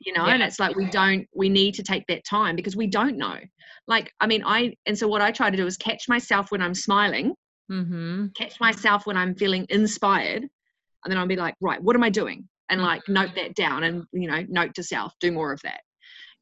You 0.00 0.12
know, 0.14 0.26
yeah. 0.26 0.34
and 0.34 0.42
it's 0.42 0.58
like 0.58 0.74
we 0.74 0.86
don't, 0.86 1.28
we 1.32 1.48
need 1.48 1.74
to 1.76 1.84
take 1.84 2.04
that 2.08 2.24
time 2.24 2.56
because 2.56 2.74
we 2.74 2.88
don't 2.88 3.16
know. 3.16 3.38
Like, 3.86 4.12
I 4.20 4.26
mean, 4.26 4.42
I, 4.44 4.74
and 4.84 4.98
so 4.98 5.06
what 5.06 5.22
I 5.22 5.30
try 5.30 5.48
to 5.48 5.56
do 5.56 5.66
is 5.66 5.76
catch 5.76 6.08
myself 6.08 6.50
when 6.50 6.60
I'm 6.60 6.74
smiling, 6.74 7.34
mm-hmm. 7.70 8.26
catch 8.36 8.58
myself 8.58 9.06
when 9.06 9.16
I'm 9.16 9.36
feeling 9.36 9.64
inspired. 9.68 10.48
And 11.04 11.10
then 11.10 11.18
I'll 11.18 11.26
be 11.26 11.36
like, 11.36 11.54
right, 11.60 11.82
what 11.82 11.96
am 11.96 12.02
I 12.02 12.10
doing? 12.10 12.48
And 12.70 12.82
like, 12.82 13.02
note 13.08 13.30
that 13.36 13.54
down 13.54 13.84
and, 13.84 14.04
you 14.12 14.28
know, 14.28 14.44
note 14.48 14.74
to 14.76 14.82
self, 14.82 15.14
do 15.20 15.32
more 15.32 15.52
of 15.52 15.60
that. 15.62 15.80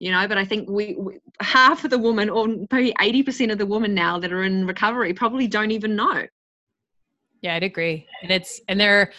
You 0.00 0.10
know 0.10 0.26
but 0.26 0.38
i 0.38 0.46
think 0.46 0.68
we, 0.68 0.96
we, 0.98 1.18
half 1.40 1.84
of 1.84 1.90
the 1.90 1.98
woman, 1.98 2.30
or 2.30 2.48
maybe 2.72 2.94
80% 2.94 3.52
of 3.52 3.58
the 3.58 3.66
women 3.66 3.94
now 3.94 4.18
that 4.18 4.32
are 4.32 4.42
in 4.42 4.66
recovery 4.66 5.12
probably 5.12 5.46
don't 5.46 5.70
even 5.70 5.94
know. 5.94 6.24
Yeah 7.42 7.54
i'd 7.54 7.62
agree. 7.62 8.06
And 8.22 8.30
it's 8.30 8.62
and 8.66 8.80
there 8.80 9.12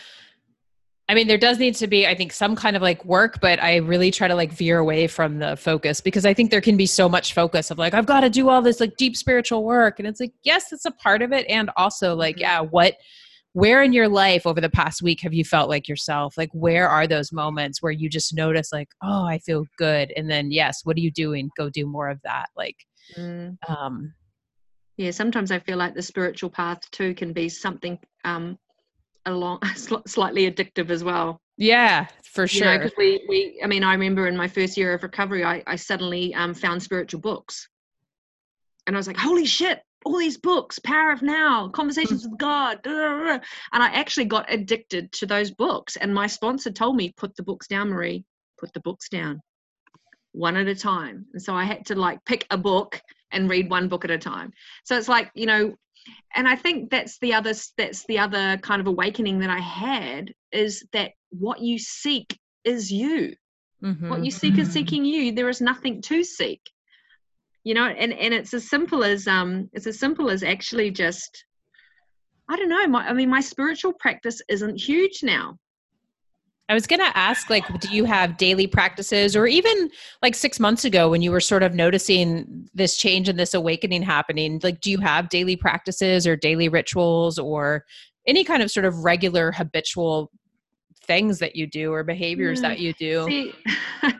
i 1.07 1.13
mean 1.13 1.27
there 1.27 1.37
does 1.37 1.59
need 1.59 1.75
to 1.75 1.87
be 1.87 2.07
i 2.07 2.15
think 2.15 2.33
some 2.33 2.55
kind 2.55 2.75
of 2.75 2.81
like 2.81 3.03
work 3.05 3.39
but 3.41 3.61
i 3.61 3.75
really 3.77 4.09
try 4.09 4.27
to 4.27 4.33
like 4.33 4.51
veer 4.51 4.79
away 4.79 5.05
from 5.07 5.39
the 5.39 5.55
focus 5.57 5.99
because 6.01 6.25
i 6.25 6.33
think 6.33 6.49
there 6.49 6.61
can 6.61 6.77
be 6.77 6.85
so 6.85 7.07
much 7.09 7.33
focus 7.33 7.69
of 7.69 7.77
like 7.77 7.93
i've 7.93 8.05
got 8.05 8.21
to 8.21 8.29
do 8.29 8.49
all 8.49 8.61
this 8.61 8.79
like 8.79 8.95
deep 8.97 9.15
spiritual 9.15 9.63
work. 9.63 9.99
And 9.99 10.07
it's 10.07 10.19
like 10.19 10.33
yes 10.43 10.71
it's 10.71 10.85
a 10.85 10.91
part 10.91 11.21
of 11.21 11.31
it 11.31 11.45
and 11.47 11.69
also 11.77 12.15
like 12.15 12.37
mm-hmm. 12.37 12.41
yeah 12.41 12.61
what 12.61 12.95
where 13.53 13.83
in 13.83 13.91
your 13.93 14.07
life 14.07 14.45
over 14.45 14.61
the 14.61 14.69
past 14.69 15.01
week 15.01 15.21
have 15.21 15.33
you 15.33 15.43
felt 15.43 15.69
like 15.69 15.87
yourself? 15.87 16.37
Like 16.37 16.49
where 16.53 16.87
are 16.87 17.07
those 17.07 17.31
moments 17.31 17.81
where 17.81 17.91
you 17.91 18.09
just 18.09 18.33
notice 18.33 18.71
like 18.71 18.89
oh 19.03 19.25
i 19.25 19.37
feel 19.39 19.65
good 19.77 20.11
and 20.15 20.29
then 20.29 20.51
yes 20.51 20.81
what 20.83 20.97
are 20.97 21.01
you 21.01 21.11
doing? 21.11 21.49
Go 21.57 21.69
do 21.69 21.85
more 21.85 22.09
of 22.09 22.19
that 22.23 22.47
like 22.55 22.77
mm. 23.17 23.55
um 23.67 24.13
yeah 24.97 25.11
sometimes 25.11 25.51
i 25.51 25.59
feel 25.59 25.77
like 25.77 25.95
the 25.95 26.01
spiritual 26.01 26.49
path 26.49 26.79
too 26.91 27.13
can 27.13 27.33
be 27.33 27.49
something 27.49 27.97
um 28.23 28.57
along 29.25 29.59
slightly 30.07 30.49
addictive 30.49 30.89
as 30.89 31.03
well. 31.03 31.41
Yeah 31.57 32.07
for 32.23 32.47
sure. 32.47 32.77
because 32.77 32.93
we 32.97 33.23
we 33.27 33.59
i 33.63 33.67
mean 33.67 33.83
i 33.83 33.91
remember 33.91 34.27
in 34.27 34.37
my 34.37 34.47
first 34.47 34.77
year 34.77 34.93
of 34.93 35.03
recovery 35.03 35.43
i, 35.43 35.61
I 35.67 35.75
suddenly 35.75 36.33
um, 36.33 36.53
found 36.53 36.81
spiritual 36.81 37.19
books. 37.19 37.67
And 38.87 38.95
i 38.95 38.99
was 38.99 39.07
like 39.07 39.17
holy 39.17 39.45
shit 39.45 39.81
all 40.05 40.17
these 40.17 40.37
books 40.37 40.79
power 40.79 41.11
of 41.11 41.21
now 41.21 41.69
conversations 41.69 42.27
with 42.27 42.37
god 42.37 42.79
and 42.85 43.41
i 43.71 43.87
actually 43.87 44.25
got 44.25 44.51
addicted 44.51 45.11
to 45.11 45.25
those 45.25 45.51
books. 45.51 45.95
And 45.95 46.13
my 46.13 46.27
sponsor 46.27 46.71
told 46.71 46.95
me 46.95 47.13
put 47.15 47.35
the 47.35 47.43
books 47.43 47.67
down 47.67 47.89
marie. 47.89 48.23
Put 48.59 48.73
the 48.73 48.79
books 48.81 49.09
down 49.09 49.41
one 50.33 50.55
at 50.55 50.67
a 50.67 50.75
time. 50.75 51.25
And 51.33 51.41
so 51.41 51.55
i 51.55 51.63
had 51.63 51.85
to 51.87 51.95
like 51.95 52.23
pick 52.25 52.45
a 52.49 52.57
book 52.57 53.01
and 53.31 53.49
read 53.49 53.69
one 53.69 53.87
book 53.87 54.05
at 54.05 54.11
a 54.11 54.17
time. 54.17 54.51
So 54.83 54.97
it's 54.97 55.07
like 55.09 55.31
you 55.35 55.45
know 55.45 55.75
and 56.35 56.47
i 56.47 56.55
think 56.55 56.89
that's 56.89 57.19
the 57.19 57.33
other 57.35 57.53
that's 57.77 58.05
the 58.07 58.17
other 58.17 58.57
kind 58.57 58.81
of 58.81 58.87
awakening 58.87 59.37
that 59.37 59.51
i 59.51 59.59
had 59.59 60.33
is 60.51 60.83
that 60.93 61.11
what 61.29 61.61
you 61.61 61.77
seek 61.77 62.39
is 62.63 62.91
you. 62.91 63.35
Mm-hmm. 63.83 64.09
what 64.09 64.23
you 64.23 64.29
seek 64.29 64.59
is 64.59 64.71
seeking 64.71 65.05
you. 65.05 65.31
There 65.31 65.49
is 65.49 65.59
nothing 65.59 66.03
to 66.03 66.23
seek 66.23 66.61
you 67.63 67.73
know 67.73 67.85
and 67.85 68.13
and 68.13 68.33
it's 68.33 68.53
as 68.53 68.69
simple 68.69 69.03
as 69.03 69.27
um 69.27 69.69
it's 69.73 69.87
as 69.87 69.99
simple 69.99 70.29
as 70.29 70.43
actually 70.43 70.91
just 70.91 71.45
i 72.49 72.55
don't 72.55 72.69
know 72.69 72.87
my, 72.87 73.07
i 73.07 73.13
mean 73.13 73.29
my 73.29 73.41
spiritual 73.41 73.93
practice 73.99 74.41
isn't 74.49 74.79
huge 74.79 75.19
now 75.23 75.57
I 76.69 76.73
was 76.73 76.87
going 76.87 77.01
to 77.01 77.17
ask, 77.17 77.49
like, 77.49 77.67
do 77.81 77.93
you 77.93 78.05
have 78.05 78.37
daily 78.37 78.65
practices, 78.65 79.35
or 79.35 79.45
even 79.45 79.89
like 80.21 80.35
six 80.35 80.57
months 80.57 80.85
ago 80.85 81.09
when 81.09 81.21
you 81.21 81.29
were 81.29 81.41
sort 81.41 81.63
of 81.63 81.73
noticing 81.73 82.69
this 82.73 82.95
change 82.95 83.27
and 83.27 83.37
this 83.37 83.53
awakening 83.53 84.03
happening? 84.03 84.57
Like, 84.63 84.79
do 84.79 84.89
you 84.89 84.97
have 84.99 85.27
daily 85.27 85.57
practices 85.57 86.25
or 86.25 86.37
daily 86.37 86.69
rituals 86.69 87.37
or 87.37 87.83
any 88.25 88.45
kind 88.45 88.63
of 88.63 88.71
sort 88.71 88.85
of 88.85 89.03
regular 89.03 89.51
habitual 89.51 90.31
things 91.03 91.39
that 91.39 91.57
you 91.57 91.67
do 91.67 91.91
or 91.91 92.05
behaviors 92.05 92.59
mm, 92.59 92.61
that 92.61 92.79
you 92.79 92.93
do? 92.93 93.25
See, 93.27 93.53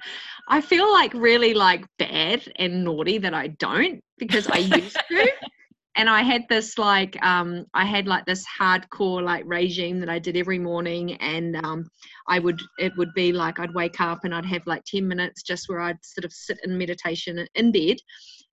I 0.51 0.59
feel 0.59 0.91
like 0.91 1.13
really 1.13 1.53
like 1.53 1.85
bad 1.97 2.43
and 2.57 2.83
naughty 2.83 3.17
that 3.19 3.33
I 3.33 3.47
don't 3.47 4.03
because 4.17 4.47
I 4.47 4.57
used 4.57 4.97
to. 5.09 5.31
and 5.95 6.09
I 6.09 6.23
had 6.23 6.43
this 6.49 6.77
like 6.77 7.17
um 7.23 7.65
I 7.73 7.85
had 7.85 8.05
like 8.05 8.25
this 8.25 8.45
hardcore 8.59 9.23
like 9.23 9.43
regime 9.45 10.01
that 10.01 10.09
I 10.09 10.19
did 10.19 10.35
every 10.35 10.59
morning 10.59 11.13
and 11.15 11.55
um 11.65 11.87
I 12.27 12.39
would 12.39 12.59
it 12.79 12.91
would 12.97 13.13
be 13.13 13.31
like 13.31 13.59
I'd 13.59 13.73
wake 13.73 14.01
up 14.01 14.25
and 14.25 14.35
I'd 14.35 14.45
have 14.45 14.67
like 14.67 14.83
10 14.85 15.07
minutes 15.07 15.41
just 15.41 15.69
where 15.69 15.79
I'd 15.79 16.03
sort 16.03 16.25
of 16.25 16.33
sit 16.33 16.59
in 16.65 16.77
meditation 16.77 17.45
in 17.55 17.71
bed 17.71 17.97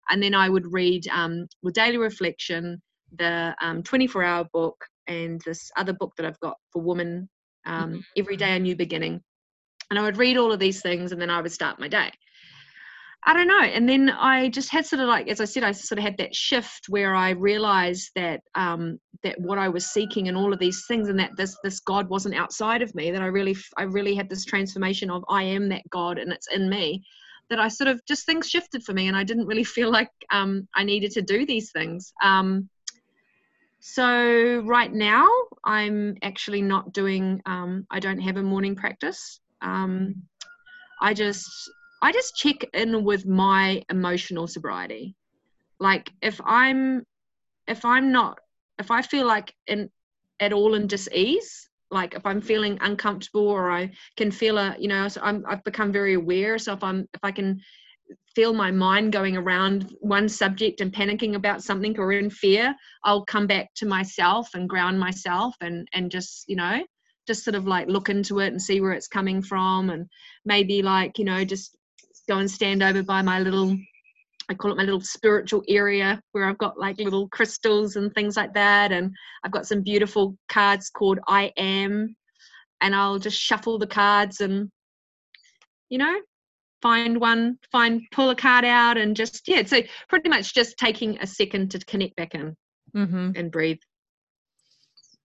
and 0.10 0.22
then 0.22 0.36
I 0.36 0.50
would 0.50 0.72
read 0.72 1.08
um 1.08 1.48
the 1.64 1.72
daily 1.72 1.98
reflection 1.98 2.80
the 3.18 3.56
um 3.60 3.82
24 3.82 4.24
hour 4.24 4.46
book 4.54 4.78
and 5.08 5.42
this 5.48 5.72
other 5.78 5.94
book 5.94 6.14
that 6.18 6.28
I've 6.28 6.40
got 6.42 6.58
for 6.72 6.84
women 6.84 7.28
um 7.66 7.90
mm-hmm. 7.92 8.00
every 8.18 8.38
day 8.38 8.56
a 8.56 8.60
new 8.60 8.76
beginning 8.76 9.22
and 9.90 9.98
I 10.00 10.02
would 10.02 10.18
read 10.18 10.38
all 10.38 10.52
of 10.52 10.60
these 10.60 10.82
things 10.82 11.12
and 11.12 11.22
then 11.22 11.30
I 11.30 11.42
would 11.42 11.52
start 11.52 11.80
my 11.80 11.88
day. 11.88 12.12
I 13.24 13.34
don't 13.34 13.48
know. 13.48 13.62
And 13.62 13.90
then 13.90 14.10
I 14.10 14.50
just 14.50 14.72
had 14.72 14.86
sort 14.86 15.02
of 15.02 15.10
like, 15.10 15.28
as 15.28 15.42
I 15.42 15.46
said, 15.46 15.64
I 15.64 15.74
sort 15.74 16.00
of 16.00 16.04
had 16.04 16.18
that 16.18 16.34
shift 16.34 16.86
where 16.88 17.14
I 17.14 17.32
realized 17.32 18.12
that 18.16 18.42
um, 18.56 19.00
that 19.24 19.40
what 19.42 19.58
I 19.58 19.68
was 19.68 19.88
seeking 19.88 20.28
and 20.28 20.38
all 20.38 20.54
of 20.54 20.60
these 20.60 20.86
things, 20.88 21.10
and 21.10 21.20
that 21.20 21.36
this 21.36 21.58
this 21.62 21.82
God 21.82 22.08
wasn't 22.08 22.36
outside 22.36 22.82
of 22.82 22.96
me. 22.96 23.12
That 23.12 23.22
I 23.22 23.26
really 23.26 23.58
I 23.76 23.84
really 23.84 24.16
had 24.16 24.30
this 24.30 24.46
transformation 24.46 25.10
of 25.10 25.26
I 25.28 25.44
am 25.44 25.68
that 25.70 25.82
God 25.90 26.20
and 26.20 26.32
it's 26.32 26.48
in 26.54 26.70
me. 26.70 27.04
That 27.50 27.60
I 27.60 27.68
sort 27.68 27.90
of 27.90 28.00
just 28.06 28.26
things 28.26 28.50
shifted 28.50 28.84
for 28.84 28.94
me, 28.94 29.08
and 29.08 29.18
I 29.18 29.26
didn't 29.26 29.48
really 29.48 29.64
feel 29.78 29.92
like 29.92 30.12
um, 30.32 30.68
I 30.74 30.84
needed 30.84 31.12
to 31.12 31.22
do 31.22 31.46
these 31.46 31.72
things. 31.72 32.14
Um, 32.24 32.70
so 33.82 34.62
right 34.66 34.94
now, 34.94 35.28
I'm 35.66 36.16
actually 36.22 36.62
not 36.62 36.94
doing. 36.94 37.42
Um, 37.46 37.88
I 37.92 38.00
don't 38.00 38.20
have 38.20 38.38
a 38.38 38.44
morning 38.44 38.76
practice 38.76 39.42
um, 39.62 40.24
I 41.02 41.14
just 41.14 41.50
I 42.02 42.12
just 42.12 42.36
check 42.36 42.64
in 42.74 43.04
with 43.04 43.26
my 43.26 43.82
emotional 43.90 44.48
sobriety. 44.48 45.16
Like 45.80 46.12
if 46.22 46.40
I'm 46.44 47.04
if 47.68 47.86
I'm 47.86 48.12
not 48.12 48.40
if 48.80 48.92
I 48.92 49.02
feel 49.02 49.28
like 49.28 49.54
in 49.68 49.90
at 50.40 50.54
all 50.54 50.76
in 50.76 50.88
dis-ease, 50.88 51.70
like 51.90 52.14
if 52.14 52.26
I'm 52.26 52.42
feeling 52.42 52.78
uncomfortable 52.82 53.48
or 53.48 53.72
I 53.72 53.92
can 54.16 54.32
feel 54.32 54.58
a 54.58 54.76
you 54.80 54.88
know 54.88 55.08
so 55.08 55.22
I'm, 55.22 55.44
I've 55.48 55.64
become 55.64 55.92
very 55.92 56.14
aware. 56.16 56.58
So 56.58 56.74
if 56.74 56.84
I'm 56.84 57.08
if 57.14 57.24
I 57.24 57.32
can 57.32 57.60
feel 58.36 58.54
my 58.54 58.72
mind 58.72 59.12
going 59.12 59.36
around 59.36 59.94
one 60.00 60.30
subject 60.30 60.80
and 60.80 60.94
panicking 60.94 61.36
about 61.36 61.64
something 61.64 61.98
or 61.98 62.14
in 62.14 62.30
fear, 62.30 62.74
I'll 63.04 63.26
come 63.26 63.48
back 63.48 63.74
to 63.76 63.86
myself 63.86 64.50
and 64.54 64.70
ground 64.70 65.00
myself 65.00 65.56
and 65.62 65.88
and 65.94 66.12
just 66.12 66.46
you 66.48 66.56
know 66.56 66.84
just 67.28 67.44
sort 67.44 67.56
of 67.56 67.68
like 67.68 67.88
look 67.88 68.10
into 68.10 68.40
it 68.40 68.48
and 68.48 68.62
see 68.62 68.82
where 68.82 68.94
it's 68.94 69.08
coming 69.08 69.42
from 69.42 69.90
and 69.90 70.08
maybe 70.46 70.82
like 70.82 71.20
you 71.20 71.26
know 71.26 71.44
just 71.44 71.76
go 72.28 72.38
and 72.38 72.50
stand 72.50 72.82
over 72.82 73.04
by 73.04 73.22
my 73.22 73.40
little 73.40 73.78
I 74.50 74.54
call 74.54 74.72
it 74.72 74.78
my 74.78 74.84
little 74.84 75.02
spiritual 75.02 75.64
area 75.68 76.22
where 76.32 76.46
I've 76.46 76.58
got 76.58 76.80
like 76.80 76.98
little 77.00 77.28
crystals 77.30 77.98
and 77.98 78.14
things 78.14 78.38
like 78.38 78.54
that. 78.54 78.92
And 78.94 79.14
I've 79.44 79.52
got 79.52 79.68
some 79.68 79.82
beautiful 79.82 80.38
cards 80.48 80.90
called 80.90 81.20
I 81.28 81.52
Am. 81.58 82.16
And 82.80 82.96
I'll 82.96 83.20
just 83.20 83.38
shuffle 83.38 83.78
the 83.78 83.88
cards 83.88 84.40
and, 84.40 84.72
you 85.90 85.98
know, 85.98 86.22
find 86.82 87.20
one, 87.20 87.58
find, 87.72 88.04
pull 88.12 88.30
a 88.30 88.36
card 88.36 88.64
out 88.64 88.98
and 88.98 89.16
just, 89.16 89.48
yeah. 89.48 89.66
So 89.66 89.82
pretty 90.08 90.30
much 90.30 90.54
just 90.54 90.78
taking 90.78 91.18
a 91.20 91.28
second 91.28 91.72
to 91.72 91.80
connect 91.80 92.16
back 92.16 92.34
in 92.36 92.56
mm-hmm. 92.96 93.32
and 93.36 93.52
breathe 93.52 93.80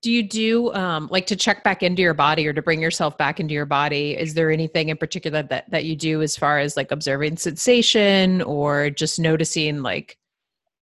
do 0.03 0.11
you 0.11 0.23
do 0.25 0.73
um, 0.75 1.09
like 1.13 1.27
to 1.29 1.37
check 1.37 1.63
back 1.63 1.83
into 1.83 2.03
your 2.03 2.13
body 2.13 2.47
or 2.47 2.53
to 2.53 2.61
bring 2.61 2.83
yourself 2.83 3.17
back 3.17 3.39
into 3.39 3.55
your 3.55 3.67
body? 3.67 4.19
Is 4.19 4.35
there 4.35 4.51
anything 4.51 4.89
in 4.89 4.97
particular 4.97 5.45
that 5.45 5.71
that 5.71 5.85
you 5.85 5.95
do 5.95 6.23
as 6.23 6.37
far 6.37 6.59
as 6.59 6.77
like 6.77 6.91
observing 6.91 7.37
sensation 7.37 8.43
or 8.43 8.91
just 8.91 9.21
noticing 9.21 9.83
like 9.83 10.19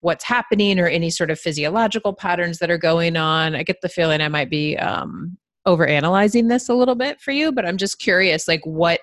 what's 0.02 0.24
happening 0.24 0.80
or 0.80 0.88
any 0.88 1.10
sort 1.10 1.32
of 1.32 1.40
physiological 1.40 2.14
patterns 2.14 2.60
that 2.60 2.70
are 2.70 2.78
going 2.78 3.18
on? 3.18 3.56
I 3.56 3.64
get 3.64 3.82
the 3.82 3.90
feeling 3.90 4.22
i 4.22 4.28
might 4.28 4.52
be 4.52 4.78
um 4.78 5.38
over 5.66 5.86
analyzing 5.86 6.48
this 6.48 6.70
a 6.70 6.74
little 6.74 6.96
bit 6.96 7.20
for 7.20 7.32
you 7.32 7.52
but 7.52 7.66
i'm 7.66 7.76
just 7.76 8.00
curious 8.00 8.48
like 8.48 8.66
what 8.66 9.02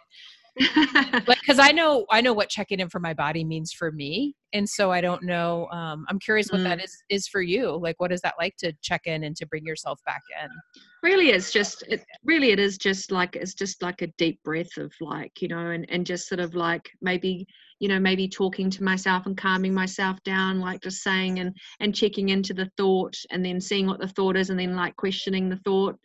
like 1.26 1.40
because 1.40 1.59
i 1.59 1.72
know 1.72 2.07
i 2.11 2.20
know 2.20 2.32
what 2.32 2.48
checking 2.48 2.78
in 2.78 2.88
for 2.88 3.00
my 3.00 3.12
body 3.12 3.44
means 3.44 3.72
for 3.72 3.90
me 3.90 4.34
and 4.52 4.68
so 4.68 4.92
i 4.92 5.00
don't 5.00 5.22
know 5.24 5.66
um, 5.72 6.05
i'm 6.09 6.18
curious 6.18 6.50
what 6.52 6.61
mm. 6.61 6.64
that 6.64 6.82
is 6.82 6.96
is 7.09 7.26
for 7.26 7.42
you 7.42 7.76
like 7.76 7.98
what 7.98 8.12
is 8.12 8.20
that 8.20 8.34
like 8.38 8.57
to 8.57 8.72
check 8.80 9.02
in 9.07 9.24
and 9.24 9.34
to 9.36 9.46
bring 9.46 9.66
yourself 9.66 9.98
back 10.07 10.22
in 10.42 10.48
really 11.02 11.30
it's 11.30 11.52
just 11.52 11.82
it 11.88 12.05
really 12.24 12.50
it 12.50 12.61
is 12.61 12.78
just 12.78 13.11
like 13.11 13.34
it's 13.34 13.55
just 13.55 13.82
like 13.82 14.00
a 14.02 14.07
deep 14.16 14.40
breath 14.44 14.76
of 14.76 14.92
like 15.00 15.32
you 15.40 15.48
know 15.48 15.70
and 15.70 15.86
and 15.90 16.07
just 16.07 16.28
sort 16.28 16.40
of 16.40 16.55
like 16.55 16.88
maybe 17.02 17.46
you 17.80 17.88
know 17.88 17.98
maybe 17.98 18.28
talking 18.28 18.70
to 18.70 18.84
myself 18.84 19.26
and 19.26 19.36
calming 19.36 19.74
myself 19.74 20.22
down 20.24 20.60
like 20.60 20.80
just 20.82 21.02
saying 21.02 21.38
and 21.38 21.56
and 21.80 21.94
checking 21.94 22.30
into 22.30 22.54
the 22.54 22.70
thought 22.76 23.14
and 23.30 23.44
then 23.44 23.60
seeing 23.60 23.86
what 23.86 24.00
the 24.00 24.08
thought 24.08 24.36
is 24.36 24.50
and 24.50 24.58
then 24.58 24.76
like 24.76 24.96
questioning 24.96 25.48
the 25.48 25.58
thought 25.64 25.96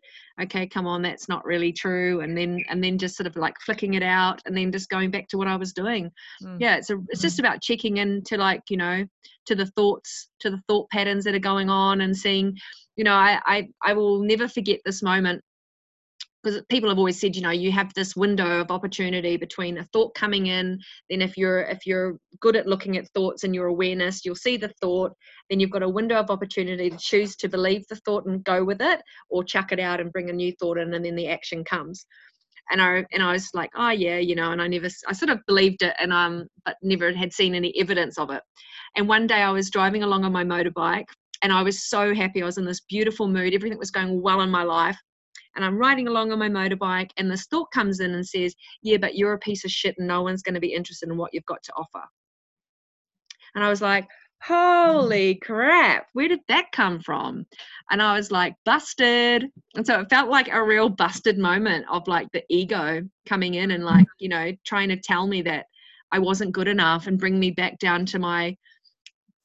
okay 0.41 0.65
come 0.67 0.87
on 0.87 1.01
that's 1.01 1.27
not 1.27 1.45
really 1.45 1.71
true 1.71 2.21
and 2.21 2.37
then 2.37 2.63
and 2.69 2.83
then 2.83 2.97
just 2.97 3.15
sort 3.15 3.27
of 3.27 3.35
like 3.35 3.53
flicking 3.65 3.95
it 3.95 4.03
out 4.03 4.41
and 4.45 4.55
then 4.55 4.71
just 4.71 4.89
going 4.89 5.11
back 5.11 5.27
to 5.27 5.37
what 5.37 5.47
i 5.47 5.55
was 5.55 5.73
doing 5.73 6.09
mm. 6.43 6.57
yeah 6.59 6.75
it's 6.75 6.89
a 6.89 6.97
it's 7.09 7.21
just 7.21 7.37
mm. 7.37 7.39
about 7.39 7.61
checking 7.61 7.97
into 7.97 8.37
like 8.37 8.61
you 8.69 8.77
know 8.77 9.05
to 9.45 9.55
the 9.55 9.65
thoughts 9.67 10.29
to 10.39 10.49
the 10.49 10.61
thought 10.67 10.89
patterns 10.89 11.23
that 11.25 11.35
are 11.35 11.39
going 11.39 11.69
on 11.69 12.01
and 12.01 12.15
seeing 12.15 12.55
you 12.95 13.03
know 13.03 13.13
i 13.13 13.39
i, 13.45 13.67
I 13.83 13.93
will 13.93 14.21
never 14.21 14.47
forget 14.47 14.79
this 14.85 15.03
moment 15.03 15.41
because 16.43 16.61
people 16.69 16.89
have 16.89 16.97
always 16.97 17.19
said 17.19 17.35
you 17.35 17.41
know 17.41 17.49
you 17.49 17.71
have 17.71 17.93
this 17.93 18.15
window 18.15 18.61
of 18.61 18.71
opportunity 18.71 19.37
between 19.37 19.77
a 19.77 19.83
thought 19.85 20.13
coming 20.15 20.47
in 20.47 20.79
then 21.09 21.21
if 21.21 21.37
you're 21.37 21.61
if 21.61 21.85
you're 21.85 22.17
good 22.39 22.55
at 22.55 22.67
looking 22.67 22.97
at 22.97 23.07
thoughts 23.09 23.43
and 23.43 23.53
your 23.53 23.67
awareness 23.67 24.23
you'll 24.23 24.35
see 24.35 24.57
the 24.57 24.71
thought 24.81 25.13
then 25.49 25.59
you've 25.59 25.71
got 25.71 25.83
a 25.83 25.89
window 25.89 26.15
of 26.15 26.29
opportunity 26.29 26.89
to 26.89 26.97
choose 26.97 27.35
to 27.35 27.49
believe 27.49 27.83
the 27.89 27.95
thought 27.97 28.25
and 28.25 28.43
go 28.43 28.63
with 28.63 28.81
it 28.81 29.01
or 29.29 29.43
chuck 29.43 29.71
it 29.71 29.79
out 29.79 29.99
and 29.99 30.13
bring 30.13 30.29
a 30.29 30.33
new 30.33 30.51
thought 30.59 30.77
in 30.77 30.93
and 30.93 31.05
then 31.05 31.15
the 31.15 31.27
action 31.27 31.63
comes 31.63 32.05
and 32.69 32.81
I 32.81 33.05
and 33.11 33.23
I 33.23 33.31
was 33.31 33.49
like, 33.53 33.71
oh 33.75 33.89
yeah, 33.89 34.17
you 34.17 34.35
know, 34.35 34.51
and 34.51 34.61
I 34.61 34.67
never, 34.67 34.87
I 35.07 35.13
sort 35.13 35.29
of 35.29 35.39
believed 35.47 35.81
it, 35.81 35.95
and 35.99 36.13
um, 36.13 36.47
but 36.65 36.77
never 36.81 37.11
had 37.13 37.33
seen 37.33 37.55
any 37.55 37.73
evidence 37.79 38.17
of 38.17 38.29
it. 38.29 38.41
And 38.95 39.07
one 39.07 39.27
day 39.27 39.41
I 39.41 39.51
was 39.51 39.69
driving 39.69 40.03
along 40.03 40.23
on 40.23 40.31
my 40.31 40.43
motorbike, 40.43 41.07
and 41.41 41.51
I 41.51 41.63
was 41.63 41.89
so 41.89 42.13
happy. 42.13 42.41
I 42.41 42.45
was 42.45 42.57
in 42.57 42.65
this 42.65 42.81
beautiful 42.81 43.27
mood. 43.27 43.53
Everything 43.53 43.79
was 43.79 43.91
going 43.91 44.21
well 44.21 44.41
in 44.41 44.51
my 44.51 44.63
life, 44.63 44.97
and 45.55 45.65
I'm 45.65 45.77
riding 45.77 46.07
along 46.07 46.31
on 46.31 46.39
my 46.39 46.49
motorbike, 46.49 47.11
and 47.17 47.29
this 47.29 47.45
thought 47.47 47.71
comes 47.71 47.99
in 47.99 48.13
and 48.13 48.27
says, 48.27 48.55
Yeah, 48.81 48.97
but 48.97 49.15
you're 49.15 49.33
a 49.33 49.39
piece 49.39 49.65
of 49.65 49.71
shit, 49.71 49.95
and 49.97 50.07
no 50.07 50.21
one's 50.21 50.41
going 50.41 50.55
to 50.55 50.59
be 50.59 50.73
interested 50.73 51.09
in 51.09 51.17
what 51.17 51.33
you've 51.33 51.45
got 51.45 51.63
to 51.63 51.73
offer. 51.73 52.05
And 53.55 53.63
I 53.63 53.69
was 53.69 53.81
like, 53.81 54.05
mm. 54.05 54.07
Holy 54.41 55.35
crap, 55.35 56.07
where 56.13 56.29
did 56.29 56.39
that 56.47 56.71
come 56.71 57.01
from? 57.01 57.45
And 57.91 58.01
I 58.01 58.15
was 58.15 58.31
like, 58.31 58.55
busted. 58.63 59.45
And 59.75 59.85
so 59.85 59.99
it 59.99 60.09
felt 60.09 60.29
like 60.29 60.47
a 60.47 60.63
real 60.63 60.87
busted 60.87 61.37
moment 61.37 61.85
of 61.91 62.07
like 62.07 62.29
the 62.31 62.43
ego 62.49 63.01
coming 63.27 63.55
in 63.55 63.71
and 63.71 63.83
like, 63.83 64.07
you 64.17 64.29
know, 64.29 64.53
trying 64.65 64.87
to 64.89 64.95
tell 64.95 65.27
me 65.27 65.41
that 65.41 65.65
I 66.13 66.19
wasn't 66.19 66.53
good 66.53 66.69
enough 66.69 67.07
and 67.07 67.19
bring 67.19 67.37
me 67.37 67.51
back 67.51 67.79
down 67.79 68.05
to 68.07 68.19
my 68.19 68.55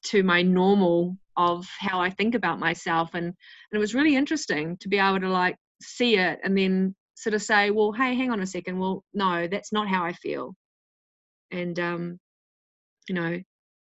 to 0.04 0.22
my 0.22 0.42
normal 0.42 1.16
of 1.36 1.66
how 1.78 2.00
I 2.00 2.10
think 2.10 2.34
about 2.34 2.60
myself. 2.60 3.14
And, 3.14 3.24
and 3.24 3.34
it 3.72 3.78
was 3.78 3.94
really 3.94 4.14
interesting 4.14 4.76
to 4.78 4.88
be 4.88 4.98
able 4.98 5.20
to 5.20 5.28
like 5.28 5.56
see 5.84 6.16
it 6.16 6.40
and 6.42 6.56
then 6.56 6.94
sort 7.14 7.34
of 7.34 7.42
say, 7.42 7.70
well, 7.70 7.92
hey, 7.92 8.14
hang 8.14 8.30
on 8.30 8.40
a 8.40 8.46
second. 8.46 8.78
Well, 8.78 9.04
no, 9.14 9.46
that's 9.46 9.72
not 9.72 9.88
how 9.88 10.04
I 10.04 10.12
feel. 10.12 10.54
And, 11.50 11.78
um, 11.78 12.18
you 13.08 13.14
know, 13.14 13.40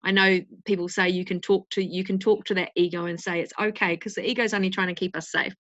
I 0.02 0.10
know 0.12 0.40
people 0.64 0.88
say 0.88 1.10
you 1.10 1.24
can 1.24 1.40
talk 1.40 1.68
to 1.70 1.84
you 1.84 2.04
can 2.04 2.18
talk 2.18 2.44
to 2.46 2.54
that 2.54 2.70
ego 2.74 3.04
and 3.04 3.20
say 3.20 3.40
it's 3.40 3.52
okay 3.60 3.94
because 3.94 4.14
the 4.14 4.28
ego 4.28 4.42
is 4.42 4.54
only 4.54 4.70
trying 4.70 4.88
to 4.88 4.94
keep 4.94 5.14
us 5.16 5.30
safe, 5.30 5.52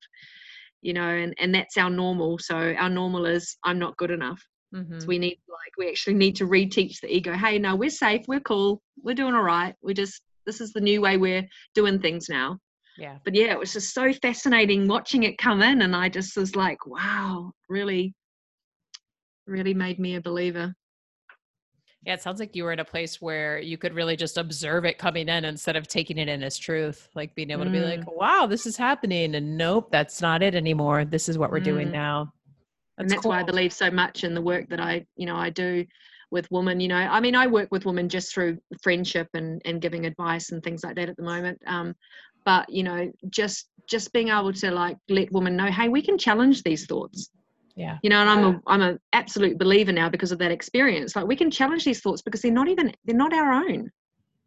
you 0.80 0.94
know, 0.94 1.08
and 1.08 1.34
and 1.38 1.54
that's 1.54 1.76
our 1.76 1.90
normal. 1.90 2.38
So 2.38 2.56
our 2.56 2.88
normal 2.88 3.26
is 3.26 3.58
I'm 3.64 3.78
not 3.78 3.98
good 3.98 4.10
enough. 4.10 4.42
Mm-hmm. 4.74 5.00
So 5.00 5.06
we 5.06 5.18
need 5.18 5.38
like 5.48 5.72
we 5.76 5.90
actually 5.90 6.14
need 6.14 6.36
to 6.36 6.46
reteach 6.46 7.00
the 7.00 7.14
ego. 7.14 7.34
Hey, 7.34 7.58
no, 7.58 7.76
we're 7.76 7.90
safe, 7.90 8.22
we're 8.28 8.40
cool, 8.40 8.80
we're 9.02 9.14
doing 9.14 9.34
all 9.34 9.42
right. 9.42 9.74
We 9.82 9.92
just 9.92 10.22
this 10.46 10.62
is 10.62 10.72
the 10.72 10.80
new 10.80 11.02
way 11.02 11.18
we're 11.18 11.46
doing 11.74 12.00
things 12.00 12.30
now 12.30 12.58
yeah 12.98 13.16
but 13.24 13.34
yeah 13.34 13.52
it 13.52 13.58
was 13.58 13.72
just 13.72 13.94
so 13.94 14.12
fascinating 14.14 14.86
watching 14.86 15.22
it 15.22 15.38
come 15.38 15.62
in 15.62 15.82
and 15.82 15.94
i 15.94 16.08
just 16.08 16.36
was 16.36 16.56
like 16.56 16.86
wow 16.86 17.50
really 17.68 18.14
really 19.46 19.74
made 19.74 19.98
me 19.98 20.16
a 20.16 20.20
believer 20.20 20.74
yeah 22.04 22.14
it 22.14 22.22
sounds 22.22 22.40
like 22.40 22.56
you 22.56 22.64
were 22.64 22.72
in 22.72 22.80
a 22.80 22.84
place 22.84 23.20
where 23.20 23.58
you 23.58 23.76
could 23.76 23.94
really 23.94 24.16
just 24.16 24.38
observe 24.38 24.84
it 24.84 24.98
coming 24.98 25.28
in 25.28 25.44
instead 25.44 25.76
of 25.76 25.86
taking 25.86 26.18
it 26.18 26.28
in 26.28 26.42
as 26.42 26.56
truth 26.56 27.08
like 27.14 27.34
being 27.34 27.50
able 27.50 27.64
mm. 27.64 27.66
to 27.66 27.72
be 27.72 27.80
like 27.80 28.00
mm. 28.00 28.16
wow 28.16 28.46
this 28.46 28.66
is 28.66 28.76
happening 28.76 29.34
and 29.34 29.56
nope 29.56 29.88
that's 29.90 30.20
not 30.20 30.42
it 30.42 30.54
anymore 30.54 31.04
this 31.04 31.28
is 31.28 31.38
what 31.38 31.50
we're 31.50 31.60
mm. 31.60 31.64
doing 31.64 31.90
now 31.90 32.32
that's 32.96 33.04
and 33.04 33.10
that's 33.10 33.22
cool. 33.22 33.30
why 33.30 33.40
i 33.40 33.42
believe 33.42 33.72
so 33.72 33.90
much 33.90 34.24
in 34.24 34.34
the 34.34 34.42
work 34.42 34.68
that 34.68 34.80
i 34.80 35.04
you 35.16 35.26
know 35.26 35.36
i 35.36 35.50
do 35.50 35.84
with 36.30 36.50
women 36.50 36.80
you 36.80 36.88
know 36.88 36.96
i 36.96 37.20
mean 37.20 37.34
i 37.34 37.46
work 37.46 37.68
with 37.70 37.84
women 37.84 38.08
just 38.08 38.32
through 38.32 38.56
friendship 38.82 39.28
and 39.34 39.60
and 39.64 39.80
giving 39.80 40.06
advice 40.06 40.52
and 40.52 40.62
things 40.62 40.84
like 40.84 40.94
that 40.94 41.08
at 41.08 41.16
the 41.16 41.22
moment 41.22 41.60
um, 41.66 41.94
but 42.50 42.68
you 42.68 42.82
know 42.82 43.12
just 43.28 43.68
just 43.88 44.12
being 44.12 44.28
able 44.28 44.52
to 44.52 44.70
like 44.72 44.96
let 45.08 45.30
women 45.32 45.54
know 45.56 45.70
hey 45.70 45.88
we 45.88 46.02
can 46.02 46.18
challenge 46.18 46.62
these 46.62 46.86
thoughts. 46.86 47.30
Yeah. 47.76 47.98
You 48.02 48.10
know 48.10 48.20
and 48.22 48.30
i'm 48.30 48.44
a 48.44 48.60
i'm 48.66 48.82
an 48.82 48.98
absolute 49.12 49.56
believer 49.56 49.92
now 49.92 50.08
because 50.08 50.32
of 50.32 50.38
that 50.40 50.50
experience. 50.50 51.14
Like 51.14 51.28
we 51.28 51.36
can 51.36 51.50
challenge 51.50 51.84
these 51.84 52.00
thoughts 52.00 52.22
because 52.22 52.42
they're 52.42 52.60
not 52.62 52.68
even 52.68 52.92
they're 53.04 53.24
not 53.24 53.32
our 53.32 53.52
own. 53.52 53.90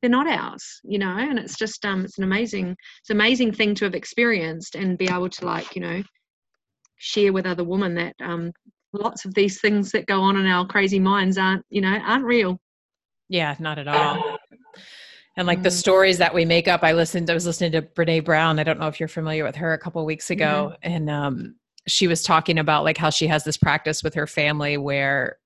They're 0.02 0.18
not 0.20 0.28
ours 0.28 0.66
you 0.84 1.00
know 1.00 1.16
and 1.18 1.40
it's 1.40 1.58
just 1.58 1.86
um 1.86 2.04
it's 2.04 2.18
an 2.18 2.26
amazing 2.26 2.68
it's 3.02 3.10
an 3.10 3.16
amazing 3.16 3.54
thing 3.54 3.74
to 3.76 3.86
have 3.86 3.96
experienced 3.96 4.76
and 4.76 4.98
be 4.98 5.08
able 5.18 5.30
to 5.30 5.46
like 5.46 5.78
you 5.78 5.82
know 5.82 6.04
share 6.98 7.32
with 7.32 7.46
other 7.46 7.64
women 7.64 7.96
that 7.96 8.16
um 8.22 8.52
lots 8.92 9.24
of 9.24 9.34
these 9.34 9.62
things 9.62 9.92
that 9.92 10.06
go 10.14 10.20
on 10.20 10.36
in 10.36 10.46
our 10.46 10.68
crazy 10.68 11.00
minds 11.00 11.38
aren't 11.38 11.66
you 11.70 11.80
know 11.80 11.98
aren't 12.12 12.26
real. 12.26 12.60
Yeah 13.30 13.56
not 13.60 13.80
at 13.80 13.88
all 13.88 14.33
and 15.36 15.48
like 15.48 15.58
mm-hmm. 15.58 15.64
the 15.64 15.72
stories 15.72 16.18
that 16.18 16.34
we 16.34 16.46
make 16.46 16.68
up 16.68 16.84
i 16.84 16.94
listened 16.94 17.30
i 17.30 17.34
was 17.34 17.46
listening 17.46 17.72
to 17.72 17.82
brene 17.82 18.24
brown 18.24 18.60
i 18.60 18.64
don't 18.64 18.80
know 18.80 18.88
if 18.88 19.00
you're 19.00 19.10
familiar 19.10 19.44
with 19.44 19.56
her 19.56 19.74
a 19.74 19.78
couple 19.78 20.04
weeks 20.06 20.30
ago 20.30 20.72
mm-hmm. 20.74 20.94
and 20.94 21.10
um, 21.10 21.56
she 21.88 22.08
was 22.08 22.24
talking 22.24 22.60
about 22.60 22.84
like 22.84 22.98
how 22.98 23.10
she 23.10 23.28
has 23.28 23.44
this 23.44 23.58
practice 23.58 24.04
with 24.04 24.14
her 24.14 24.28
family 24.28 24.78
where 24.78 25.38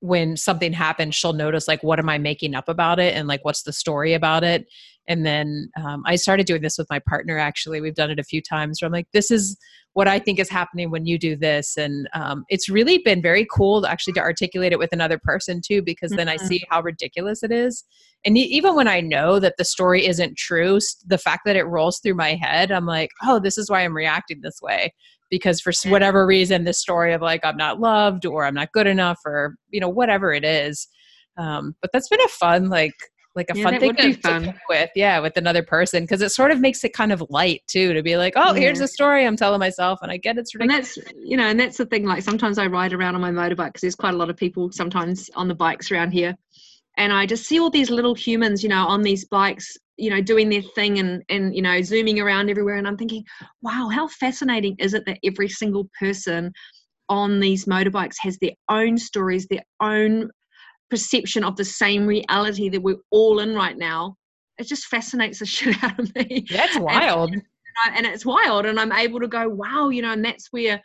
when 0.00 0.36
something 0.36 0.72
happens 0.72 1.14
she'll 1.14 1.32
notice 1.32 1.66
like 1.66 1.82
what 1.82 1.98
am 1.98 2.08
i 2.08 2.18
making 2.18 2.54
up 2.54 2.68
about 2.68 2.98
it 2.98 3.14
and 3.14 3.26
like 3.28 3.44
what's 3.44 3.62
the 3.62 3.72
story 3.72 4.14
about 4.14 4.44
it 4.44 4.66
and 5.08 5.24
then 5.24 5.70
um, 5.82 6.02
i 6.06 6.16
started 6.16 6.46
doing 6.46 6.62
this 6.62 6.78
with 6.78 6.88
my 6.90 6.98
partner 6.98 7.38
actually. 7.38 7.80
We've 7.80 7.94
done 7.94 8.10
it 8.10 8.18
a 8.18 8.24
few 8.24 8.40
times 8.40 8.80
where 8.80 8.86
i'm 8.86 8.92
like 8.92 9.10
this 9.12 9.30
is 9.30 9.56
what 9.92 10.08
i 10.08 10.18
think 10.18 10.38
is 10.38 10.50
happening 10.50 10.90
when 10.90 11.06
you 11.06 11.18
do 11.18 11.36
this. 11.36 11.76
And 11.76 12.08
um, 12.14 12.44
it's 12.48 12.68
really 12.68 12.98
been 12.98 13.22
very 13.22 13.46
cool 13.50 13.82
to 13.82 13.90
actually 13.90 14.14
to 14.14 14.20
articulate 14.20 14.72
it 14.72 14.78
with 14.78 14.92
another 14.92 15.18
person 15.18 15.60
too 15.64 15.82
because 15.82 16.10
then 16.10 16.26
mm-hmm. 16.26 16.44
i 16.44 16.48
see 16.48 16.64
how 16.68 16.82
ridiculous 16.82 17.42
it 17.42 17.52
is. 17.52 17.84
And 18.24 18.38
even 18.38 18.74
when 18.74 18.88
i 18.88 19.00
know 19.00 19.38
that 19.38 19.56
the 19.58 19.64
story 19.64 20.06
isn't 20.06 20.36
true 20.36 20.78
the 21.06 21.18
fact 21.18 21.42
that 21.44 21.56
it 21.56 21.64
rolls 21.64 21.98
through 21.98 22.14
my 22.14 22.34
head 22.34 22.72
i'm 22.72 22.86
like 22.86 23.10
oh 23.22 23.38
this 23.38 23.58
is 23.58 23.70
why 23.70 23.84
i'm 23.84 23.96
reacting 23.96 24.40
this 24.42 24.60
way. 24.62 24.92
Because 25.30 25.60
for 25.60 25.72
whatever 25.86 26.26
reason 26.26 26.64
this 26.64 26.78
story 26.78 27.12
of 27.12 27.20
like 27.20 27.44
i'm 27.44 27.56
not 27.56 27.80
loved 27.80 28.24
or 28.26 28.44
i'm 28.44 28.54
not 28.54 28.72
good 28.72 28.86
enough 28.86 29.18
or 29.24 29.56
you 29.70 29.80
know 29.80 29.88
whatever 29.88 30.32
it 30.32 30.44
is. 30.44 30.88
Um, 31.36 31.74
but 31.80 31.90
that's 31.92 32.08
been 32.08 32.20
a 32.20 32.28
fun 32.28 32.68
like 32.68 32.94
like 33.34 33.50
a 33.50 33.58
yeah, 33.58 33.64
fun 33.64 33.80
thing 33.80 33.94
to, 33.96 34.14
fun. 34.14 34.42
to 34.44 34.54
with 34.68 34.90
yeah 34.94 35.18
with 35.18 35.36
another 35.36 35.62
person 35.62 36.04
because 36.04 36.22
it 36.22 36.30
sort 36.30 36.50
of 36.50 36.60
makes 36.60 36.84
it 36.84 36.92
kind 36.92 37.12
of 37.12 37.22
light 37.30 37.62
too 37.66 37.92
to 37.92 38.02
be 38.02 38.16
like 38.16 38.34
oh 38.36 38.54
yeah. 38.54 38.60
here's 38.60 38.80
a 38.80 38.88
story 38.88 39.26
i'm 39.26 39.36
telling 39.36 39.58
myself 39.58 39.98
and 40.02 40.10
i 40.10 40.16
get 40.16 40.38
it's 40.38 40.54
ridiculous. 40.54 40.96
and 40.96 41.06
that's 41.06 41.14
you 41.24 41.36
know 41.36 41.44
and 41.44 41.58
that's 41.58 41.76
the 41.76 41.86
thing 41.86 42.04
like 42.04 42.22
sometimes 42.22 42.58
i 42.58 42.66
ride 42.66 42.92
around 42.92 43.14
on 43.14 43.20
my 43.20 43.30
motorbike 43.30 43.68
because 43.68 43.80
there's 43.80 43.94
quite 43.94 44.14
a 44.14 44.16
lot 44.16 44.30
of 44.30 44.36
people 44.36 44.70
sometimes 44.72 45.30
on 45.34 45.48
the 45.48 45.54
bikes 45.54 45.90
around 45.90 46.12
here 46.12 46.34
and 46.96 47.12
i 47.12 47.26
just 47.26 47.44
see 47.44 47.58
all 47.58 47.70
these 47.70 47.90
little 47.90 48.14
humans 48.14 48.62
you 48.62 48.68
know 48.68 48.86
on 48.86 49.02
these 49.02 49.24
bikes 49.24 49.76
you 49.96 50.10
know 50.10 50.20
doing 50.20 50.48
their 50.48 50.62
thing 50.74 50.98
and 50.98 51.22
and 51.28 51.54
you 51.54 51.62
know 51.62 51.80
zooming 51.82 52.20
around 52.20 52.50
everywhere 52.50 52.76
and 52.76 52.86
i'm 52.86 52.96
thinking 52.96 53.24
wow 53.62 53.88
how 53.92 54.08
fascinating 54.08 54.76
is 54.78 54.94
it 54.94 55.04
that 55.06 55.18
every 55.24 55.48
single 55.48 55.88
person 55.98 56.52
on 57.08 57.38
these 57.40 57.66
motorbikes 57.66 58.16
has 58.18 58.38
their 58.38 58.52
own 58.68 58.96
stories 58.96 59.46
their 59.46 59.64
own 59.80 60.30
perception 60.94 61.42
of 61.42 61.56
the 61.56 61.64
same 61.64 62.06
reality 62.06 62.68
that 62.68 62.80
we're 62.80 63.02
all 63.10 63.40
in 63.40 63.52
right 63.52 63.76
now 63.76 64.16
it 64.58 64.68
just 64.68 64.86
fascinates 64.86 65.40
the 65.40 65.46
shit 65.54 65.82
out 65.82 65.98
of 65.98 66.14
me. 66.14 66.46
That's 66.48 66.78
wild. 66.78 67.32
and, 67.32 67.42
and 67.96 68.06
it's 68.06 68.24
wild 68.24 68.66
and 68.66 68.78
i'm 68.78 68.92
able 68.92 69.18
to 69.18 69.26
go 69.26 69.48
wow 69.48 69.88
you 69.88 70.00
know 70.02 70.12
and 70.12 70.24
that's 70.24 70.52
where 70.52 70.80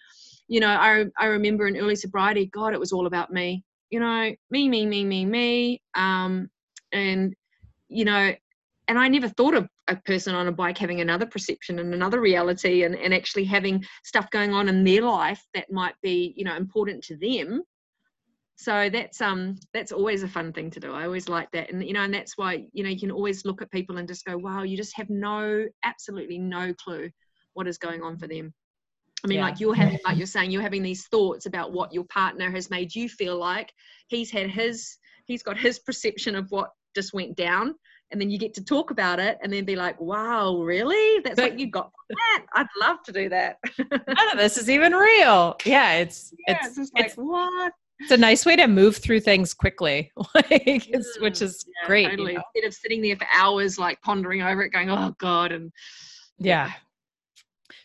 you 0.48 0.60
know 0.60 0.70
i 0.70 1.06
i 1.20 1.28
remember 1.28 1.68
in 1.68 1.78
early 1.78 1.96
sobriety 1.96 2.48
god 2.48 2.74
it 2.74 2.80
was 2.80 2.92
all 2.92 3.06
about 3.06 3.32
me. 3.32 3.64
You 3.92 4.00
know 4.00 4.34
me 4.50 4.70
me 4.70 4.88
me 4.88 5.06
me 5.06 5.26
me 5.26 5.82
um 5.94 6.50
and 6.92 7.36
you 7.90 8.06
know 8.06 8.34
and 8.90 8.98
I 8.98 9.08
never 9.08 9.30
thought 9.30 9.54
of 9.54 9.70
a 9.88 9.96
person 9.98 10.34
on 10.34 10.48
a 10.48 10.52
bike 10.52 10.78
having 10.78 11.00
another 11.00 11.28
perception 11.28 11.78
and 11.78 11.94
another 11.94 12.20
reality 12.20 12.84
and, 12.84 12.96
and 12.96 13.14
actually 13.14 13.46
having 13.46 13.86
stuff 14.04 14.28
going 14.32 14.52
on 14.52 14.68
in 14.68 14.84
their 14.84 15.04
life 15.04 15.46
that 15.54 15.72
might 15.72 15.94
be, 16.02 16.34
you 16.36 16.44
know, 16.44 16.56
important 16.56 17.04
to 17.04 17.16
them. 17.18 17.62
So 18.62 18.90
that's 18.90 19.22
um 19.22 19.56
that's 19.74 19.94
always 19.94 20.22
a 20.24 20.28
fun 20.28 20.52
thing 20.52 20.70
to 20.72 20.82
do. 20.82 20.92
I 20.94 21.06
always 21.06 21.30
like 21.30 21.50
that. 21.52 21.72
And 21.72 21.82
you 21.82 21.94
know, 21.94 22.02
and 22.02 22.14
that's 22.14 22.38
why, 22.38 22.66
you 22.74 22.84
know, 22.84 22.90
you 22.90 23.00
can 23.00 23.10
always 23.10 23.46
look 23.46 23.62
at 23.62 23.72
people 23.72 23.98
and 24.00 24.06
just 24.08 24.26
go, 24.26 24.38
wow, 24.38 24.64
you 24.64 24.76
just 24.76 24.98
have 24.98 25.10
no 25.10 25.66
absolutely 25.86 26.38
no 26.38 26.74
clue 26.74 27.10
what 27.54 27.70
is 27.70 27.78
going 27.78 28.02
on 28.04 28.18
for 28.18 28.28
them. 28.28 28.54
I 29.24 29.28
mean, 29.28 29.38
Yeah. 29.38 29.46
like 29.46 29.62
you're 29.62 29.74
having, 29.74 29.98
like 30.04 30.18
you're 30.18 30.28
saying, 30.28 30.52
you're 30.52 30.62
having 30.62 30.84
these 30.84 31.08
thoughts 31.08 31.46
about 31.46 31.72
what 31.72 31.94
your 31.94 32.04
partner 32.06 32.52
has 32.52 32.70
made 32.70 32.94
you 32.94 33.08
feel 33.08 33.38
like. 33.38 33.72
He's 34.10 34.30
had 34.30 34.50
his, 34.50 34.98
he's 35.24 35.42
got 35.42 35.58
his 35.58 35.80
perception 35.80 36.36
of 36.36 36.52
what 36.52 36.72
just 36.96 37.14
went 37.14 37.38
down, 37.38 37.76
and 38.12 38.20
then 38.20 38.30
you 38.30 38.38
get 38.38 38.54
to 38.56 38.64
talk 38.64 38.92
about 38.92 39.22
it, 39.22 39.38
and 39.42 39.54
then 39.54 39.64
be 39.64 39.76
like, 39.78 40.00
"Wow, 40.02 40.58
really? 40.58 41.22
That's 41.22 41.36
But- 41.38 41.52
what 41.52 41.60
you 41.60 41.68
got 41.68 41.92
from 42.08 42.16
that? 42.18 42.46
I'd 42.56 42.68
love 42.80 42.98
to 43.04 43.12
do 43.14 43.30
that." 43.30 43.58
None 43.80 44.32
of 44.34 44.38
this 44.38 44.58
is 44.58 44.70
even 44.70 44.92
real. 44.94 45.56
Yeah, 45.66 45.94
it's 45.94 46.34
yeah, 46.48 46.56
it's 46.58 46.68
it's, 46.68 46.76
just 46.78 46.94
like 46.96 47.06
it's, 47.06 47.16
what? 47.16 47.72
It's 48.00 48.12
a 48.12 48.18
nice 48.18 48.46
way 48.46 48.56
to 48.56 48.68
move 48.68 48.98
through 48.98 49.20
things 49.22 49.54
quickly, 49.54 50.12
like 50.36 50.88
it's, 50.88 51.20
which 51.20 51.40
Mm, 51.40 51.42
is 51.44 51.66
yeah, 51.68 51.88
great. 51.88 52.12
you 52.12 52.18
know? 52.18 52.42
Instead 52.56 52.68
of 52.68 52.74
sitting 52.74 53.02
there 53.02 53.16
for 53.16 53.28
hours, 53.34 53.78
like 53.78 54.02
pondering 54.02 54.42
over 54.42 54.64
it, 54.64 54.70
going, 54.70 54.90
"Oh 54.90 55.16
God," 55.20 55.52
and 55.52 55.72
Yeah. 56.40 56.72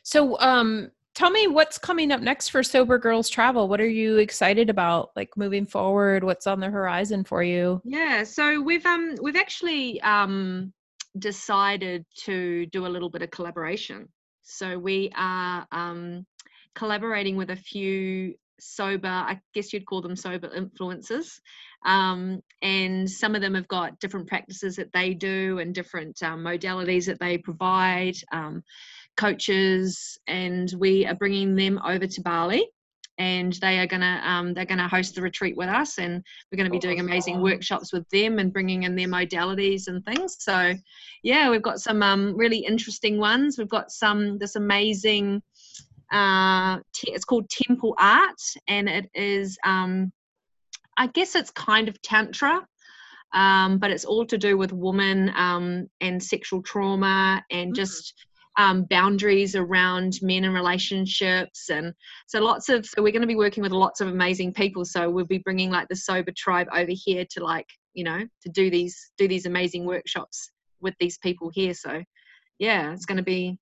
So, 0.02 0.38
um, 0.40 0.90
tell 1.14 1.30
me 1.30 1.46
what's 1.46 1.78
coming 1.78 2.12
up 2.12 2.20
next 2.20 2.48
for 2.48 2.62
Sober 2.62 2.98
Girls 2.98 3.28
Travel. 3.28 3.68
What 3.68 3.80
are 3.80 3.88
you 3.88 4.18
excited 4.18 4.70
about, 4.70 5.10
like 5.16 5.36
moving 5.36 5.66
forward? 5.66 6.24
What's 6.24 6.46
on 6.46 6.60
the 6.60 6.70
horizon 6.70 7.24
for 7.24 7.42
you? 7.42 7.80
Yeah, 7.84 8.24
so 8.24 8.60
we've 8.60 8.84
um 8.86 9.16
we've 9.22 9.36
actually 9.36 10.00
um 10.02 10.72
decided 11.18 12.04
to 12.24 12.66
do 12.66 12.86
a 12.86 12.88
little 12.88 13.08
bit 13.10 13.22
of 13.22 13.30
collaboration. 13.30 14.08
So 14.42 14.78
we 14.78 15.10
are 15.16 15.66
um 15.72 16.26
collaborating 16.74 17.36
with 17.36 17.50
a 17.50 17.56
few 17.56 18.34
sober, 18.60 19.08
I 19.08 19.40
guess 19.54 19.72
you'd 19.72 19.86
call 19.86 20.02
them 20.02 20.16
sober 20.16 20.48
influencers. 20.48 21.40
Um, 21.84 22.40
and 22.62 23.08
some 23.08 23.34
of 23.34 23.42
them 23.42 23.54
have 23.54 23.68
got 23.68 23.98
different 24.00 24.26
practices 24.26 24.76
that 24.76 24.92
they 24.92 25.14
do 25.14 25.58
and 25.58 25.74
different 25.74 26.22
um, 26.22 26.42
modalities 26.42 27.06
that 27.06 27.20
they 27.20 27.38
provide, 27.38 28.14
um, 28.32 28.62
coaches, 29.16 30.18
and 30.26 30.72
we 30.78 31.06
are 31.06 31.14
bringing 31.14 31.54
them 31.54 31.80
over 31.86 32.06
to 32.06 32.20
Bali. 32.22 32.66
And 33.16 33.52
they 33.60 33.78
are 33.78 33.86
gonna 33.86 34.20
um, 34.24 34.54
they're 34.54 34.64
gonna 34.64 34.88
host 34.88 35.14
the 35.14 35.22
retreat 35.22 35.56
with 35.56 35.68
us, 35.68 35.98
and 35.98 36.20
we're 36.50 36.56
going 36.56 36.68
to 36.68 36.72
be 36.72 36.80
doing 36.80 36.98
amazing 36.98 37.40
workshops 37.40 37.92
with 37.92 38.08
them 38.08 38.40
and 38.40 38.52
bringing 38.52 38.82
in 38.82 38.96
their 38.96 39.06
modalities 39.06 39.86
and 39.86 40.04
things. 40.04 40.38
So, 40.40 40.74
yeah, 41.22 41.48
we've 41.48 41.62
got 41.62 41.78
some 41.78 42.02
um, 42.02 42.36
really 42.36 42.58
interesting 42.58 43.18
ones. 43.18 43.56
We've 43.56 43.68
got 43.68 43.92
some 43.92 44.36
this 44.38 44.56
amazing. 44.56 45.42
Uh, 46.12 46.78
te- 46.94 47.12
it's 47.12 47.24
called 47.24 47.48
Temple 47.48 47.94
Art, 47.98 48.40
and 48.68 48.88
it 48.88 49.10
is. 49.14 49.58
Um, 49.64 50.12
I 50.96 51.08
guess 51.08 51.34
it's 51.34 51.50
kind 51.50 51.88
of 51.88 52.00
tantra, 52.02 52.64
um, 53.32 53.78
but 53.78 53.90
it's 53.90 54.04
all 54.04 54.24
to 54.26 54.38
do 54.38 54.56
with 54.56 54.72
women 54.72 55.32
um, 55.36 55.88
and 56.00 56.22
sexual 56.22 56.62
trauma 56.62 57.44
and 57.50 57.72
Mm. 57.72 57.76
just 57.76 58.14
um, 58.56 58.84
boundaries 58.84 59.56
around 59.56 60.18
men 60.22 60.44
and 60.44 60.54
relationships 60.54 61.70
and 61.70 61.92
so 62.28 62.40
lots 62.40 62.68
of 62.68 62.86
so 62.86 63.02
we're 63.02 63.10
going 63.10 63.20
to 63.20 63.26
be 63.26 63.34
working 63.34 63.62
with 63.64 63.72
lots 63.72 64.00
of 64.00 64.06
amazing 64.06 64.52
people 64.52 64.84
so 64.84 65.10
we'll 65.10 65.24
be 65.24 65.38
bringing 65.38 65.70
like 65.70 65.88
the 65.88 65.96
sober 65.96 66.30
tribe 66.36 66.68
over 66.72 66.92
here 66.92 67.24
to 67.30 67.42
like 67.42 67.66
you 67.94 68.04
know 68.04 68.20
to 68.42 68.48
do 68.50 68.70
these 68.70 69.10
do 69.18 69.26
these 69.26 69.46
amazing 69.46 69.84
workshops 69.84 70.52
with 70.80 70.94
these 71.00 71.18
people 71.18 71.50
here 71.52 71.74
so 71.74 72.00
yeah 72.60 72.92
it's 72.92 73.06
going 73.06 73.16
to 73.16 73.24
be 73.24 73.58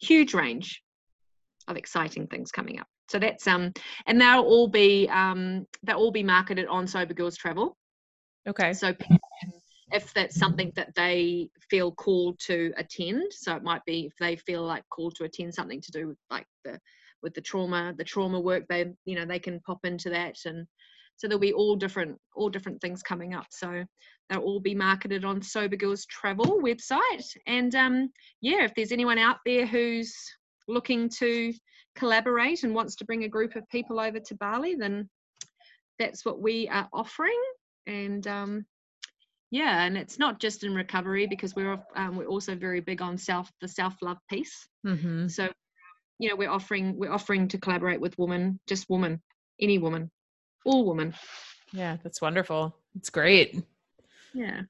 huge 0.00 0.32
range 0.32 0.80
of 1.68 1.76
exciting 1.76 2.26
things 2.26 2.50
coming 2.50 2.78
up. 2.78 2.86
So 3.08 3.18
that's 3.18 3.46
um 3.46 3.72
and 4.06 4.20
they'll 4.20 4.40
all 4.40 4.68
be 4.68 5.08
um 5.10 5.66
they'll 5.82 5.96
all 5.96 6.12
be 6.12 6.22
marketed 6.22 6.66
on 6.66 6.86
sober 6.86 7.14
girls 7.14 7.36
travel. 7.36 7.76
Okay. 8.46 8.72
so 8.74 8.94
if 9.92 10.12
that's 10.12 10.36
something 10.36 10.72
that 10.76 10.94
they 10.94 11.48
feel 11.70 11.92
called 11.92 12.38
to 12.40 12.72
attend 12.76 13.22
so 13.30 13.54
it 13.56 13.62
might 13.62 13.84
be 13.86 14.06
if 14.06 14.12
they 14.18 14.36
feel 14.36 14.62
like 14.62 14.82
called 14.90 15.14
to 15.14 15.24
attend 15.24 15.54
something 15.54 15.80
to 15.80 15.90
do 15.92 16.08
with 16.08 16.18
like 16.30 16.46
the 16.64 16.78
with 17.22 17.32
the 17.32 17.40
trauma 17.40 17.94
the 17.96 18.04
trauma 18.04 18.38
work 18.38 18.64
they 18.68 18.92
you 19.06 19.14
know 19.14 19.24
they 19.24 19.38
can 19.38 19.60
pop 19.60 19.78
into 19.84 20.10
that 20.10 20.36
and 20.44 20.66
so 21.16 21.28
there'll 21.28 21.40
be 21.40 21.52
all 21.52 21.76
different 21.76 22.18
all 22.34 22.48
different 22.48 22.80
things 22.80 23.02
coming 23.02 23.34
up. 23.34 23.46
So 23.50 23.84
they'll 24.28 24.40
all 24.40 24.60
be 24.60 24.74
marketed 24.74 25.24
on 25.24 25.42
sober 25.42 25.76
girls 25.76 26.06
travel 26.06 26.60
website 26.62 27.36
and 27.46 27.74
um 27.74 28.10
yeah 28.40 28.64
if 28.64 28.74
there's 28.74 28.92
anyone 28.92 29.18
out 29.18 29.36
there 29.44 29.66
who's 29.66 30.14
looking 30.68 31.08
to 31.08 31.52
collaborate 31.94 32.62
and 32.64 32.74
wants 32.74 32.96
to 32.96 33.04
bring 33.04 33.24
a 33.24 33.28
group 33.28 33.54
of 33.56 33.68
people 33.68 34.00
over 34.00 34.18
to 34.18 34.34
bali 34.36 34.74
then 34.74 35.08
that's 35.98 36.24
what 36.24 36.40
we 36.40 36.68
are 36.68 36.88
offering 36.92 37.40
and 37.86 38.26
um 38.26 38.64
yeah 39.50 39.84
and 39.84 39.96
it's 39.96 40.18
not 40.18 40.40
just 40.40 40.64
in 40.64 40.74
recovery 40.74 41.26
because 41.26 41.54
we're 41.54 41.78
um, 41.96 42.16
we're 42.16 42.26
also 42.26 42.54
very 42.56 42.80
big 42.80 43.00
on 43.00 43.16
self 43.16 43.50
the 43.60 43.68
self 43.68 43.94
love 44.02 44.18
piece 44.28 44.66
Mm-hmm. 44.86 45.28
so 45.28 45.48
you 46.18 46.28
know 46.28 46.36
we're 46.36 46.50
offering 46.50 46.96
we're 46.98 47.12
offering 47.12 47.48
to 47.48 47.58
collaborate 47.58 48.00
with 48.00 48.18
women 48.18 48.58
just 48.66 48.86
women 48.88 49.20
any 49.60 49.78
woman 49.78 50.10
all 50.64 50.84
women 50.86 51.14
Yeah, 51.72 51.96
that's 52.02 52.20
wonderful. 52.22 52.76
It's 52.96 53.10
great. 53.10 53.62
yeah 54.32 54.62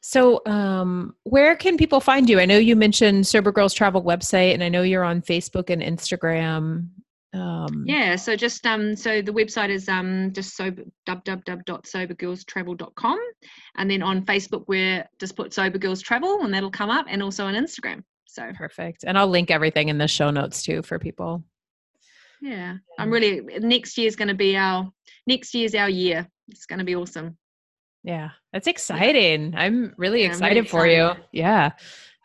So, 0.00 0.40
um, 0.46 1.14
where 1.24 1.54
can 1.56 1.76
people 1.76 2.00
find 2.00 2.28
you? 2.28 2.40
I 2.40 2.46
know 2.46 2.56
you 2.56 2.74
mentioned 2.74 3.26
Sober 3.26 3.52
Girls 3.52 3.74
Travel 3.74 4.02
website, 4.02 4.54
and 4.54 4.64
I 4.64 4.68
know 4.68 4.82
you're 4.82 5.04
on 5.04 5.20
Facebook 5.20 5.70
and 5.70 5.82
Instagram. 5.82 6.88
Um, 7.32 7.84
yeah 7.86 8.16
so 8.16 8.34
just 8.34 8.66
um 8.66 8.96
so 8.96 9.22
the 9.22 9.32
website 9.32 9.68
is 9.68 9.88
um 9.88 10.32
just 10.32 10.56
sober 10.56 10.82
www.sobergirlstravel.com 11.08 13.18
and 13.76 13.88
then 13.88 14.02
on 14.02 14.26
facebook 14.26 14.64
we're 14.66 15.08
just 15.20 15.36
put 15.36 15.54
sober 15.54 15.78
girls 15.78 16.02
travel 16.02 16.40
and 16.42 16.52
that'll 16.52 16.72
come 16.72 16.90
up 16.90 17.06
and 17.08 17.22
also 17.22 17.46
on 17.46 17.54
instagram 17.54 18.02
so 18.24 18.50
Perfect. 18.56 19.04
And 19.04 19.16
I'll 19.18 19.28
link 19.28 19.50
everything 19.50 19.90
in 19.90 19.98
the 19.98 20.08
show 20.08 20.30
notes 20.30 20.64
too 20.64 20.82
for 20.82 20.98
people. 20.98 21.44
yeah 22.40 22.78
i'm 22.98 23.10
really 23.10 23.42
next 23.60 23.96
year's 23.96 24.16
going 24.16 24.26
to 24.26 24.34
be 24.34 24.56
our 24.56 24.90
next 25.28 25.54
year's 25.54 25.76
our 25.76 25.88
year 25.88 26.26
it's 26.48 26.66
going 26.66 26.80
to 26.80 26.84
be 26.84 26.96
awesome 26.96 27.38
Yeah, 28.02 28.30
that's 28.52 28.66
exciting. 28.66 29.54
I'm 29.56 29.94
really 29.96 30.22
Yeah, 30.22 30.28
I'm 30.28 30.32
excited 30.32 30.56
really 30.56 30.68
for 30.68 30.86
you. 30.86 31.12
Yeah, 31.32 31.70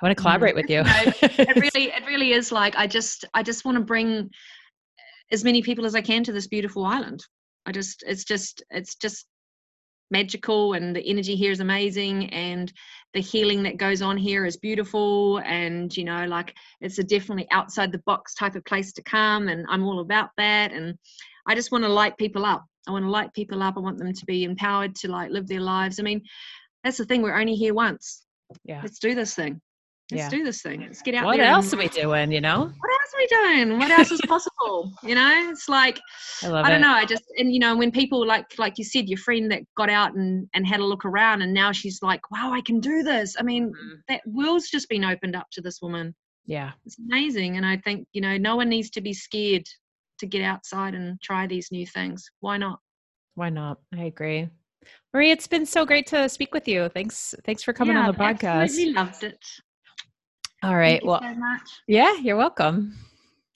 I 0.01 0.05
want 0.05 0.17
to 0.17 0.21
collaborate 0.21 0.55
with 0.55 0.69
you. 0.69 0.83
No, 0.83 0.93
it 0.93 1.55
really 1.75 1.91
it 1.91 2.05
really 2.05 2.31
is 2.31 2.51
like 2.51 2.75
i 2.75 2.85
just 2.87 3.25
i 3.33 3.41
just 3.41 3.65
want 3.65 3.77
to 3.77 3.83
bring 3.83 4.29
as 5.31 5.43
many 5.43 5.61
people 5.61 5.85
as 5.85 5.95
i 5.95 6.01
can 6.01 6.23
to 6.23 6.31
this 6.31 6.47
beautiful 6.47 6.85
island 6.85 7.23
i 7.65 7.71
just 7.71 8.03
it's 8.07 8.23
just 8.23 8.63
it's 8.69 8.95
just 8.95 9.25
magical 10.11 10.73
and 10.73 10.95
the 10.95 11.05
energy 11.07 11.35
here 11.35 11.51
is 11.51 11.61
amazing 11.61 12.29
and 12.29 12.71
the 13.13 13.19
healing 13.19 13.63
that 13.63 13.77
goes 13.77 14.01
on 14.01 14.17
here 14.17 14.45
is 14.45 14.57
beautiful 14.57 15.39
and 15.39 15.97
you 15.97 16.03
know 16.03 16.25
like 16.25 16.53
it's 16.81 16.99
a 16.99 17.03
definitely 17.03 17.47
outside 17.51 17.91
the 17.91 18.01
box 18.05 18.35
type 18.35 18.55
of 18.55 18.63
place 18.65 18.93
to 18.93 19.01
come 19.01 19.47
and 19.47 19.65
i'm 19.67 19.83
all 19.83 20.01
about 20.01 20.29
that 20.37 20.71
and 20.71 20.95
i 21.47 21.55
just 21.55 21.71
want 21.71 21.83
to 21.83 21.89
light 21.89 22.15
people 22.17 22.45
up 22.45 22.63
i 22.87 22.91
want 22.91 23.03
to 23.05 23.09
light 23.09 23.33
people 23.33 23.61
up 23.63 23.75
i 23.77 23.79
want 23.79 23.97
them 23.97 24.11
to 24.13 24.25
be 24.25 24.43
empowered 24.43 24.95
to 24.95 25.09
like 25.09 25.31
live 25.31 25.47
their 25.47 25.61
lives 25.61 25.99
i 25.99 26.03
mean 26.03 26.21
that's 26.83 26.97
the 26.97 27.05
thing 27.05 27.21
we're 27.21 27.37
only 27.39 27.55
here 27.55 27.73
once 27.73 28.23
yeah. 28.63 28.79
let's 28.81 28.99
do 28.99 29.15
this 29.15 29.33
thing 29.33 29.59
let's 30.11 30.23
Yeah. 30.23 30.29
do 30.29 30.43
this 30.43 30.61
thing 30.61 30.81
let's 30.81 31.01
get 31.01 31.15
out 31.15 31.25
What 31.25 31.37
there 31.37 31.47
else 31.47 31.71
and- 31.73 31.81
are 31.81 31.83
we 31.83 31.89
doing? 31.89 32.31
You 32.31 32.41
know, 32.41 32.59
what 32.59 32.67
else 32.69 33.11
are 33.13 33.17
we 33.17 33.27
doing? 33.27 33.79
What 33.79 33.89
else 33.89 34.11
is 34.11 34.21
possible? 34.27 34.91
you 35.01 35.15
know, 35.15 35.47
it's 35.49 35.67
like 35.67 35.99
I 36.43 36.51
I 36.51 36.69
don't 36.69 36.81
know. 36.81 36.93
I 36.93 37.05
just 37.05 37.23
and 37.39 37.51
you 37.51 37.57
know 37.59 37.75
when 37.75 37.89
people 37.91 38.23
like 38.23 38.45
like 38.59 38.77
you 38.77 38.83
said, 38.83 39.09
your 39.09 39.17
friend 39.17 39.49
that 39.51 39.63
got 39.75 39.89
out 39.89 40.13
and 40.13 40.47
and 40.53 40.67
had 40.67 40.79
a 40.79 40.85
look 40.85 41.05
around, 41.05 41.41
and 41.41 41.51
now 41.55 41.71
she's 41.71 42.03
like, 42.03 42.29
wow, 42.29 42.51
I 42.53 42.61
can 42.61 42.79
do 42.79 43.01
this. 43.01 43.35
I 43.39 43.41
mean, 43.41 43.69
Mhm. 43.71 43.95
that 44.09 44.21
world's 44.27 44.69
just 44.69 44.87
been 44.89 45.03
opened 45.03 45.35
up 45.35 45.47
to 45.53 45.61
this 45.61 45.81
woman. 45.81 46.13
Yeah, 46.45 46.73
It's 46.85 46.99
amazing, 46.99 47.57
and 47.57 47.65
I 47.65 47.77
think 47.77 48.07
you 48.13 48.21
know 48.21 48.37
no 48.37 48.55
one 48.57 48.69
needs 48.69 48.91
to 48.91 49.01
be 49.01 49.13
scared 49.13 49.67
to 50.19 50.25
get 50.25 50.41
outside 50.41 50.93
and 50.95 51.19
try 51.21 51.47
these 51.47 51.71
new 51.71 51.85
things. 51.85 52.29
Why 52.39 52.57
not? 52.57 52.79
why 53.35 53.49
not? 53.49 53.79
I 53.93 54.03
agree. 54.03 54.47
Marie, 55.13 55.31
it's 55.31 55.47
been 55.47 55.65
so 55.65 55.85
great 55.85 56.07
to 56.07 56.29
speak 56.29 56.53
with 56.53 56.67
you. 56.67 56.87
Thanks, 56.89 57.35
thanks 57.45 57.63
for 57.63 57.73
coming 57.73 57.95
Yeah, 57.95 58.07
on 58.07 58.13
the 58.13 58.17
podcast. 58.17 58.61
Absolutely 58.63 58.93
loved 58.93 59.23
it. 59.23 59.45
All 60.63 60.75
right. 60.75 61.01
Thank 61.01 61.03
you 61.03 61.09
Well, 61.09 61.21
so 61.21 61.35
much. 61.35 61.61
yeah, 61.87 62.15
you're 62.17 62.37
welcome. 62.37 62.95